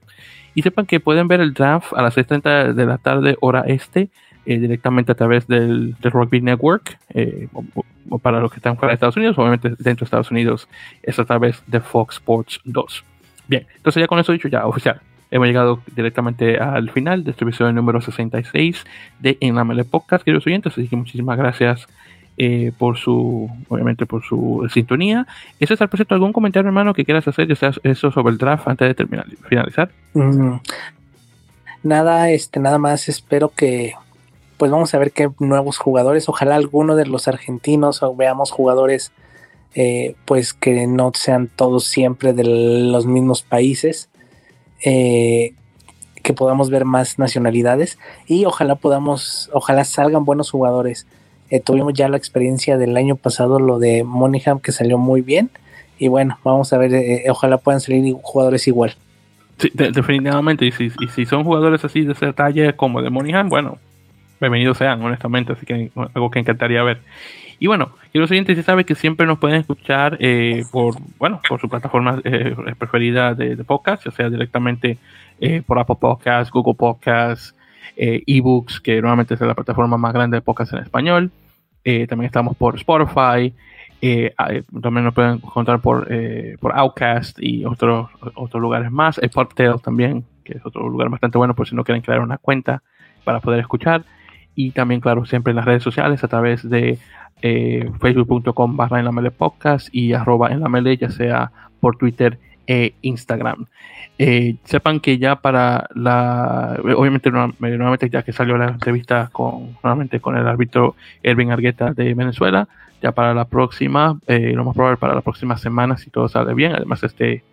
Y 0.56 0.62
sepan 0.62 0.86
que 0.86 1.02
pueden 1.02 1.28
ver 1.28 1.42
el 1.42 1.54
draft 1.54 1.94
a 1.94 2.02
las 2.02 2.16
6.30 2.16 2.74
de 2.74 2.86
la 2.86 2.98
tarde, 2.98 3.36
hora 3.42 3.64
este, 3.68 4.10
eh, 4.46 4.60
directamente 4.60 5.12
a 5.12 5.16
través 5.16 5.48
del, 5.48 5.96
Rugby 6.02 6.42
Network. 6.42 6.98
Eh, 7.14 7.48
o, 7.54 8.20
para 8.20 8.40
los 8.40 8.52
que 8.52 8.58
están 8.58 8.78
fuera 8.78 8.92
de 8.92 8.96
Estados 8.96 9.16
Unidos, 9.16 9.38
obviamente 9.38 9.70
dentro 9.70 10.04
de 10.04 10.06
Estados 10.06 10.32
Unidos 10.32 10.68
es 11.02 11.18
a 11.18 11.26
través 11.26 11.64
de 11.68 11.80
Fox 11.80 12.16
Sports 12.16 12.60
2. 12.66 13.06
Bien, 13.48 13.66
entonces 13.78 14.02
ya 14.02 14.08
con 14.08 14.20
eso 14.20 14.32
dicho, 14.34 14.48
ya 14.48 14.66
oficial. 14.66 15.02
Hemos 15.30 15.48
llegado 15.48 15.82
directamente 15.96 16.58
al 16.58 16.90
final 16.90 17.24
de 17.24 17.32
este 17.32 17.46
episodio 17.46 17.72
número 17.72 18.02
66 18.02 18.84
de 19.20 19.38
En 19.40 19.56
la 19.56 19.64
Mele 19.64 19.86
Podcast, 19.86 20.26
queridos 20.26 20.46
oyentes. 20.46 20.74
Así 20.74 20.90
que 20.90 20.96
muchísimas 20.98 21.38
gracias 21.38 21.88
eh, 22.38 22.72
por 22.78 22.98
su, 22.98 23.50
obviamente 23.70 24.06
por 24.06 24.24
su 24.24 24.68
sintonía. 24.74 25.28
Ese 25.60 25.76
es 25.76 25.82
el 25.82 25.88
proyecto. 25.88 26.16
¿Algún 26.16 26.34
comentario, 26.34 26.68
hermano, 26.68 26.94
que 26.94 27.06
quieras 27.06 27.28
hacer, 27.28 27.50
eso 27.50 28.12
sobre 28.12 28.32
el 28.32 28.38
draft 28.38 28.68
antes 28.68 28.88
de 28.88 28.94
terminar, 28.94 29.26
finalizar? 29.48 29.90
Mm. 30.14 30.56
nada, 31.84 32.30
este, 32.30 32.60
nada 32.60 32.78
más 32.78 33.08
espero 33.08 33.50
que, 33.56 33.94
pues 34.62 34.70
vamos 34.70 34.94
a 34.94 35.00
ver 35.00 35.12
qué 35.12 35.28
nuevos 35.40 35.80
jugadores, 35.80 36.30
ojalá 36.30 36.54
alguno 36.54 36.96
de 36.96 37.08
los 37.08 37.28
argentinos 37.28 38.04
o 38.04 38.16
veamos 38.16 38.52
jugadores, 38.52 39.12
eh, 39.74 40.14
pues 40.26 40.54
que 40.54 40.86
no 40.86 41.12
sean 41.16 41.48
todos 41.48 41.86
siempre 41.86 42.34
de 42.34 42.44
los 42.44 43.08
mismos 43.08 43.42
países. 43.42 44.10
Eh, 44.86 45.56
que 46.22 46.34
podamos 46.34 46.70
ver 46.70 46.86
más 46.86 47.18
nacionalidades 47.18 47.98
y 48.28 48.46
ojalá 48.46 48.76
podamos, 48.76 49.50
ojalá 49.54 49.84
salgan 49.84 50.24
buenos 50.24 50.52
jugadores 50.52 51.08
eh, 51.52 51.60
tuvimos 51.60 51.94
ya 51.94 52.08
la 52.08 52.16
experiencia 52.16 52.78
del 52.78 52.96
año 52.96 53.18
pasado, 53.18 53.60
lo 53.60 53.78
de 53.78 54.06
Monaghan, 54.06 54.60
que 54.62 54.72
salió 54.72 54.98
muy 54.98 55.22
bien. 55.22 55.50
Y 56.00 56.08
bueno, 56.08 56.40
vamos 56.46 56.72
a 56.72 56.78
ver, 56.78 56.94
eh, 56.94 57.26
ojalá 57.30 57.58
puedan 57.58 57.82
salir 57.82 58.16
jugadores 58.22 58.68
igual. 58.68 58.96
Sí, 59.58 59.70
definitivamente. 59.74 60.66
Y 60.66 60.72
si, 60.72 60.90
si, 60.90 61.26
son 61.26 61.44
jugadores 61.44 61.84
así 61.84 62.06
de 62.06 62.14
esa 62.14 62.32
talla 62.32 62.72
como 62.78 63.02
de 63.02 63.10
Monaghan, 63.10 63.50
bueno, 63.50 63.80
bienvenidos 64.42 64.78
sean, 64.78 65.02
honestamente. 65.02 65.54
Así 65.54 65.66
que 65.66 65.92
algo 66.14 66.30
que 66.30 66.40
encantaría 66.40 66.84
ver. 66.84 67.00
Y 67.60 67.68
bueno, 67.68 67.92
y 68.12 68.20
los 68.20 68.28
siguientes 68.28 68.58
ya 68.58 68.64
saben 68.64 68.86
que 68.86 68.96
siempre 68.96 69.26
nos 69.26 69.40
pueden 69.40 69.60
escuchar 69.62 70.18
eh, 70.20 70.64
por, 70.72 70.96
bueno, 71.18 71.40
por 71.48 71.62
su 71.62 71.70
plataforma 71.70 72.20
preferida 72.78 73.36
de, 73.36 73.56
podcast, 73.64 74.04
ya 74.04 74.12
sea 74.12 74.30
directamente 74.30 74.98
por 75.66 75.80
Apple 75.80 75.98
Podcasts, 76.00 76.52
Google 76.52 76.76
Podcasts, 76.76 77.56
eBooks, 77.96 78.82
que 78.82 78.96
normalmente 78.96 79.36
es 79.36 79.42
la 79.42 79.54
plataforma 79.54 79.98
más 79.98 80.14
grande 80.14 80.38
de 80.38 80.42
podcast 80.42 80.74
en 80.74 80.80
español. 80.80 81.32
Eh, 81.84 82.08
también 82.08 82.28
estamos 82.28 82.56
por 82.56 82.76
Spotify. 82.76 83.54
Eh, 84.02 84.34
también 84.82 85.06
nos 85.06 85.14
pueden 85.14 85.34
encontrar 85.34 85.80
por, 85.80 86.08
eh, 86.10 86.58
por 86.60 86.76
Outcast 86.76 87.38
y 87.40 87.66
otros 87.66 88.10
otros 88.36 88.62
lugares 88.62 88.92
más. 88.92 89.18
El 89.20 89.30
Podtail 89.30 89.80
también, 89.82 90.26
que 90.44 90.58
es 90.58 90.66
otro 90.66 90.88
lugar 90.90 91.10
bastante 91.10 91.38
bueno 91.38 91.54
por 91.56 91.68
si 91.68 91.76
no 91.76 91.84
quieren 91.84 92.02
crear 92.02 92.20
una 92.20 92.38
cuenta 92.38 92.82
para 93.24 93.40
poder 93.40 93.60
escuchar. 93.60 94.04
Y 94.56 94.72
también, 94.72 95.02
claro, 95.02 95.26
siempre 95.26 95.52
en 95.52 95.58
las 95.58 95.66
redes 95.66 95.84
sociales 95.84 96.24
a 96.24 96.28
través 96.28 96.68
de 96.70 97.00
facebook.com 97.42 98.78
barra 98.78 99.00
en 99.00 99.06
la 99.06 99.12
mele 99.12 99.32
podcast 99.32 99.90
y 99.92 100.14
arroba 100.14 100.52
en 100.52 100.60
la 100.60 100.70
mele, 100.70 100.96
ya 100.98 101.10
sea 101.10 101.52
por 101.80 101.98
Twitter 101.98 102.38
e 102.68 102.94
Instagram. 103.02 103.66
Eh, 104.18 104.58
sepan 104.66 105.00
que 105.00 105.18
ya 105.18 105.38
para 105.38 105.88
la, 105.96 106.78
obviamente 106.96 107.32
nuevamente 107.32 108.10
ya 108.10 108.22
que 108.22 108.32
salió 108.32 108.58
la 108.58 108.68
entrevista 108.68 109.30
con 109.32 109.78
nuevamente 109.84 110.20
con 110.20 110.38
el 110.38 110.48
árbitro 110.48 110.96
Erwin 111.24 111.52
Argueta 111.52 111.94
de 111.94 112.14
Venezuela, 112.14 112.68
ya 113.02 113.14
para 113.14 113.34
la 113.34 113.46
próxima, 113.46 114.20
eh, 114.28 114.54
lo 114.54 114.64
más 114.64 114.76
probable 114.76 114.98
para 114.98 115.16
la 115.16 115.22
próxima 115.22 115.58
semana 115.58 115.98
si 115.98 116.12
todo 116.12 116.30
sale 116.30 116.54
bien, 116.54 116.76
además 116.76 117.04
este 117.04 117.44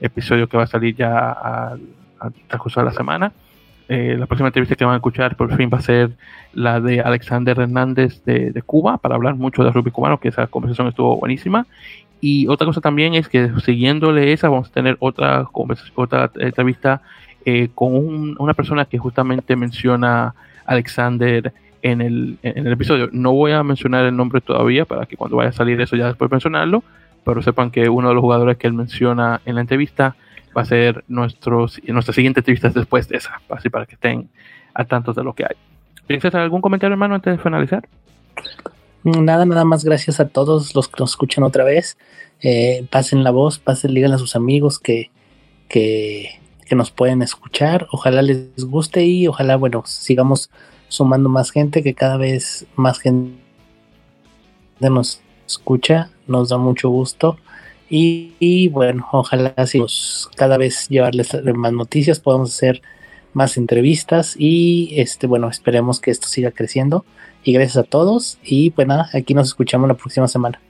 episodio 0.00 0.48
que 0.48 0.56
va 0.56 0.64
a 0.64 0.66
salir 0.66 0.96
ya 0.96 1.30
al, 1.30 1.80
transcurso 2.48 2.80
de 2.80 2.86
la 2.86 2.92
semana, 2.92 3.32
eh, 3.88 4.16
la 4.18 4.26
próxima 4.26 4.48
entrevista 4.48 4.74
que 4.74 4.84
van 4.84 4.94
a 4.94 4.96
escuchar 4.96 5.36
por 5.36 5.54
fin 5.56 5.70
va 5.72 5.78
a 5.78 5.82
ser 5.82 6.10
la 6.52 6.80
de 6.80 7.00
Alexander 7.00 7.58
Hernández 7.58 8.24
de, 8.24 8.62
Cuba 8.62 8.98
para 8.98 9.14
hablar 9.14 9.36
mucho 9.36 9.62
de 9.62 9.70
rugby 9.70 9.92
cubano, 9.92 10.18
que 10.18 10.28
esa 10.28 10.48
conversación 10.48 10.88
estuvo 10.88 11.16
buenísima. 11.16 11.66
Y 12.20 12.48
otra 12.48 12.66
cosa 12.66 12.80
también 12.80 13.14
es 13.14 13.28
que 13.28 13.50
siguiéndole 13.64 14.32
esa 14.32 14.48
vamos 14.48 14.70
a 14.70 14.72
tener 14.72 14.96
otra, 15.00 15.46
otra 15.94 16.30
entrevista 16.36 17.02
eh, 17.44 17.68
con 17.74 17.94
un, 17.94 18.36
una 18.38 18.54
persona 18.54 18.86
que 18.86 18.98
justamente 18.98 19.54
menciona 19.54 20.34
Alexander 20.64 21.52
en 21.82 22.00
el, 22.00 22.38
en 22.42 22.66
el 22.66 22.72
episodio. 22.72 23.08
No 23.12 23.32
voy 23.32 23.52
a 23.52 23.62
mencionar 23.62 24.04
el 24.06 24.16
nombre 24.16 24.40
todavía 24.40 24.84
para 24.84 25.06
que 25.06 25.16
cuando 25.16 25.36
vaya 25.36 25.50
a 25.50 25.52
salir 25.52 25.80
eso 25.80 25.94
ya 25.94 26.08
después 26.08 26.28
mencionarlo, 26.30 26.82
pero 27.24 27.42
sepan 27.42 27.70
que 27.70 27.88
uno 27.88 28.08
de 28.08 28.14
los 28.14 28.22
jugadores 28.22 28.56
que 28.56 28.66
él 28.66 28.72
menciona 28.72 29.40
en 29.44 29.54
la 29.54 29.60
entrevista 29.60 30.16
va 30.56 30.62
a 30.62 30.64
ser 30.64 31.04
nuestros, 31.08 31.80
nuestra 31.86 32.14
siguiente 32.14 32.40
entrevista 32.40 32.70
después 32.70 33.08
de 33.08 33.18
esa, 33.18 33.40
así 33.50 33.68
para 33.68 33.86
que 33.86 33.94
estén 33.94 34.30
al 34.74 34.86
tanto 34.86 35.12
de 35.12 35.22
lo 35.22 35.34
que 35.34 35.44
hay. 35.44 35.56
¿Tienes 36.06 36.34
algún 36.34 36.60
comentario, 36.60 36.92
hermano, 36.92 37.16
antes 37.16 37.36
de 37.36 37.42
finalizar? 37.42 37.86
Nada, 39.02 39.44
nada 39.44 39.64
más 39.64 39.84
gracias 39.84 40.18
a 40.20 40.28
todos 40.28 40.74
los 40.74 40.88
que 40.88 40.96
nos 40.98 41.10
escuchan 41.10 41.44
otra 41.44 41.64
vez. 41.64 41.96
Eh, 42.40 42.86
pasen 42.90 43.24
la 43.24 43.30
voz, 43.30 43.58
pasen, 43.58 43.94
digan 43.94 44.12
a 44.12 44.18
sus 44.18 44.36
amigos 44.36 44.78
que, 44.78 45.10
que, 45.68 46.40
que 46.64 46.74
nos 46.74 46.90
pueden 46.90 47.22
escuchar. 47.22 47.86
Ojalá 47.92 48.22
les 48.22 48.64
guste 48.64 49.04
y 49.04 49.28
ojalá, 49.28 49.56
bueno, 49.56 49.82
sigamos 49.86 50.50
sumando 50.88 51.28
más 51.28 51.50
gente, 51.50 51.82
que 51.82 51.94
cada 51.94 52.16
vez 52.16 52.66
más 52.76 52.98
gente 53.00 53.36
nos 54.80 55.20
escucha, 55.46 56.10
nos 56.26 56.48
da 56.48 56.58
mucho 56.58 56.88
gusto. 56.88 57.38
Y, 57.88 58.68
bueno, 58.68 59.06
ojalá 59.12 59.54
si 59.66 59.80
cada 60.36 60.58
vez 60.58 60.88
llevarles 60.88 61.36
más 61.54 61.72
noticias, 61.72 62.18
podamos 62.20 62.54
hacer 62.54 62.82
más 63.32 63.58
entrevistas 63.58 64.34
y 64.38 64.94
este 64.96 65.26
bueno, 65.26 65.48
esperemos 65.48 66.00
que 66.00 66.10
esto 66.10 66.26
siga 66.26 66.50
creciendo. 66.50 67.04
Y 67.44 67.52
gracias 67.52 67.76
a 67.76 67.82
todos. 67.84 68.38
Y 68.42 68.70
pues 68.70 68.88
nada, 68.88 69.08
aquí 69.14 69.34
nos 69.34 69.48
escuchamos 69.48 69.86
la 69.86 69.94
próxima 69.94 70.26
semana. 70.26 70.60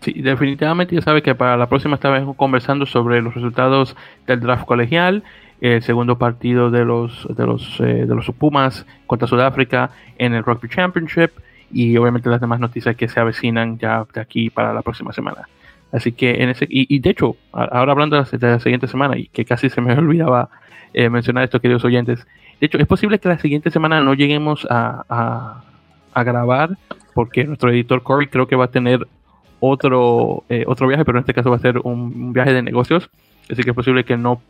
Sí, 0.00 0.12
definitivamente 0.12 0.94
ya 0.94 1.00
sabe 1.00 1.22
que 1.22 1.34
para 1.34 1.56
la 1.56 1.66
próxima 1.66 1.94
estamos 1.94 2.36
conversando 2.36 2.84
sobre 2.84 3.22
los 3.22 3.34
resultados 3.34 3.96
del 4.26 4.38
draft 4.40 4.66
colegial, 4.66 5.24
el 5.60 5.82
segundo 5.82 6.18
partido 6.18 6.70
de 6.70 6.84
los 6.84 7.26
de 7.34 7.46
los 7.46 7.80
eh, 7.80 8.04
de 8.06 8.14
los 8.14 8.30
Pumas 8.38 8.84
contra 9.06 9.26
Sudáfrica 9.26 9.90
en 10.18 10.34
el 10.34 10.44
Rugby 10.44 10.68
Championship 10.68 11.30
y 11.72 11.96
obviamente 11.96 12.28
las 12.28 12.40
demás 12.40 12.60
noticias 12.60 12.94
que 12.96 13.08
se 13.08 13.18
avecinan 13.18 13.78
ya 13.78 14.06
de 14.12 14.20
aquí 14.20 14.50
para 14.50 14.74
la 14.74 14.82
próxima 14.82 15.12
semana. 15.12 15.48
Así 15.94 16.10
que 16.10 16.42
en 16.42 16.48
ese 16.48 16.66
y, 16.68 16.98
de 16.98 17.10
hecho, 17.10 17.36
ahora 17.52 17.92
hablando 17.92 18.20
de 18.20 18.38
la, 18.48 18.58
siguiente 18.58 18.88
semana 18.88 19.16
y 19.16 19.28
que 19.28 19.44
casi 19.44 19.70
se 19.70 19.80
me 19.80 19.92
olvidaba 19.96 20.48
eh, 20.92 21.08
mencionar 21.08 21.44
esto, 21.44 21.60
queridos 21.60 21.84
oyentes, 21.84 22.26
de 22.60 22.66
hecho 22.66 22.78
es 22.78 22.86
posible 22.88 23.20
que 23.20 23.28
la 23.28 23.38
siguiente 23.38 23.70
semana 23.70 24.00
no 24.00 24.14
lleguemos 24.14 24.66
a, 24.68 25.62
a, 26.12 26.24
grabar 26.24 26.76
porque 27.14 27.44
nuestro 27.44 27.70
editor 27.70 28.02
Corey 28.02 28.26
creo 28.26 28.48
que 28.48 28.56
va 28.56 28.64
a 28.64 28.70
tener 28.72 29.06
otro 29.60 30.42
eh, 30.48 30.64
otro 30.66 30.88
viaje, 30.88 31.04
pero 31.04 31.18
en 31.18 31.22
este 31.22 31.34
caso 31.34 31.50
va 31.50 31.56
a 31.56 31.60
ser 31.60 31.78
un, 31.78 32.32
viaje 32.32 32.52
de 32.52 32.62
negocios, 32.62 33.08
así 33.48 33.62
que 33.62 33.70
es 33.70 33.76
posible 33.76 34.04
que 34.04 34.16
no 34.16 34.42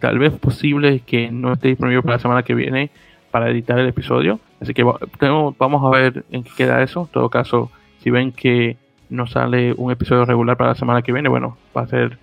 tal 0.00 0.18
vez 0.18 0.32
posible 0.32 1.00
que 1.00 1.30
no 1.30 1.54
esté 1.54 1.68
disponible 1.68 2.02
para 2.02 2.16
la 2.16 2.20
semana 2.20 2.42
que 2.42 2.54
viene 2.54 2.90
para 3.30 3.48
editar 3.50 3.78
el 3.78 3.88
episodio, 3.88 4.38
así 4.60 4.74
que 4.74 4.82
vamos 4.82 5.84
a 5.84 5.96
ver 5.96 6.24
en 6.30 6.42
qué 6.42 6.50
queda 6.56 6.82
eso. 6.82 7.02
En 7.02 7.08
todo 7.08 7.30
caso, 7.30 7.70
si 8.02 8.10
ven 8.10 8.32
que 8.32 8.76
no 9.10 9.26
sale 9.26 9.72
un 9.76 9.90
episodio 9.92 10.24
regular 10.24 10.56
para 10.56 10.70
la 10.70 10.76
semana 10.76 11.02
que 11.02 11.12
viene, 11.12 11.28
bueno, 11.28 11.56
va 11.76 11.82
a 11.82 11.86
ser 11.86 12.18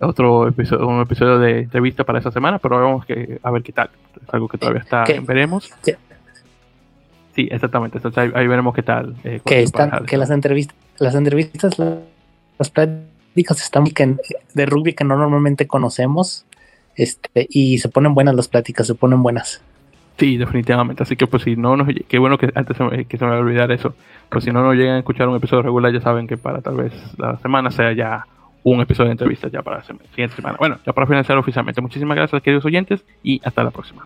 otro 0.00 0.48
episodio, 0.48 0.86
un 0.86 1.00
episodio 1.00 1.38
de 1.38 1.60
entrevista 1.60 2.04
para 2.04 2.18
esa 2.18 2.30
semana, 2.30 2.58
pero 2.58 2.80
vamos 2.80 3.04
que, 3.04 3.38
a 3.42 3.50
ver 3.50 3.62
qué 3.62 3.72
tal. 3.72 3.90
Es 4.22 4.32
algo 4.32 4.48
que 4.48 4.58
todavía 4.58 4.82
está, 4.82 5.04
veremos. 5.22 5.70
Sí, 7.34 7.48
exactamente. 7.50 7.98
ahí, 8.16 8.46
veremos 8.46 8.74
qué 8.74 8.82
tal. 8.82 9.14
Eh, 9.24 9.40
que, 9.44 9.62
están, 9.62 10.04
que 10.06 10.16
las 10.16 10.30
entrevistas, 10.30 10.76
las 10.98 11.14
entrevistas, 11.14 11.78
las 11.78 12.70
prácticas 12.70 13.60
están 13.62 13.84
de 14.54 14.66
rugby 14.66 14.94
que 14.94 15.04
no 15.04 15.16
normalmente 15.16 15.66
conocemos, 15.66 16.46
este, 16.96 17.46
y 17.48 17.78
se 17.78 17.88
ponen 17.88 18.14
buenas 18.14 18.34
las 18.34 18.48
pláticas, 18.48 18.86
se 18.86 18.94
ponen 18.94 19.22
buenas. 19.22 19.62
Sí, 20.20 20.36
definitivamente. 20.36 21.02
Así 21.02 21.16
que 21.16 21.26
pues 21.26 21.44
si 21.44 21.56
no 21.56 21.78
nos... 21.78 21.88
Qué 22.06 22.18
bueno 22.18 22.36
que 22.36 22.52
antes 22.54 22.76
se 22.76 22.84
me, 22.84 23.06
que 23.06 23.16
se 23.16 23.24
me 23.24 23.30
va 23.30 23.38
a 23.38 23.40
olvidar 23.40 23.72
eso. 23.72 23.94
Pues 24.28 24.44
si 24.44 24.52
no 24.52 24.62
nos 24.62 24.74
llegan 24.74 24.96
a 24.96 24.98
escuchar 24.98 25.26
un 25.28 25.36
episodio 25.36 25.62
regular, 25.62 25.90
ya 25.94 26.02
saben 26.02 26.26
que 26.26 26.36
para 26.36 26.60
tal 26.60 26.76
vez 26.76 26.92
la 27.18 27.38
semana 27.38 27.70
sea 27.70 27.92
ya 27.92 28.26
un 28.62 28.82
episodio 28.82 29.06
de 29.08 29.12
entrevistas 29.12 29.50
ya 29.50 29.62
para 29.62 29.78
la 29.78 29.84
siguiente 29.84 30.36
semana. 30.36 30.58
Bueno, 30.60 30.76
ya 30.84 30.92
para 30.92 31.06
finalizar 31.06 31.38
oficialmente. 31.38 31.80
Muchísimas 31.80 32.16
gracias, 32.16 32.42
queridos 32.42 32.66
oyentes, 32.66 33.02
y 33.22 33.40
hasta 33.42 33.64
la 33.64 33.70
próxima. 33.70 34.04